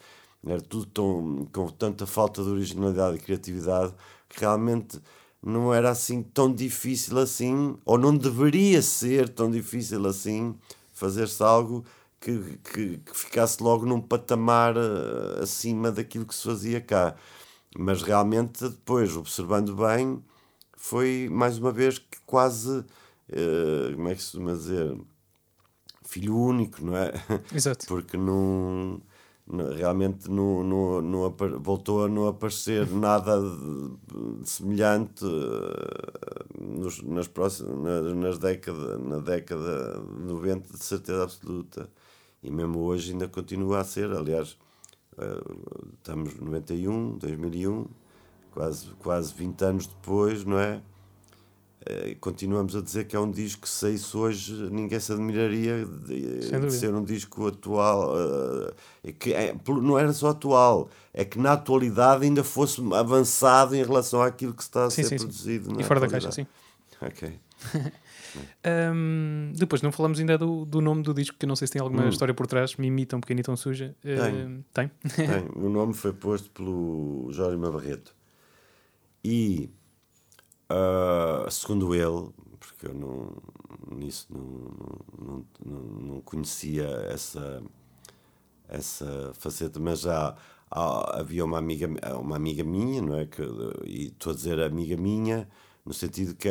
era 0.48 0.62
tudo 0.62 0.86
tão, 0.86 1.48
com 1.52 1.70
tanta 1.70 2.06
falta 2.06 2.42
de 2.42 2.50
originalidade 2.50 3.18
e 3.18 3.20
criatividade, 3.20 3.94
que 4.30 4.40
realmente 4.40 5.02
não 5.44 5.74
era 5.74 5.90
assim 5.92 6.24
tão 6.24 6.54
difícil 6.54 7.20
assim, 7.20 7.78
ou 7.84 7.98
não 7.98 8.16
deveria 8.16 8.82
ser 8.82 9.28
tão 9.28 9.52
difícil 9.52 10.06
assim, 10.08 10.56
fazer-se 10.94 11.44
algo 11.44 11.84
que, 12.20 12.58
que, 12.64 12.98
que, 13.00 13.18
ficasse 13.18 13.62
logo 13.62 13.86
num 13.86 14.00
patamar 14.00 14.78
uh, 14.78 15.42
acima 15.42 15.92
daquilo 15.92 16.26
que 16.26 16.34
se 16.34 16.44
fazia 16.44 16.80
cá. 16.80 17.16
Mas 17.78 18.02
realmente, 18.02 18.64
depois, 18.70 19.18
observando 19.18 19.76
bem, 19.76 20.24
foi 20.78 21.28
mais 21.30 21.58
uma 21.58 21.72
vez 21.72 22.00
que 22.00 22.20
quase. 22.26 22.80
Uh, 23.30 23.96
como 23.96 24.08
é 24.08 24.16
que 24.16 24.22
se 24.22 24.32
costuma 24.32 24.54
dizer? 24.54 24.98
Filho 26.06 26.38
único, 26.38 26.86
não 26.86 26.96
é? 26.96 27.12
Exato. 27.54 27.86
Porque 27.88 28.16
não 28.16 29.02
realmente 29.48 30.30
não, 30.32 30.64
não, 30.64 31.02
não, 31.02 31.36
voltou 31.60 32.06
a 32.06 32.08
não 32.08 32.28
aparecer 32.28 32.88
nada 32.92 33.40
de, 33.42 34.48
semelhante 34.48 35.26
uh, 35.26 36.60
nos, 36.60 37.02
nas 37.02 37.28
próximas 37.28 37.78
nas, 37.78 38.14
nas 38.16 38.38
décadas 38.38 39.00
na 39.00 39.20
década 39.20 40.02
de 40.02 40.24
90 40.24 40.74
de 40.74 40.84
certeza 40.84 41.24
absoluta. 41.24 41.90
E 42.42 42.52
mesmo 42.52 42.80
hoje 42.80 43.12
ainda 43.12 43.28
continua 43.28 43.80
a 43.80 43.84
ser. 43.84 44.12
Aliás 44.12 44.58
uh, 45.18 45.94
estamos 45.98 46.40
91 46.40 47.18
2001 47.18 47.86
quase 48.52 48.88
quase 49.00 49.34
20 49.34 49.62
anos 49.64 49.88
depois 49.88 50.46
não 50.46 50.60
é? 50.60 50.76
eh, 50.76 50.93
continuamos 52.20 52.76
a 52.76 52.82
dizer 52.82 53.06
que 53.06 53.16
é 53.16 53.20
um 53.20 53.30
disco 53.30 53.64
que 53.64 53.70
se 53.70 53.94
isso 53.94 54.20
hoje 54.20 54.54
ninguém 54.72 55.00
se 55.00 55.12
admiraria 55.12 55.86
de, 55.86 56.40
de 56.50 56.72
ser 56.72 56.94
um 56.94 57.04
disco 57.04 57.48
atual 57.48 58.14
uh, 58.16 59.14
que 59.20 59.34
é, 59.34 59.56
não 59.68 60.00
era 60.00 60.14
só 60.14 60.30
atual 60.30 60.90
é 61.14 61.26
que 61.26 61.38
na 61.38 61.54
atualidade 61.54 62.24
ainda 62.24 62.44
fosse 62.44 62.82
avançado 62.94 63.76
em 63.76 63.84
relação 63.84 64.22
àquilo 64.22 64.54
que 64.54 64.64
está 64.64 64.86
a 64.86 64.90
sim, 64.90 65.04
ser 65.04 65.10
sim, 65.10 65.18
produzido 65.18 65.70
sim. 65.72 65.82
e 65.82 65.84
fora 65.84 66.00
da 66.00 66.08
caixa 66.08 66.32
sim. 66.32 66.48
Ok. 67.02 67.40
Um, 68.66 69.52
depois 69.56 69.82
não 69.82 69.92
falamos 69.92 70.20
ainda 70.20 70.38
do, 70.38 70.66
do 70.66 70.82
nome 70.82 71.04
do 71.04 71.14
disco 71.14 71.38
que 71.38 71.46
não 71.46 71.56
sei 71.56 71.68
se 71.68 71.74
tem 71.74 71.82
alguma 71.82 72.06
hum. 72.06 72.10
história 72.10 72.34
por 72.34 72.48
trás. 72.48 72.76
Mimi 72.78 73.06
tão 73.06 73.22
pequena 73.22 73.42
e 73.42 73.44
tão 73.44 73.56
suja. 73.56 73.96
Uh, 74.04 74.64
tem, 74.74 74.92
tem? 75.14 75.28
tem. 75.28 75.50
o 75.64 75.70
nome 75.70 75.94
foi 75.94 76.14
posto 76.14 76.50
pelo 76.50 77.28
Jorge 77.32 77.58
Barreto 77.58 78.16
e 79.24 79.70
Uh, 80.74 81.52
segundo 81.52 81.94
ele, 81.94 82.32
porque 82.60 82.88
eu 82.88 82.96
não, 82.96 83.32
nisso 83.96 84.26
não, 84.32 85.14
não, 85.24 85.46
não, 85.64 85.82
não 86.02 86.22
conhecia 86.22 86.88
essa, 87.12 87.62
essa 88.68 89.32
faceta, 89.36 89.80
mas 89.80 90.00
já 90.02 90.36
há, 90.72 91.20
havia 91.20 91.46
uma 91.46 91.60
amiga, 91.60 91.88
uma 92.18 92.38
amiga 92.38 92.64
minha, 92.64 93.04
não 93.04 93.20
é? 93.20 93.28
Que, 93.28 93.44
e 93.86 94.08
estou 94.08 94.34
a 94.34 94.36
dizer 94.36 94.60
amiga 94.62 94.98
minha, 94.98 95.48
no 95.86 95.94
sentido 95.94 96.34
que, 96.34 96.50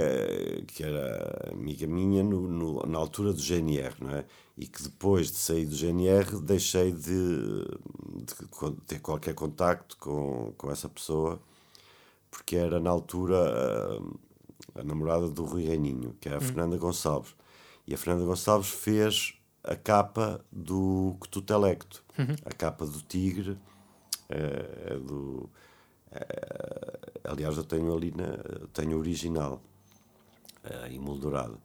que 0.68 0.84
era 0.84 1.50
amiga 1.52 1.88
minha 1.88 2.22
no, 2.22 2.48
no, 2.48 2.86
na 2.86 2.98
altura 2.98 3.32
do 3.32 3.40
GNR, 3.40 3.96
não 4.00 4.10
é? 4.10 4.24
E 4.56 4.68
que 4.68 4.84
depois 4.84 5.32
de 5.32 5.38
sair 5.38 5.66
do 5.66 5.74
GNR 5.74 6.40
deixei 6.42 6.92
de, 6.92 7.64
de 8.24 8.34
ter 8.86 9.00
qualquer 9.00 9.34
contacto 9.34 9.96
com, 9.96 10.52
com 10.56 10.70
essa 10.70 10.88
pessoa 10.88 11.40
porque 12.32 12.56
era 12.56 12.80
na 12.80 12.88
altura 12.88 13.36
a, 14.74 14.80
a 14.80 14.82
namorada 14.82 15.28
do 15.28 15.44
Rui 15.44 15.64
Reininho, 15.64 16.16
que 16.18 16.30
é 16.30 16.32
a 16.32 16.38
hum. 16.38 16.40
Fernanda 16.40 16.76
Gonçalves. 16.78 17.36
E 17.86 17.94
a 17.94 17.98
Fernanda 17.98 18.24
Gonçalves 18.24 18.70
fez 18.70 19.34
a 19.62 19.76
capa 19.76 20.44
do 20.50 21.14
Cututelecto, 21.20 22.02
uhum. 22.18 22.34
a 22.44 22.50
capa 22.50 22.86
do 22.86 23.00
Tigre, 23.02 23.58
é, 24.30 24.94
é 24.94 24.96
do. 24.96 25.48
É, 26.10 26.98
aliás, 27.24 27.56
eu 27.56 27.64
tenho 27.64 27.94
ali 27.94 28.12
na, 28.16 28.38
tenho 28.72 28.98
original 28.98 29.62
emoldurado. 30.90 31.58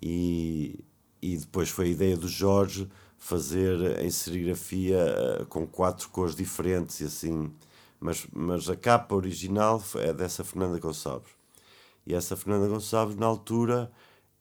E, 0.00 0.84
e 1.20 1.36
depois 1.36 1.68
foi 1.70 1.86
a 1.86 1.88
ideia 1.88 2.16
do 2.16 2.28
Jorge 2.28 2.88
fazer 3.16 4.00
em 4.00 4.10
serigrafia 4.10 5.46
com 5.48 5.66
quatro 5.66 6.08
cores 6.10 6.34
diferentes 6.34 7.00
e 7.00 7.04
assim 7.04 7.52
mas, 8.02 8.26
mas 8.32 8.68
a 8.68 8.76
capa 8.76 9.14
original 9.14 9.82
é 9.96 10.12
dessa 10.12 10.42
Fernanda 10.42 10.78
Gonçalves. 10.80 11.30
E 12.04 12.14
essa 12.14 12.36
Fernanda 12.36 12.68
Gonçalves, 12.68 13.16
na 13.16 13.26
altura, 13.26 13.92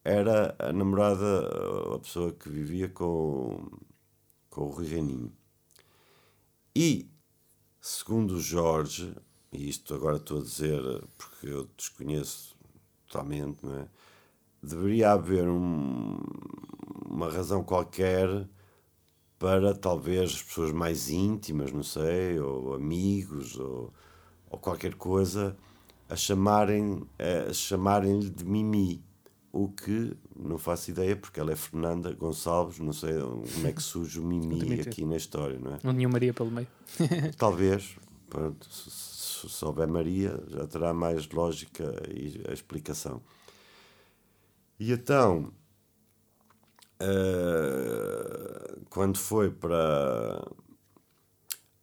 era 0.04 0.56
a 0.58 0.74
namorada, 0.74 1.48
a 1.96 2.00
pessoa 2.00 2.32
que 2.34 2.50
vivia 2.50 2.90
com, 2.90 3.70
com 4.50 4.62
o 4.62 4.72
Rui 4.72 4.88
Reininho. 4.88 5.32
E, 6.76 7.08
segundo 7.80 8.40
Jorge, 8.40 9.16
e 9.54 9.70
isto 9.70 9.94
agora 9.94 10.18
estou 10.18 10.40
a 10.40 10.44
dizer 10.44 10.82
porque 11.16 11.48
eu 11.48 11.70
desconheço 11.78 12.56
totalmente, 13.06 13.64
não 13.64 13.76
é? 13.76 13.88
Deveria 14.64 15.12
haver 15.12 15.48
um, 15.48 16.18
uma 17.06 17.30
razão 17.30 17.64
qualquer 17.64 18.48
para 19.42 19.74
talvez 19.74 20.34
as 20.36 20.44
pessoas 20.44 20.72
mais 20.72 21.10
íntimas, 21.10 21.72
não 21.72 21.82
sei, 21.82 22.40
ou 22.40 22.76
amigos, 22.76 23.58
ou, 23.58 23.92
ou 24.48 24.60
qualquer 24.60 24.94
coisa, 24.94 25.58
a 26.08 26.16
chamarem 26.16 27.02
a 27.18 27.52
chamarem-lhe 27.52 28.30
de 28.30 28.46
Mimi. 28.46 29.04
O 29.52 29.68
que 29.68 30.16
não 30.36 30.60
faço 30.60 30.92
ideia, 30.92 31.16
porque 31.16 31.40
ela 31.40 31.52
é 31.52 31.56
Fernanda 31.56 32.14
Gonçalves, 32.14 32.78
não 32.78 32.94
sei 32.94 33.16
como 33.20 33.68
é 33.68 33.74
que 33.74 33.82
surge 33.82 34.20
o 34.20 34.24
Mimi 34.24 34.80
aqui 34.80 35.04
na 35.04 35.18
história, 35.18 35.58
não 35.60 35.74
é? 35.74 35.80
Não 35.84 35.94
tinha 35.94 36.08
Maria 36.08 36.34
pelo 36.36 36.52
meio. 36.52 36.68
Talvez, 37.36 37.98
pronto, 38.30 38.72
se, 38.72 39.50
se, 39.50 39.66
houver 39.66 39.88
Maria, 39.88 40.40
já 40.50 40.68
terá 40.68 40.94
mais 40.94 41.28
lógica 41.28 41.96
e 42.08 42.44
a 42.48 42.54
explicação. 42.54 43.20
E 44.80 44.92
então, 44.92 45.52
Uh, 47.02 48.86
quando 48.90 49.18
foi 49.18 49.50
para. 49.50 50.48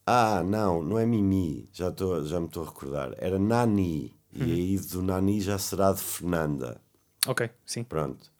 Ah, 0.06 0.42
não, 0.42 0.82
não 0.82 0.98
é 0.98 1.04
Mimi, 1.04 1.68
já, 1.72 1.90
tô, 1.90 2.24
já 2.24 2.40
me 2.40 2.46
estou 2.46 2.62
a 2.62 2.66
recordar. 2.66 3.14
Era 3.18 3.38
Nani. 3.38 4.16
Uhum. 4.34 4.46
E 4.46 4.52
aí 4.52 4.78
do 4.78 5.02
Nani 5.02 5.40
já 5.40 5.58
será 5.58 5.92
de 5.92 6.00
Fernanda. 6.00 6.80
Ok, 7.26 7.50
sim. 7.66 7.82
Pronto. 7.84 8.30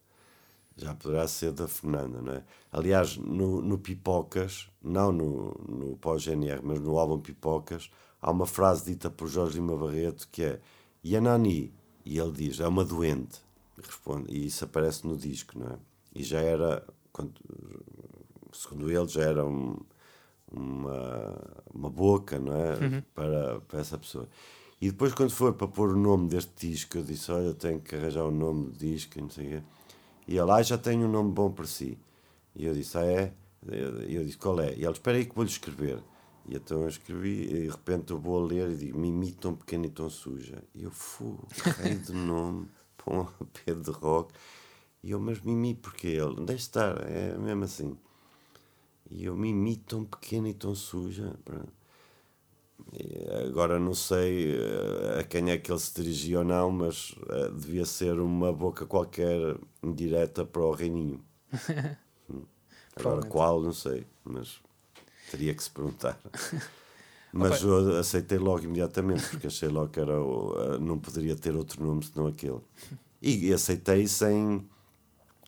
Já 0.77 0.95
poderá 0.95 1.27
ser 1.27 1.53
da 1.53 1.67
Fernanda, 1.67 2.23
não 2.23 2.33
é? 2.35 2.45
Aliás, 2.71 3.17
no, 3.17 3.61
no 3.61 3.79
Pipocas, 3.79 4.71
não 4.81 5.11
no, 5.11 5.53
no 5.69 5.97
pós-GNR, 5.97 6.61
mas 6.63 6.81
no 6.81 6.97
álbum 6.97 7.19
Pipocas, 7.19 7.91
há 8.23 8.31
uma 8.31 8.47
frase 8.47 8.85
dita 8.85 9.11
por 9.11 9.27
Jorge 9.27 9.57
Lima 9.57 9.77
Barreto 9.77 10.29
que 10.31 10.45
é 10.45 10.61
E 11.03 11.17
a 11.17 11.21
Nani? 11.21 11.75
E 12.05 12.19
ele 12.19 12.33
diz, 12.33 12.61
é 12.61 12.69
uma 12.69 12.85
doente. 12.85 13.41
Responde, 13.77 14.33
e 14.33 14.47
isso 14.47 14.65
aparece 14.65 15.07
no 15.07 15.17
disco, 15.17 15.59
não 15.59 15.67
é? 15.67 15.79
E 16.15 16.23
já 16.23 16.41
era, 16.41 16.85
segundo 18.53 18.91
ele, 18.91 19.09
já 19.09 19.23
era 19.23 19.45
um, 19.45 19.77
uma, 20.51 21.63
uma 21.73 21.91
boca 21.91 22.39
não 22.39 22.55
é? 22.55 22.75
Uhum. 22.75 23.03
para, 23.15 23.61
para 23.61 23.81
essa 23.81 23.99
pessoa. 23.99 24.29
E 24.81 24.91
depois, 24.91 25.13
quando 25.13 25.31
foi 25.31 25.53
para 25.53 25.67
pôr 25.67 25.91
o 25.91 25.99
nome 25.99 26.29
deste 26.29 26.69
disco, 26.69 26.99
eu 26.99 27.03
disse: 27.03 27.33
Olha, 27.33 27.53
tenho 27.53 27.81
que 27.81 27.97
arranjar 27.97 28.25
o 28.25 28.29
um 28.29 28.31
nome 28.31 28.67
do 28.67 28.79
disco, 28.79 29.21
não 29.21 29.29
sei 29.29 29.47
o 29.47 29.51
quê. 29.51 29.63
E 30.29 30.39
ele, 30.39 30.51
ah, 30.51 30.63
já 30.63 30.79
tenho 30.79 31.09
um 31.09 31.11
nome 31.11 31.33
bom 31.33 31.51
para 31.51 31.67
si. 31.67 31.99
E 32.55 32.65
eu 32.65 32.75
disse: 32.75 32.97
Ah, 32.97 33.05
é? 33.05 33.33
E 34.07 34.15
eu 34.15 34.25
disse: 34.25 34.39
Qual 34.39 34.61
é? 34.61 34.75
E 34.75 34.85
ele, 34.85 34.93
espera 34.93 35.17
aí 35.17 35.25
que 35.25 35.35
vou-lhe 35.35 35.51
escrever. 35.51 36.01
E 36.47 36.55
então 36.55 36.83
eu 36.83 36.89
escrevi, 36.89 37.43
e 37.43 37.63
de 37.63 37.69
repente 37.69 38.13
eu 38.13 38.19
vou 38.19 38.43
a 38.43 38.47
ler 38.47 38.71
e 38.71 38.77
digo: 38.77 38.99
Mimi 38.99 39.33
tão 39.33 39.55
pequena 39.55 39.87
e 39.87 39.91
tão 39.91 40.09
suja. 40.09 40.63
E 40.75 40.85
eu, 40.85 40.93
fu, 40.93 41.39
rei 41.79 41.97
de 41.97 42.13
nome, 42.13 42.69
para 42.97 43.21
um 43.21 43.27
Pedro 43.65 43.83
de 43.83 43.91
rock. 43.99 44.33
E 45.03 45.11
eu, 45.11 45.21
mas 45.21 45.41
Mimi, 45.41 45.75
porquê? 45.75 46.09
Ele, 46.09 46.45
deixe 46.45 46.63
estar, 46.63 47.01
é 47.09 47.37
mesmo 47.39 47.65
assim. 47.65 47.97
E 49.11 49.25
eu, 49.25 49.37
Mimi, 49.37 49.77
tão 49.77 50.05
pequena 50.05 50.49
e 50.49 50.55
tão 50.55 50.75
suja. 50.75 51.35
E 52.93 53.47
agora 53.47 53.79
não 53.79 53.95
sei 53.95 54.57
eh, 54.57 55.21
a 55.21 55.25
quem 55.25 55.51
é 55.51 55.59
que 55.59 55.71
ele 55.71 55.79
se 55.79 55.95
dirigia 55.95 56.39
ou 56.41 56.45
não, 56.45 56.71
mas 56.71 57.11
uh, 57.13 57.53
devia 57.55 57.85
ser 57.85 58.19
uma 58.19 58.53
boca 58.53 58.87
qualquer 58.87 59.57
indireta 59.83 60.45
para 60.45 60.63
o 60.63 60.73
reininho. 60.73 61.23
Hum. 62.31 62.43
agora 62.95 63.23
qual, 63.23 63.63
não 63.63 63.73
sei, 63.73 64.07
mas 64.23 64.61
teria 65.31 65.55
que 65.55 65.63
se 65.63 65.71
perguntar. 65.71 66.21
Mas 67.33 67.65
okay. 67.65 67.91
eu 67.91 67.99
aceitei 67.99 68.39
logo 68.39 68.65
imediatamente, 68.65 69.29
porque 69.29 69.47
achei 69.47 69.69
logo 69.69 69.89
que 69.89 70.01
era 70.01 70.21
o, 70.21 70.53
uh, 70.53 70.79
não 70.79 70.99
poderia 70.99 71.37
ter 71.37 71.55
outro 71.55 71.83
nome 71.83 72.03
senão 72.05 72.27
aquele. 72.27 72.61
E 73.21 73.53
aceitei 73.53 74.07
sem 74.07 74.67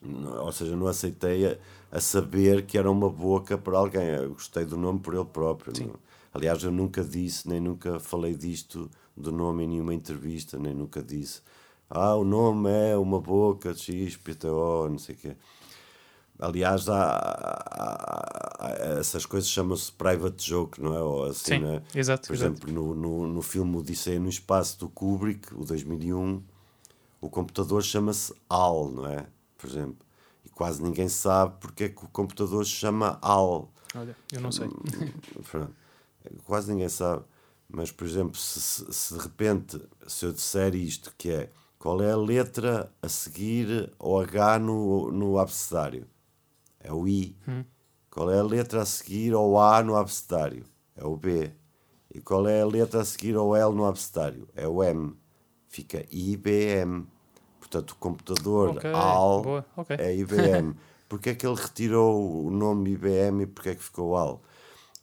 ou 0.03 0.53
seja, 0.53 0.75
não 0.75 0.87
aceitei 0.87 1.47
a, 1.47 1.57
a, 1.93 2.01
saber 2.01 2.65
que 2.65 2.79
era 2.79 2.91
uma 2.91 3.11
boca 3.11 3.59
para 3.59 3.77
alguém. 3.79 4.07
Eu 4.07 4.31
gostei 4.31 4.65
do 4.65 4.77
nome 4.77 5.01
por 5.01 5.15
ele 5.15 5.25
próprio. 5.25 5.99
Aliás, 6.33 6.63
eu 6.63 6.71
nunca 6.71 7.03
disse, 7.03 7.49
nem 7.49 7.61
nunca 7.61 7.99
falei 7.99 8.35
disto 8.35 8.91
do 9.17 9.33
nome 9.33 9.65
em 9.65 9.69
nenhuma 9.69 9.93
entrevista, 9.95 10.59
nem 10.59 10.75
nunca 10.75 11.03
disse. 11.03 11.43
Ah, 11.89 12.15
o 12.15 12.25
nome 12.25 12.71
é 12.71 12.97
uma 12.97 13.21
boca 13.21 13.75
de 13.75 13.81
X, 13.81 14.17
PTO, 14.17 14.89
não 14.89 14.99
sei 14.99 15.15
o 15.17 15.19
quê. 15.19 15.37
Aliás, 16.39 16.89
há, 16.89 17.03
há, 17.05 18.67
há 18.67 18.71
essas 18.99 19.27
coisas 19.27 19.51
chamam-se 19.51 19.93
private 19.93 20.49
joke, 20.49 20.81
não 20.81 20.95
é? 20.95 21.01
Ou 21.03 21.25
assim, 21.25 21.57
Sim, 21.57 21.59
não 21.59 21.75
é? 21.75 21.83
exato, 21.95 22.29
Por 22.29 22.35
exato. 22.35 22.53
exemplo, 22.53 22.73
no, 22.73 22.95
no, 22.95 23.27
no 23.27 23.43
filme 23.43 23.77
Odisseia 23.77 24.19
no 24.19 24.29
Espaço 24.29 24.79
do 24.79 24.89
Kubrick, 24.89 25.53
o 25.55 25.65
2001, 25.65 26.43
o 27.21 27.29
computador 27.29 27.83
chama-se 27.83 28.33
HAL, 28.49 28.91
não 28.91 29.07
é? 29.07 29.27
Por 29.61 29.69
exemplo. 29.69 30.07
E 30.45 30.49
quase 30.49 30.83
ninguém 30.83 31.09
sabe 31.09 31.55
porque 31.61 31.85
é 31.85 31.89
que 31.89 32.05
o 32.05 32.09
computador 32.09 32.65
se 32.65 32.73
chama 32.73 33.19
HAL. 33.21 33.71
Olha, 33.95 34.17
eu 34.33 34.41
não 34.41 34.53
sei. 34.53 34.69
Quase 36.45 36.71
ninguém 36.71 36.89
sabe. 36.89 37.25
Mas, 37.69 37.91
por 37.91 38.07
exemplo, 38.07 38.37
se, 38.37 38.61
se, 38.61 38.93
se 38.93 39.15
de 39.15 39.21
repente, 39.21 39.81
se 40.07 40.27
eu 40.27 40.33
disser 40.33 40.75
isto, 40.75 41.15
que 41.17 41.31
é 41.31 41.51
qual 41.79 42.03
é 42.03 42.13
a 42.13 42.17
letra 42.17 42.93
a 43.01 43.09
seguir 43.09 43.91
ao 43.99 44.21
H 44.21 44.59
no, 44.59 45.11
no 45.11 45.39
abecedário? 45.39 46.07
É 46.79 46.93
o 46.93 47.09
I. 47.09 47.37
Qual 48.11 48.31
é 48.31 48.39
a 48.39 48.43
letra 48.43 48.83
a 48.83 48.87
seguir 48.87 49.33
ao 49.33 49.59
A 49.59 49.83
no 49.83 49.97
abecedário? 49.97 50.65
É 50.95 51.05
o 51.05 51.17
B. 51.17 51.51
E 52.13 52.21
qual 52.21 52.47
é 52.49 52.61
a 52.61 52.67
letra 52.67 53.01
a 53.01 53.05
seguir 53.05 53.37
ao 53.37 53.57
L 53.57 53.75
no 53.75 53.87
abecedário? 53.87 54.49
É 54.55 54.67
o 54.67 54.83
M. 54.83 55.15
Fica 55.69 56.05
IBM. 56.11 57.07
Portanto, 57.71 57.93
o 57.93 57.97
computador 57.97 58.71
Ok, 58.71 58.91
AL 58.93 59.43
boa, 59.43 59.67
ok. 59.77 59.97
é 59.99 60.17
IBM. 60.17 60.75
Porquê 61.09 61.31
é 61.31 61.35
que 61.35 61.47
ele 61.47 61.55
retirou 61.57 62.47
o 62.47 62.51
nome 62.51 62.91
IBM 62.93 63.43
e 63.43 63.47
porquê 63.47 63.71
é 63.71 63.75
que 63.75 63.83
ficou 63.83 64.17
AL? 64.17 64.41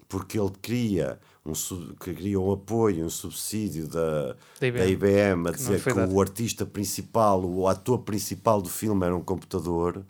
Porque 0.07 0.39
ele 0.39 0.51
queria 0.61 1.19
um, 1.45 1.51
queria 1.99 2.39
um 2.39 2.51
apoio, 2.51 3.05
um 3.05 3.09
subsídio 3.09 3.87
da, 3.87 4.35
Da 4.59 4.67
IBM, 4.67 4.79
da 4.79 4.85
IBM 4.85 5.47
a 5.49 5.51
que 5.51 5.57
dizer 5.57 5.81
que 5.83 5.93
dado. 5.93 6.13
o 6.13 6.21
artista 6.21 6.65
principal, 6.65 7.43
o 7.43 7.67
ator 7.67 7.99
principal 7.99 8.61
do 8.61 8.69
filme 8.69 9.05
era 9.05 9.15
um 9.15 9.21
computador 9.21 10.03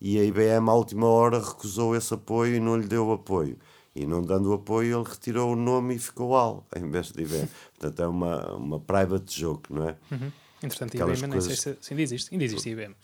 e 0.00 0.18
a 0.18 0.24
IBM 0.24 0.68
à 0.70 0.74
última 0.74 1.06
hora 1.06 1.38
recusou 1.38 1.94
esse 1.96 2.12
apoio 2.14 2.54
e 2.56 2.60
não 2.60 2.76
lhe 2.76 2.86
deu 2.86 3.10
apoio. 3.12 3.58
E 3.94 4.06
não 4.06 4.22
dando 4.22 4.52
apoio, 4.52 4.98
ele 5.00 5.08
retirou 5.08 5.52
o 5.52 5.56
nome 5.56 5.96
e 5.96 5.98
ficou 5.98 6.36
AL 6.36 6.66
em 6.76 6.90
vez 6.90 7.12
de 7.12 7.22
IBM. 7.22 7.48
Portanto, 7.78 8.02
é 8.02 8.06
uma, 8.06 8.52
uma 8.54 8.80
private 8.80 9.38
joke, 9.40 9.72
não 9.72 9.88
é? 9.88 9.96
Uhum. 10.10 10.30
Entretanto, 10.62 10.94
Aquelas 10.94 11.18
IBM, 11.18 11.30
nem 11.32 11.40
sei 11.40 11.56
coisas- 11.56 11.78
se, 11.84 11.92
ainda 11.92 12.02
existe. 12.02 12.32
Ainda 12.34 12.44
existe 12.44 12.70
IBM. 12.70 12.94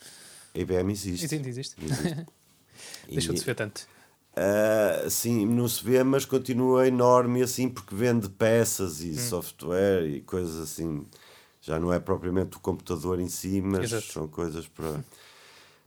A 0.55 0.59
IBM 0.59 0.91
existe. 0.91 1.35
Ainda 1.35 1.49
existe. 1.49 1.75
existe. 1.83 2.25
Deixou 3.09 3.33
de 3.33 3.39
se 3.39 3.45
ver 3.45 3.55
tanto. 3.55 3.87
Ah, 4.35 5.07
sim, 5.09 5.45
não 5.45 5.67
se 5.67 5.83
vê, 5.83 6.03
mas 6.03 6.25
continua 6.25 6.87
enorme 6.87 7.43
assim 7.43 7.69
porque 7.69 7.93
vende 7.93 8.27
peças 8.29 9.01
Hum. 9.01 9.05
e 9.09 9.15
software 9.17 10.07
e 10.07 10.21
coisas 10.21 10.55
assim. 10.57 11.05
Já 11.61 11.79
não 11.79 11.93
é 11.93 11.99
propriamente 11.99 12.57
o 12.57 12.59
computador 12.59 13.19
em 13.19 13.29
si, 13.29 13.61
mas 13.61 13.83
Exato. 13.91 14.11
são 14.11 14.27
coisas 14.27 14.67
para. 14.67 15.03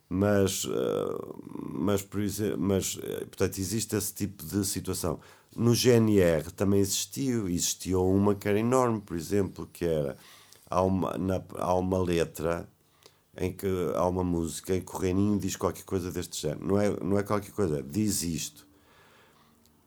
Mas, 0.08 0.64
ah, 0.70 1.34
mas, 1.72 2.02
por 2.02 2.20
exemplo, 2.20 2.58
mas, 2.60 2.98
eh, 3.02 3.24
portanto, 3.24 3.58
existe 3.58 3.96
esse 3.96 4.14
tipo 4.14 4.44
de 4.44 4.64
situação. 4.64 5.18
No 5.54 5.74
GNR 5.74 6.50
também 6.52 6.80
existiu, 6.80 7.48
existiu 7.48 8.06
uma 8.08 8.34
que 8.34 8.46
era 8.48 8.58
enorme, 8.60 9.00
por 9.00 9.16
exemplo, 9.16 9.68
que 9.72 9.84
era 9.84 10.16
há 10.68 10.82
uma, 10.82 11.16
na, 11.18 11.42
há 11.56 11.74
uma 11.74 11.98
letra 11.98 12.68
em 13.36 13.52
que 13.52 13.66
há 13.94 14.06
uma 14.06 14.24
música 14.24 14.74
em 14.74 14.80
que 14.80 14.94
o 14.94 14.98
Reininho 14.98 15.38
diz 15.38 15.56
qualquer 15.56 15.84
coisa 15.84 16.10
deste 16.10 16.40
género. 16.40 16.66
Não 16.66 16.80
é, 16.80 16.90
não 17.02 17.18
é 17.18 17.22
qualquer 17.22 17.52
coisa, 17.52 17.82
diz 17.82 18.22
isto. 18.22 18.66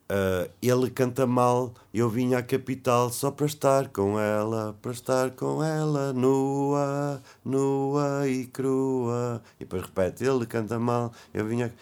Ah, 0.10 0.49
ele 0.60 0.89
canta 0.89 1.27
mal, 1.27 1.73
eu 1.93 2.10
vinha 2.10 2.39
à 2.39 2.43
capital 2.43 3.11
só 3.11 3.30
para 3.30 3.45
estar 3.45 3.89
com 3.89 4.19
ela, 4.19 4.76
para 4.81 4.91
estar 4.91 5.30
com 5.31 5.64
ela, 5.64 6.11
nua, 6.14 7.22
nua 7.45 8.27
e 8.27 8.47
crua. 8.47 9.41
E 9.57 9.65
depois 9.65 9.84
repete, 9.84 10.23
ele 10.26 10.47
canta 10.47 10.80
mal, 10.80 11.14
eu 11.31 11.45
vinha. 11.45 11.73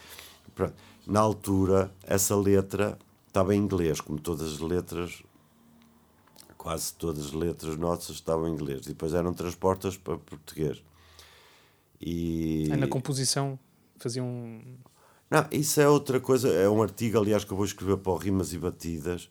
Pronto. 0.53 0.73
Na 1.05 1.21
altura, 1.21 1.89
essa 2.03 2.35
letra 2.35 2.97
estava 3.27 3.55
em 3.55 3.59
inglês, 3.59 4.01
como 4.01 4.19
todas 4.19 4.55
as 4.55 4.59
letras, 4.59 5.23
quase 6.67 6.93
todas 6.95 7.27
as 7.27 7.31
letras 7.31 7.77
nossas 7.77 8.17
estavam 8.17 8.45
em 8.45 8.51
inglês. 8.51 8.81
Depois 8.81 9.13
eram 9.13 9.33
transportas 9.33 9.95
para 9.95 10.17
português. 10.17 10.83
E... 12.01 12.67
Aí 12.69 12.77
na 12.77 12.89
composição 12.89 13.57
faziam. 13.97 14.27
Um... 14.27 14.75
Não, 15.31 15.47
isso 15.49 15.79
é 15.79 15.87
outra 15.87 16.19
coisa. 16.19 16.49
É 16.49 16.67
um 16.67 16.83
artigo, 16.83 17.17
aliás, 17.17 17.45
que 17.45 17.53
eu 17.53 17.55
vou 17.55 17.65
escrever 17.65 17.95
para 17.95 18.11
o 18.11 18.17
Rimas 18.17 18.51
e 18.51 18.57
Batidas. 18.57 19.29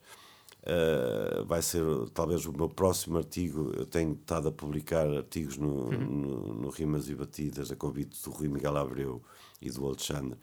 Uh, 0.63 1.45
vai 1.45 1.61
ser 1.61 1.85
talvez 2.15 2.47
o 2.47 2.53
meu 2.55 2.71
próximo 2.71 3.19
artigo. 3.19 3.71
Eu 3.77 3.85
tenho 3.85 4.15
estado 4.15 4.49
a 4.49 4.53
publicar 4.53 5.07
artigos 5.07 5.59
no, 5.59 5.91
no, 5.91 6.55
no 6.55 6.71
Rimas 6.71 7.07
e 7.11 7.15
Batidas, 7.15 7.71
a 7.71 7.77
convite 7.77 8.19
do 8.25 8.31
Rui 8.31 8.49
Miguel 8.49 8.79
Abreu 8.79 9.23
e 9.61 9.71
do 9.71 9.85
Alexandre. 9.85 10.39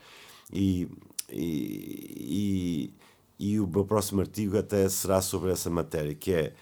E, 0.51 0.87
e, 1.27 2.93
e, 3.39 3.53
e 3.53 3.59
o 3.59 3.65
meu 3.65 3.83
próximo 3.83 4.21
artigo 4.21 4.59
até 4.59 4.87
será 4.89 5.23
sobre 5.23 5.51
essa 5.51 5.71
matéria, 5.71 6.13
que 6.13 6.31
é 6.31 6.53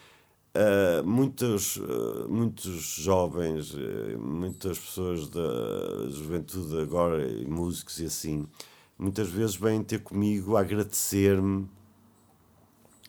Uh, 0.54 1.02
muitos, 1.08 1.78
uh, 1.78 2.28
muitos 2.28 2.82
jovens, 2.98 3.74
uh, 3.74 4.20
muitas 4.20 4.78
pessoas 4.78 5.30
da 5.30 6.10
juventude 6.10 6.78
agora, 6.78 7.26
e 7.26 7.46
músicos 7.46 8.00
e 8.00 8.06
assim, 8.06 8.46
muitas 9.00 9.30
vezes 9.30 9.56
vêm 9.56 9.82
ter 9.82 10.04
comigo 10.04 10.58
a 10.58 10.60
agradecer-me 10.60 11.70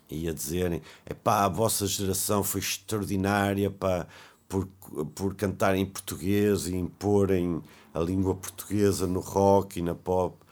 e 0.08 0.28
a 0.28 0.32
dizerem: 0.32 0.82
pá, 1.24 1.44
a 1.44 1.48
vossa 1.48 1.86
geração 1.86 2.44
foi 2.44 2.60
extraordinária 2.60 3.70
pá, 3.70 4.06
por, 4.48 4.68
por 5.14 5.34
cantar 5.34 5.74
em 5.74 5.86
português 5.86 6.66
e 6.68 6.76
imporem 6.76 7.60
a 7.92 7.98
língua 7.98 8.34
portuguesa 8.36 9.06
no 9.06 9.20
rock 9.20 9.78
e 9.80 9.82
na 9.82 9.94
pop. 9.94 10.36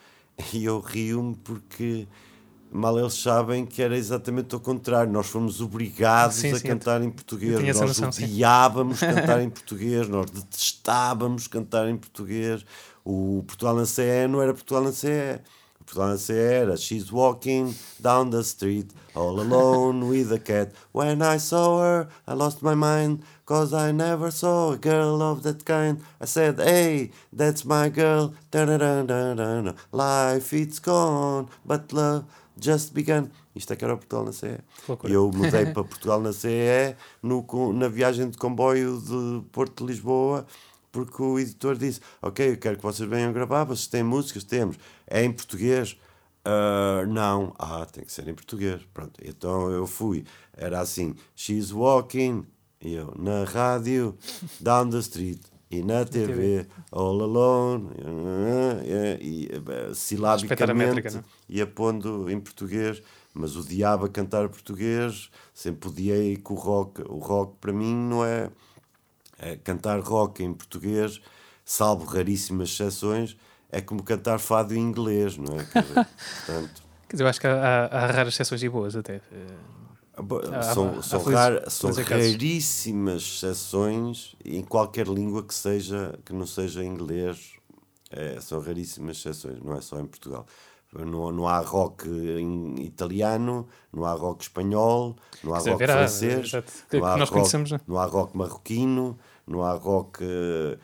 E 0.55 0.65
eu 0.65 0.81
rio-me 0.81 1.37
porque 1.37 2.09
mal 2.73 2.99
eles 2.99 3.15
sabem 3.15 3.67
que 3.67 3.83
era 3.83 3.97
exatamente 3.97 4.55
o 4.55 4.61
contrário. 4.61 5.13
Nós 5.13 5.27
fomos 5.27 5.61
obrigados 5.61 6.37
Sim, 6.37 6.53
a 6.53 6.59
sim, 6.59 6.69
cantar 6.69 7.03
em 7.03 7.11
português. 7.11 7.61
Nós 7.61 7.81
noção, 7.81 8.13
sim. 8.13 8.25
odiávamos 8.25 9.01
cantar 9.01 9.43
em 9.43 9.51
português, 9.51 10.09
nós 10.09 10.31
detestávamos 10.31 11.47
cantar 11.47 11.89
em 11.89 11.97
português. 11.97 12.65
O 13.05 13.43
Portugal 13.47 13.75
na 13.75 13.87
CE 13.87 14.29
não 14.29 14.41
era 14.41 14.53
Portugal 14.53 14.85
na 14.85 14.93
CE. 14.93 15.41
O 15.81 15.85
Portugal 15.85 16.09
na 16.11 16.19
CE 16.19 16.33
era 16.33 16.77
She's 16.77 17.11
walking 17.11 17.75
down 17.99 18.31
the 18.31 18.41
street 18.41 18.91
all 19.15 19.41
alone 19.41 20.09
with 20.09 20.33
a 20.33 20.39
cat. 20.39 20.73
When 20.93 21.23
I 21.23 21.39
saw 21.39 21.81
her, 21.81 22.09
I 22.27 22.35
lost 22.35 22.63
my 22.63 22.75
mind. 22.75 23.23
Cause 23.47 23.75
I 23.75 23.91
never 23.91 24.31
saw 24.31 24.75
a 24.75 24.77
girl 24.77 25.21
of 25.21 25.43
that 25.43 25.65
kind. 25.65 26.01
I 26.21 26.27
said, 26.27 26.61
hey, 26.61 27.11
that's 27.33 27.65
my 27.65 27.89
girl. 27.89 28.33
Life 29.91 30.53
it's 30.53 30.79
gone, 30.79 31.49
but 31.67 31.93
love 31.93 32.27
just 32.61 32.93
begun. 32.93 33.29
Isto 33.55 33.73
é 33.73 33.77
que 33.77 33.85
era 33.85 33.95
o 33.95 33.97
Portugal 33.99 34.25
na 34.25 34.33
CE. 34.33 34.59
Loucura. 34.89 35.13
Eu 35.13 35.31
mudei 35.33 35.67
para 35.73 35.85
Portugal 35.85 36.21
na 36.21 36.33
CE 36.33 36.95
no, 37.23 37.45
na 37.73 37.89
viagem 37.89 38.29
de 38.31 38.37
comboio 38.39 39.01
de 39.01 39.45
Porto 39.51 39.85
de 39.85 39.93
Lisboa, 39.93 40.47
porque 40.93 41.23
o 41.23 41.39
editor 41.39 41.77
disse: 41.77 42.01
Ok, 42.23 42.53
eu 42.53 42.57
quero 42.57 42.77
que 42.77 42.83
vocês 42.83 43.09
venham 43.09 43.33
gravar, 43.33 43.65
vocês 43.65 43.87
têm 43.87 44.03
músicas? 44.03 44.45
Temos. 44.45 44.77
É 45.07 45.25
em 45.25 45.33
português? 45.33 45.97
"Ah, 46.45 47.05
não. 47.07 47.55
Ah, 47.59 47.87
tem 47.87 48.05
que 48.05 48.13
ser 48.13 48.27
em 48.29 48.35
português. 48.35 48.81
Pronto, 48.93 49.21
então 49.25 49.71
eu 49.71 49.87
fui. 49.87 50.25
Era 50.57 50.81
assim: 50.81 51.15
She's 51.35 51.73
walking. 51.73 52.47
Eu 52.81 53.13
na 53.19 53.45
rádio, 53.45 54.17
down 54.59 54.89
the 54.89 55.01
street. 55.01 55.41
E 55.71 55.83
na 55.83 56.05
TV, 56.05 56.67
all 56.91 57.23
alone, 57.23 57.91
e, 58.85 59.25
e, 59.25 59.49
eh, 59.53 59.91
a 59.91 59.95
silabicamente, 59.95 61.15
não 61.15 61.21
é? 61.21 61.25
ia 61.49 61.65
pondo 61.65 62.29
em 62.29 62.41
português, 62.41 63.01
mas 63.33 63.57
odiava 63.57 64.09
cantar 64.09 64.49
português, 64.49 65.31
sempre 65.55 65.89
odiei 65.89 66.37
que 66.37 66.53
o 66.53 66.57
rock, 66.57 67.03
o 67.03 67.19
rock 67.19 67.55
para 67.61 67.73
mim 67.73 67.95
não 67.95 68.25
é, 68.25 68.51
é 69.39 69.57
cantar 69.57 70.01
rock 70.01 70.43
em 70.43 70.53
português, 70.53 71.21
salvo 71.65 72.05
raríssimas 72.05 72.71
exceções, 72.71 73.37
é 73.71 73.81
como 73.81 74.03
cantar 74.03 74.41
fado 74.41 74.75
em 74.75 74.81
inglês, 74.81 75.37
não 75.37 75.55
é? 75.57 75.65
Quer 75.65 75.83
dizer, 75.83 75.95
portanto, 76.47 76.83
Quer 77.11 77.17
dizer, 77.17 77.25
eu 77.25 77.29
acho 77.29 77.41
que 77.41 77.47
há, 77.49 77.53
há, 77.53 77.87
há 77.87 78.07
raras 78.07 78.35
exceções 78.35 78.63
e 78.63 78.69
boas 78.69 78.95
até. 78.95 79.21
Há- 80.55 80.63
são, 80.75 80.99
há 80.99 81.03
são, 81.03 81.21
felizes- 81.21 81.35
rar- 81.45 81.71
são 81.71 81.91
felizes 81.95 82.09
casos. 82.09 82.33
raríssimas 82.33 83.23
exceções 83.23 84.37
em 84.45 84.63
qualquer 84.63 85.07
língua 85.07 85.43
que 85.43 85.55
seja 85.55 86.19
que 86.25 86.33
não 86.33 86.47
seja 86.47 86.85
inglês 86.85 87.53
é, 88.11 88.41
são 88.41 88.61
raríssimas 88.61 89.19
exceções, 89.19 89.61
não 89.63 89.75
é 89.77 89.81
só 89.81 89.99
em 90.01 90.07
Portugal. 90.07 90.45
Não, 90.93 91.31
não 91.31 91.47
há 91.47 91.61
rock 91.61 92.09
italiano, 92.81 93.69
não 93.93 94.05
há 94.05 94.13
rock 94.13 94.43
espanhol, 94.43 95.15
não 95.45 95.55
há 95.55 95.59
dizer, 95.59 95.71
rock 95.71 95.85
haverá, 95.85 95.99
francês, 96.09 96.51
que 96.91 96.99
não 96.99 97.07
há 97.07 97.15
rock, 97.17 97.33
conhecemos, 97.33 97.71
né? 97.71 97.81
não 97.87 97.97
há 97.99 98.05
rock 98.07 98.37
marroquino, 98.37 99.19
não 99.47 99.63
há 99.63 99.75
rock. 99.75 100.19
eh, 100.25 100.77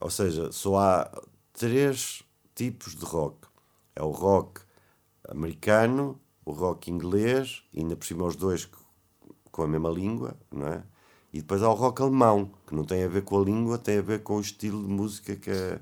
Ou 0.00 0.10
seja, 0.10 0.52
só 0.52 0.78
há 0.78 1.22
três 1.52 2.22
tipos 2.54 2.94
de 2.94 3.04
rock: 3.04 3.36
é 3.96 4.02
o 4.02 4.10
rock 4.12 4.60
americano, 5.28 6.20
o 6.48 6.52
rock 6.52 6.90
inglês, 6.90 7.62
ainda 7.76 7.94
por 7.96 8.06
cima 8.06 8.24
os 8.24 8.36
dois 8.36 8.64
co- 8.64 8.78
com 9.52 9.62
a 9.62 9.68
mesma 9.68 9.90
língua, 9.90 10.34
não 10.50 10.66
é? 10.66 10.82
E 11.32 11.40
depois 11.40 11.62
há 11.62 11.68
o 11.68 11.74
rock 11.74 12.00
alemão, 12.00 12.50
que 12.66 12.74
não 12.74 12.84
tem 12.84 13.04
a 13.04 13.08
ver 13.08 13.22
com 13.22 13.38
a 13.40 13.44
língua, 13.44 13.76
tem 13.76 13.98
a 13.98 14.02
ver 14.02 14.22
com 14.22 14.36
o 14.36 14.40
estilo 14.40 14.82
de 14.82 14.88
música 14.88 15.36
que, 15.36 15.50
é, 15.50 15.78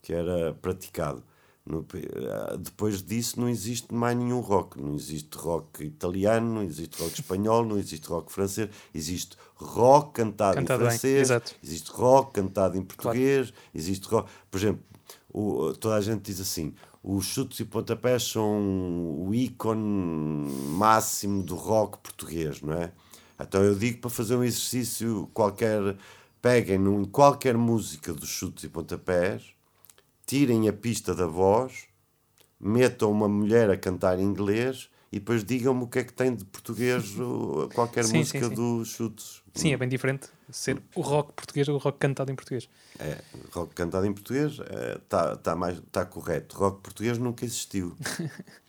que 0.00 0.12
era 0.12 0.54
praticado. 0.54 1.22
No, 1.66 1.84
eh, 1.94 2.56
depois 2.58 3.02
disso 3.02 3.38
não 3.40 3.48
existe 3.48 3.92
mais 3.92 4.16
nenhum 4.16 4.40
rock. 4.40 4.80
Não 4.80 4.94
existe 4.94 5.36
rock 5.36 5.84
italiano, 5.84 6.54
não 6.54 6.62
existe 6.62 7.02
rock 7.02 7.20
espanhol, 7.20 7.64
não 7.64 7.76
existe 7.76 8.06
rock 8.08 8.32
francês. 8.32 8.70
Existe 8.94 9.36
rock 9.56 10.12
cantado, 10.12 10.54
cantado 10.56 10.84
em 10.84 10.86
francês, 10.86 11.28
existe 11.62 11.90
rock 11.90 12.32
cantado 12.32 12.78
em 12.78 12.82
português, 12.82 13.50
claro. 13.50 13.62
existe 13.74 14.06
rock. 14.08 14.30
Por 14.50 14.56
exemplo, 14.58 14.82
o, 15.30 15.74
toda 15.74 15.96
a 15.96 16.00
gente 16.00 16.22
diz 16.22 16.40
assim: 16.40 16.72
os 17.02 17.26
chutes 17.26 17.60
e 17.60 17.64
pontapés 17.64 18.24
são 18.24 19.26
o 19.26 19.34
ícone 19.34 20.50
máximo 20.70 21.42
do 21.42 21.54
rock 21.54 21.98
português, 21.98 22.60
não 22.60 22.74
é? 22.74 22.92
Então 23.40 23.62
eu 23.62 23.74
digo 23.74 23.98
para 23.98 24.10
fazer 24.10 24.36
um 24.36 24.42
exercício 24.42 25.30
qualquer, 25.32 25.96
peguem 26.42 26.76
em 26.76 27.04
qualquer 27.04 27.56
música 27.56 28.12
dos 28.12 28.28
chutes 28.28 28.64
e 28.64 28.68
pontapés, 28.68 29.42
tirem 30.26 30.68
a 30.68 30.72
pista 30.72 31.14
da 31.14 31.26
voz, 31.26 31.84
metam 32.60 33.10
uma 33.10 33.28
mulher 33.28 33.70
a 33.70 33.76
cantar 33.76 34.18
em 34.18 34.24
inglês 34.24 34.90
e 35.12 35.18
depois 35.18 35.44
digam-me 35.44 35.84
o 35.84 35.86
que 35.86 36.00
é 36.00 36.04
que 36.04 36.12
tem 36.12 36.34
de 36.34 36.44
português 36.44 37.14
qualquer 37.74 38.04
sim, 38.04 38.18
música 38.18 38.40
sim, 38.40 38.48
sim. 38.48 38.54
dos 38.54 38.88
chutes. 38.88 39.42
Sim, 39.60 39.72
é 39.72 39.76
bem 39.76 39.88
diferente 39.88 40.28
ser 40.50 40.80
o 40.94 41.00
rock 41.00 41.32
português 41.32 41.68
ou 41.68 41.74
o 41.74 41.78
rock 41.78 41.98
cantado 41.98 42.30
em 42.30 42.34
português. 42.34 42.68
É, 42.98 43.18
rock 43.52 43.74
cantado 43.74 44.06
em 44.06 44.12
português 44.12 44.52
está 44.52 44.64
é, 44.64 44.98
tá, 45.08 45.36
tá 45.36 45.56
mais 45.56 45.80
tá 45.92 46.04
correto. 46.04 46.56
Rock 46.56 46.80
português 46.80 47.18
nunca 47.18 47.44
existiu. 47.44 47.96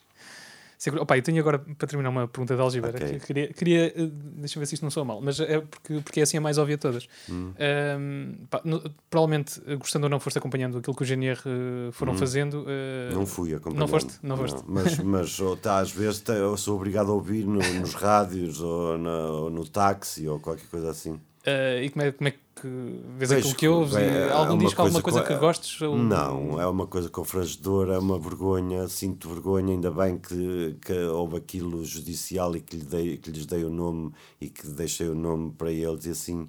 Opa, 1.02 1.18
eu 1.18 1.22
tenho 1.22 1.40
agora 1.42 1.60
para 1.60 1.88
terminar 1.88 2.10
uma 2.10 2.26
pergunta 2.26 2.56
de 2.56 2.62
Algibeira. 2.62 2.98
Okay. 2.98 3.20
Que 3.20 3.26
queria, 3.26 3.48
queria, 3.54 3.88
eh, 3.88 4.10
deixa 4.38 4.58
eu 4.58 4.62
ver 4.62 4.66
se 4.66 4.76
isto 4.76 4.84
não 4.84 4.90
soa 4.90 5.04
mal, 5.04 5.20
mas 5.20 5.38
é 5.42 5.60
porque, 5.60 6.00
porque 6.00 6.20
é 6.22 6.24
assim 6.24 6.38
a 6.38 6.42
mais 6.42 6.58
óbvia 6.58 6.78
de 6.78 6.82
todas. 6.82 7.08
Hum. 7.30 7.54
Um, 8.00 8.46
pá, 8.50 8.62
no, 8.64 8.82
provavelmente, 9.10 9.62
eh, 9.68 9.76
gostando 9.76 10.06
ou 10.06 10.10
não, 10.10 10.22
foste 10.22 10.38
acompanhando 10.38 10.78
aquilo 10.78 10.96
que 10.96 11.04
o 11.04 11.06
GNR 11.06 11.38
uh, 11.40 11.92
foram 11.92 12.14
hum. 12.14 12.18
fazendo. 12.18 12.62
Uh, 12.62 13.14
não 13.14 13.26
fui 13.26 13.54
acompanhando. 13.54 13.80
Não 13.80 13.88
foste? 13.90 14.20
Não 14.24 14.38
foste. 14.38 14.56
Não, 14.56 14.64
mas, 14.68 15.00
mas 15.04 15.40
ou, 15.42 15.58
tá, 15.58 15.80
às 15.80 15.92
vezes 15.92 16.22
tá, 16.22 16.32
eu 16.32 16.56
sou 16.56 16.78
obrigado 16.78 17.12
a 17.12 17.14
ouvir 17.14 17.46
no, 17.46 17.60
nos 17.60 17.94
rádios 17.94 18.62
ou, 18.62 18.98
na, 18.98 19.26
ou 19.26 19.50
no 19.50 19.68
táxi 19.68 20.30
ou 20.30 20.40
qualquer 20.40 20.68
coisa 20.68 20.92
assim. 20.92 21.20
Uh, 21.46 21.84
e 21.84 21.90
como 21.90 22.06
é, 22.06 22.12
como 22.14 22.28
é 22.28 22.32
que 22.32 22.40
vês 22.68 23.32
aquilo 23.32 23.56
que 23.56 23.68
ouves? 23.68 23.96
É, 23.96 24.32
algum 24.32 24.56
é 24.56 24.58
disco, 24.58 24.82
alguma 24.82 25.02
coisa 25.02 25.24
que 25.24 25.36
gostes? 25.36 25.82
Ou... 25.82 25.98
Não, 25.98 26.60
é 26.60 26.68
uma 26.68 26.88
coisa 26.88 27.10
confrangedora, 27.10 27.96
é 27.96 28.00
uma 28.00 28.20
vergonha, 28.20 28.88
sinto 28.88 29.30
vergonha, 29.30 29.74
ainda 29.74 29.92
bem 29.92 30.18
que, 30.18 30.78
que 30.82 30.94
houve 30.94 31.38
aquilo 31.38 31.84
judicial 31.86 32.56
e 32.56 32.62
que, 32.62 32.78
lhe 32.78 32.86
dei, 32.86 33.18
que 33.18 33.32
lhes 33.32 33.46
dei 33.46 33.64
o 33.64 33.70
nome 33.70 34.12
e 34.40 34.50
que 34.50 34.68
deixei 34.68 35.08
o 35.08 35.16
nome 35.16 35.52
para 35.52 35.72
eles 35.72 36.06
e 36.06 36.10
assim, 36.12 36.48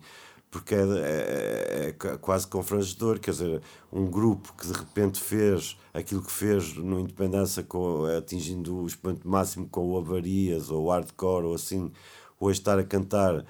porque 0.50 0.74
é, 0.74 0.78
é, 0.78 1.88
é 1.88 2.16
quase 2.18 2.46
confrangedor, 2.46 3.20
quer 3.20 3.30
dizer, 3.30 3.62
um 3.92 4.06
grupo 4.06 4.52
que 4.58 4.66
de 4.66 4.72
repente 4.72 5.20
fez 5.20 5.76
aquilo 5.94 6.22
que 6.22 6.32
fez 6.32 6.74
no 6.76 6.98
Independência 6.98 7.62
com, 7.62 8.04
atingindo 8.04 8.78
o 8.78 8.86
expoente 8.86 9.26
máximo 9.26 9.68
com 9.68 9.86
o 9.90 9.98
Avarias 9.98 10.70
ou 10.70 10.86
o 10.86 10.90
Hardcore 10.90 11.46
ou 11.46 11.54
assim, 11.54 11.92
hoje 12.38 12.58
estar 12.58 12.78
a 12.78 12.84
cantar 12.84 13.44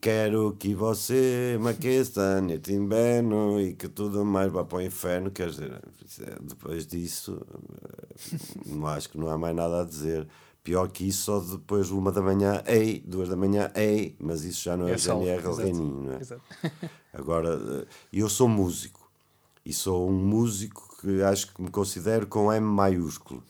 Quero 0.00 0.54
que 0.58 0.74
você 0.74 1.56
me 1.58 1.70
aqueça 1.70 2.40
neste 2.42 2.72
inverno 2.72 3.58
e 3.58 3.72
que 3.72 3.88
tudo 3.88 4.24
mais 4.26 4.52
vá 4.52 4.62
para 4.62 4.78
o 4.78 4.82
inferno. 4.82 5.30
Quer 5.30 5.48
dizer, 5.48 5.80
depois 6.42 6.86
disso, 6.86 7.40
não 8.66 8.86
acho 8.86 9.08
que 9.08 9.18
não 9.18 9.28
há 9.28 9.38
mais 9.38 9.56
nada 9.56 9.80
a 9.80 9.84
dizer. 9.84 10.28
Pior 10.62 10.90
que 10.90 11.08
isso, 11.08 11.22
só 11.22 11.40
depois 11.40 11.90
uma 11.90 12.12
da 12.12 12.20
manhã, 12.20 12.62
ei, 12.66 13.02
duas 13.06 13.30
da 13.30 13.36
manhã, 13.36 13.72
ei, 13.74 14.14
mas 14.20 14.44
isso 14.44 14.64
já 14.64 14.76
não 14.76 14.86
é, 14.86 14.92
é 14.92 14.98
GNR 14.98 15.46
ao 15.46 15.54
reininho, 15.54 16.02
não 16.02 16.12
é? 16.12 16.20
Exato. 16.20 16.42
Agora, 17.14 17.86
eu 18.12 18.28
sou 18.28 18.46
músico 18.46 19.10
e 19.64 19.72
sou 19.72 20.10
um 20.10 20.12
músico 20.12 20.94
que 21.00 21.22
acho 21.22 21.54
que 21.54 21.62
me 21.62 21.70
considero 21.70 22.26
com 22.26 22.52
M 22.52 22.66
maiúsculo 22.66 23.42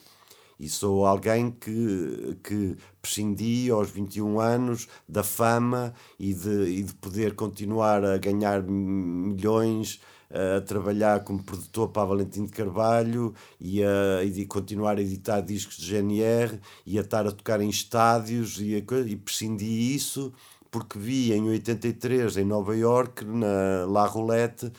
e 0.61 0.69
sou 0.69 1.07
alguém 1.07 1.51
que, 1.51 2.37
que 2.45 2.77
prescindi 3.01 3.71
aos 3.71 3.91
21 3.91 4.39
anos 4.39 4.87
da 5.09 5.23
fama 5.23 5.95
e 6.19 6.35
de, 6.35 6.65
e 6.65 6.83
de 6.83 6.95
poder 6.95 7.35
continuar 7.35 8.05
a 8.05 8.19
ganhar 8.19 8.63
milhões 8.63 10.01
a 10.31 10.61
trabalhar 10.61 11.25
como 11.25 11.43
produtor 11.43 11.89
para 11.89 12.03
a 12.03 12.07
Valentim 12.07 12.45
de 12.45 12.53
Carvalho 12.53 13.35
e 13.59 13.83
a 13.83 14.23
e 14.23 14.47
continuar 14.47 14.99
a 14.99 15.01
editar 15.01 15.41
discos 15.41 15.77
de 15.79 15.91
GNR 15.91 16.61
e 16.87 16.99
a 16.99 17.01
estar 17.01 17.27
a 17.27 17.33
tocar 17.33 17.61
em 17.61 17.71
estádios 17.71 18.61
e, 18.61 18.77
a, 18.77 18.99
e 19.01 19.17
prescindi 19.17 19.95
isso 19.95 20.33
porque 20.71 20.99
vi 20.99 21.33
em 21.33 21.49
83 21.49 22.37
em 22.37 22.45
Nova 22.45 22.77
York 22.77 23.25
na 23.25 23.87
La 23.89 24.07
Roulette 24.07 24.71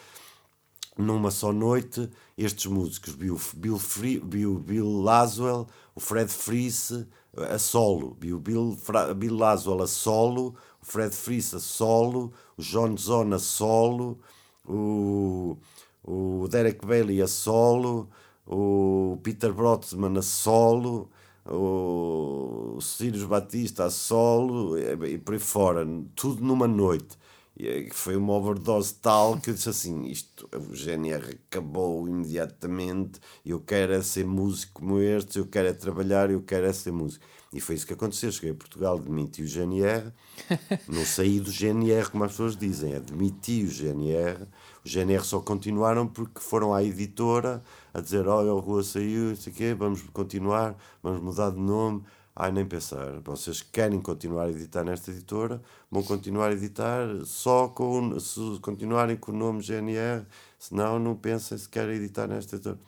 numa 1.02 1.32
só 1.32 1.52
noite 1.52 2.10
estes 2.38 2.66
músicos, 2.66 3.16
Bill, 3.16 3.40
Bill, 3.56 3.78
Free, 3.78 4.20
Bill, 4.20 4.60
Bill 4.60 5.02
Laswell, 5.02 5.68
o 5.96 6.00
Fred 6.00 6.32
Fries 6.32 7.06
a 7.36 7.58
solo, 7.58 8.16
Bill, 8.20 8.40
Bill, 8.40 8.78
Bill 9.16 9.36
Laswell 9.36 9.82
a 9.82 9.88
solo, 9.88 10.56
o 10.82 10.86
Fred 10.86 11.14
Fries 11.14 11.54
a 11.54 11.60
solo, 11.60 12.32
o 12.58 12.62
John 12.62 12.96
Zona 12.98 13.38
a 13.38 13.40
solo, 13.40 14.20
o, 14.68 15.58
o 16.04 16.48
Derek 16.50 16.86
Bailey 16.86 17.22
a 17.22 17.28
solo, 17.28 18.10
o 18.46 19.18
Peter 19.24 19.54
Brotzman 19.54 20.18
a 20.18 20.22
solo, 20.22 21.10
o 21.46 22.78
Sirius 22.82 23.24
Batista 23.24 23.86
a 23.86 23.90
solo 23.90 24.78
e, 24.78 25.14
e 25.14 25.18
por 25.18 25.34
aí 25.34 25.40
fora, 25.40 25.86
tudo 26.16 26.44
numa 26.44 26.68
noite. 26.68 27.18
E 27.58 27.90
foi 27.92 28.16
uma 28.16 28.34
overdose 28.34 28.94
tal 28.96 29.38
que 29.38 29.50
eu 29.50 29.54
disse 29.54 29.70
assim: 29.70 30.06
isto, 30.06 30.50
o 30.54 30.74
GNR 30.74 31.38
acabou 31.50 32.08
imediatamente. 32.08 33.20
Eu 33.46 33.60
quero 33.60 33.94
é 33.94 34.02
ser 34.02 34.26
músico 34.26 34.82
como 34.82 35.00
este, 35.00 35.40
eu 35.40 35.46
quero 35.46 35.68
é 35.68 35.74
trabalhar, 35.74 36.32
eu 36.32 36.42
quero 36.42 36.66
é 36.66 36.74
ser 36.74 36.92
músico. 36.92 37.26
E 37.54 37.60
foi 37.60 37.76
isso 37.76 37.86
que 37.86 37.94
aconteceu. 37.94 38.32
Cheguei 38.32 38.52
a 38.52 38.56
Portugal, 38.56 38.98
demiti 38.98 39.44
o 39.44 39.48
GNR, 39.48 40.14
não 40.88 41.06
saí 41.06 41.40
do 41.42 41.52
GNR, 41.52 42.10
como 42.10 42.24
as 42.24 42.32
pessoas 42.32 42.56
dizem, 42.56 42.96
admiti 42.96 43.64
o 43.64 43.68
GNR. 43.68 44.48
O 44.86 44.90
GNR 44.90 45.24
só 45.24 45.42
continuaram 45.42 46.08
porque 46.08 46.40
foram 46.40 46.74
à 46.74 46.82
editora 46.82 47.62
a 47.94 48.00
dizer: 48.00 48.28
olha, 48.28 48.54
o 48.54 48.60
Rua 48.60 48.84
saiu, 48.84 49.30
não 49.30 49.36
sei 49.36 49.52
o 49.52 49.56
quê, 49.56 49.74
vamos 49.74 50.02
continuar, 50.14 50.76
vamos 51.04 51.22
mudar 51.22 51.52
de 51.52 51.60
nome. 51.60 52.02
Ai, 52.36 52.52
nem 52.52 52.66
pensar. 52.66 53.20
Vocês 53.20 53.62
querem 53.62 54.02
continuar 54.02 54.46
a 54.46 54.50
editar 54.52 54.84
nesta 54.84 55.12
editora, 55.12 55.62
vão 55.90 56.02
continuar 56.02 56.50
a 56.50 56.54
editar 56.54 57.08
só 57.26 57.68
com. 57.68 58.18
Se 58.20 58.40
continuarem 58.62 59.18
com 59.18 59.32
o 59.32 59.36
nome 59.36 59.62
GNR, 59.62 60.26
senão 60.58 60.98
não 60.98 61.16
pensem 61.16 61.58
se 61.58 61.68
querem 61.68 61.96
editar 61.96 62.28
nesta 62.28 62.56
editora. 62.56 62.80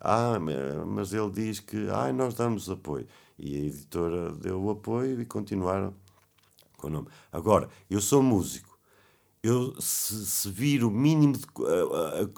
Ah, 0.00 0.38
mas 0.86 1.12
ele 1.12 1.30
diz 1.30 1.60
que 1.60 1.88
ai, 1.90 2.12
nós 2.12 2.34
damos 2.34 2.70
apoio. 2.70 3.06
E 3.38 3.56
a 3.56 3.60
editora 3.66 4.32
deu 4.32 4.62
o 4.62 4.70
apoio 4.70 5.20
e 5.20 5.26
continuaram 5.26 5.92
com 6.76 6.86
o 6.86 6.90
nome. 6.90 7.08
Agora, 7.32 7.68
eu 7.90 8.00
sou 8.00 8.22
músico. 8.22 8.70
Eu, 9.42 9.74
se, 9.80 10.26
se 10.26 10.50
vir 10.50 10.84
o 10.84 10.90
mínimo 10.90 11.32
de, 11.32 11.46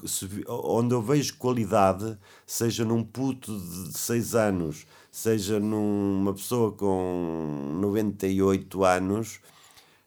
se, 0.09 0.29
onde 0.49 0.95
eu 0.95 1.03
vejo 1.03 1.37
qualidade, 1.37 2.17
seja 2.47 2.85
num 2.85 3.03
puto 3.03 3.59
de 3.59 3.99
6 3.99 4.35
anos 4.37 4.87
seja 5.13 5.61
numa 5.61 6.33
pessoa 6.33 6.73
com 6.73 7.79
98 7.81 8.83
anos, 8.83 9.41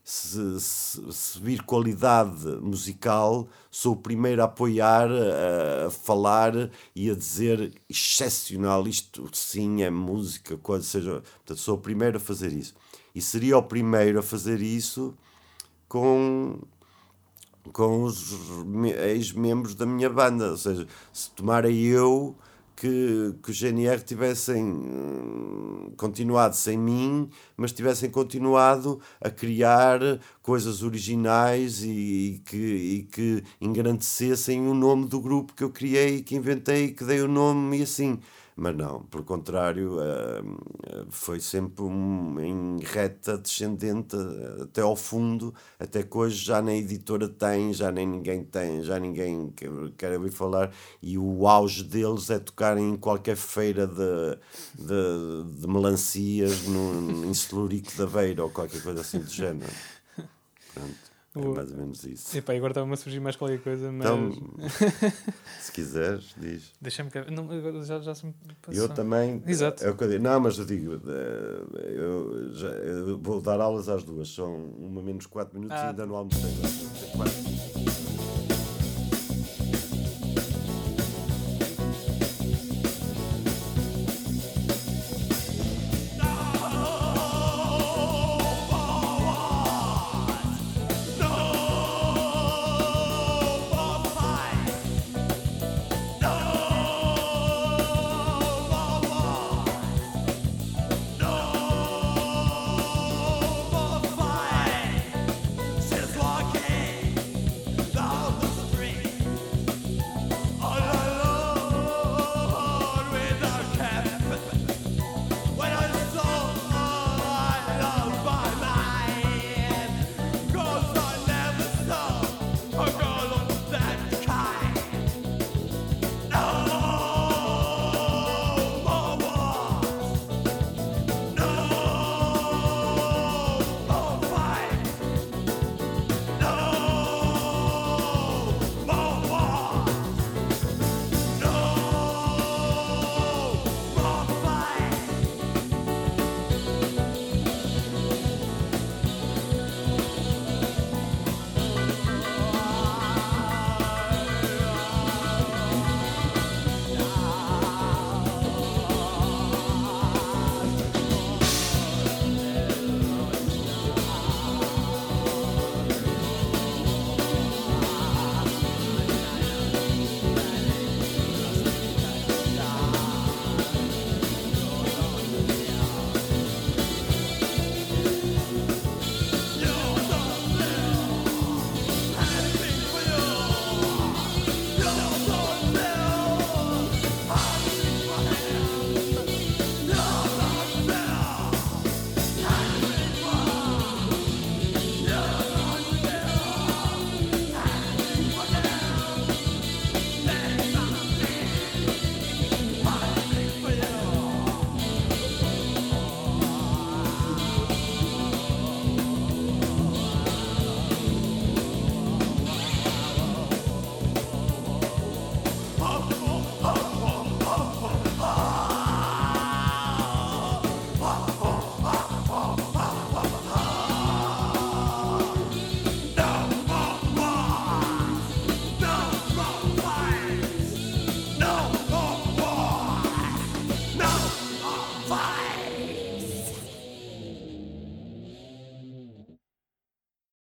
se, 0.04 0.60
se, 0.60 1.14
se, 1.14 1.40
vir 1.40 1.64
qualidade 1.64 2.48
musical, 2.62 3.48
sou 3.70 3.94
o 3.94 3.98
primeiro 3.98 4.42
a 4.42 4.46
apoiar, 4.46 5.08
a, 5.12 5.88
a, 5.88 5.90
falar 5.92 6.72
e 6.96 7.10
a 7.10 7.16
dizer 7.16 7.74
excepcional, 7.88 8.88
isto 8.88 9.30
sim 9.32 9.84
é 9.84 9.90
música, 9.90 10.58
quando 10.58 10.84
seja. 10.84 11.22
Portanto, 11.38 11.60
sou 11.60 11.76
o 11.76 11.82
primeiro 11.82 12.18
a 12.18 12.20
fazer 12.20 12.52
isso. 12.52 12.74
E 13.14 13.22
seria 13.22 13.58
o 13.58 13.64
primeiro 13.64 14.20
a 14.20 14.24
fazer 14.24 14.62
isso 14.62 15.16
com, 15.88 16.60
com 17.72 18.04
os 18.04 18.36
ex-membros 19.08 19.76
da 19.76 19.86
minha 19.86 20.10
banda. 20.10 20.52
Ou 20.52 20.58
seja, 20.58 20.88
se 21.14 21.32
tomara 21.32 21.70
eu 21.70 22.36
que, 22.86 23.36
que 23.42 23.50
os 23.50 23.58
GNR 23.58 24.04
tivessem 24.04 24.64
hum, 24.64 25.92
continuado 25.98 26.56
sem 26.56 26.78
mim, 26.78 27.28
mas 27.58 27.72
tivessem 27.72 28.12
continuado 28.12 29.02
a 29.20 29.30
criar 29.32 30.00
coisas 30.44 30.84
originais 30.84 31.82
e, 31.84 31.90
e, 31.90 32.42
que, 32.46 32.58
e 32.58 33.04
que 33.12 33.44
engrandecessem 33.60 34.68
o 34.68 34.76
nome 34.76 35.08
do 35.08 35.20
grupo 35.20 35.54
que 35.54 35.64
eu 35.64 35.72
criei, 35.72 36.22
que 36.22 36.36
inventei, 36.36 36.92
que 36.92 37.04
dei 37.04 37.22
o 37.22 37.28
nome 37.28 37.80
e 37.80 37.84
assim. 37.84 38.20
Mas 38.58 38.74
não, 38.74 39.04
pelo 39.04 39.26
contrário, 39.26 39.98
uh, 39.98 41.08
foi 41.10 41.42
sempre 41.42 41.84
um, 41.84 42.40
em 42.40 42.80
reta 42.82 43.38
descendente 43.38 44.16
até 44.62 44.80
ao 44.80 44.96
fundo, 44.96 45.54
até 45.78 46.04
que 46.04 46.18
hoje 46.18 46.46
já 46.46 46.62
nem 46.62 46.80
editora 46.80 47.28
tem, 47.28 47.74
já 47.74 47.92
nem 47.92 48.08
ninguém 48.08 48.46
tem, 48.46 48.82
já 48.82 48.98
ninguém 48.98 49.52
quer, 49.52 49.70
quer 49.98 50.18
ouvir 50.18 50.32
falar, 50.32 50.72
e 51.02 51.18
o 51.18 51.46
auge 51.46 51.84
deles 51.84 52.30
é 52.30 52.40
tocarem 52.40 52.92
em 52.92 52.96
qualquer 52.96 53.36
feira 53.36 53.86
de, 53.86 54.38
de, 54.74 55.60
de 55.60 55.68
melancias 55.68 56.66
no, 56.66 57.26
em 57.26 57.34
Celurico 57.34 57.92
da 57.98 58.08
Beira 58.08 58.42
ou 58.46 58.50
qualquer 58.50 58.82
coisa 58.82 59.02
assim 59.02 59.20
do 59.20 59.30
género. 59.30 59.72
Pronto. 60.74 61.15
É 61.42 61.48
mais 61.56 61.72
ou 61.72 61.78
menos 61.78 62.04
isso. 62.04 62.38
Epá, 62.38 62.54
agora 62.54 62.72
estava-me 62.72 62.94
a 62.94 62.98
surgir 62.98 63.20
mais 63.20 63.36
qualquer 63.36 63.60
coisa, 63.62 63.92
mas. 63.92 64.06
Então, 64.06 64.32
se 65.60 65.72
quiseres, 65.72 66.34
diz. 66.38 66.72
Deixa-me 66.82 67.10
cá. 67.10 67.26
Não, 67.30 67.52
agora 67.52 67.84
já, 67.84 68.00
já 68.00 68.16
se 68.16 68.26
me 68.26 68.34
passou. 68.62 68.82
Eu 68.84 68.90
também. 68.90 69.44
Exato. 69.46 69.84
É 69.84 69.90
o 69.90 69.96
que 69.96 70.04
eu 70.04 70.10
digo. 70.10 70.24
Não, 70.24 70.40
mas 70.40 70.58
eu 70.58 70.66
digo, 70.66 70.94
eh, 71.08 71.94
eu, 71.96 72.54
já, 72.54 72.68
eu 72.70 73.18
vou 73.20 73.42
dar 73.42 73.60
aulas 73.60 73.90
às 73.90 74.04
duas, 74.04 74.30
são 74.34 74.54
uma 74.78 75.02
menos 75.02 75.26
4 75.26 75.54
minutos 75.60 75.78
Ah. 75.78 75.86
e 75.86 75.90
ainda 75.90 76.06
não 76.06 76.16
almocei. 76.16 76.52
Quatro. 77.16 77.75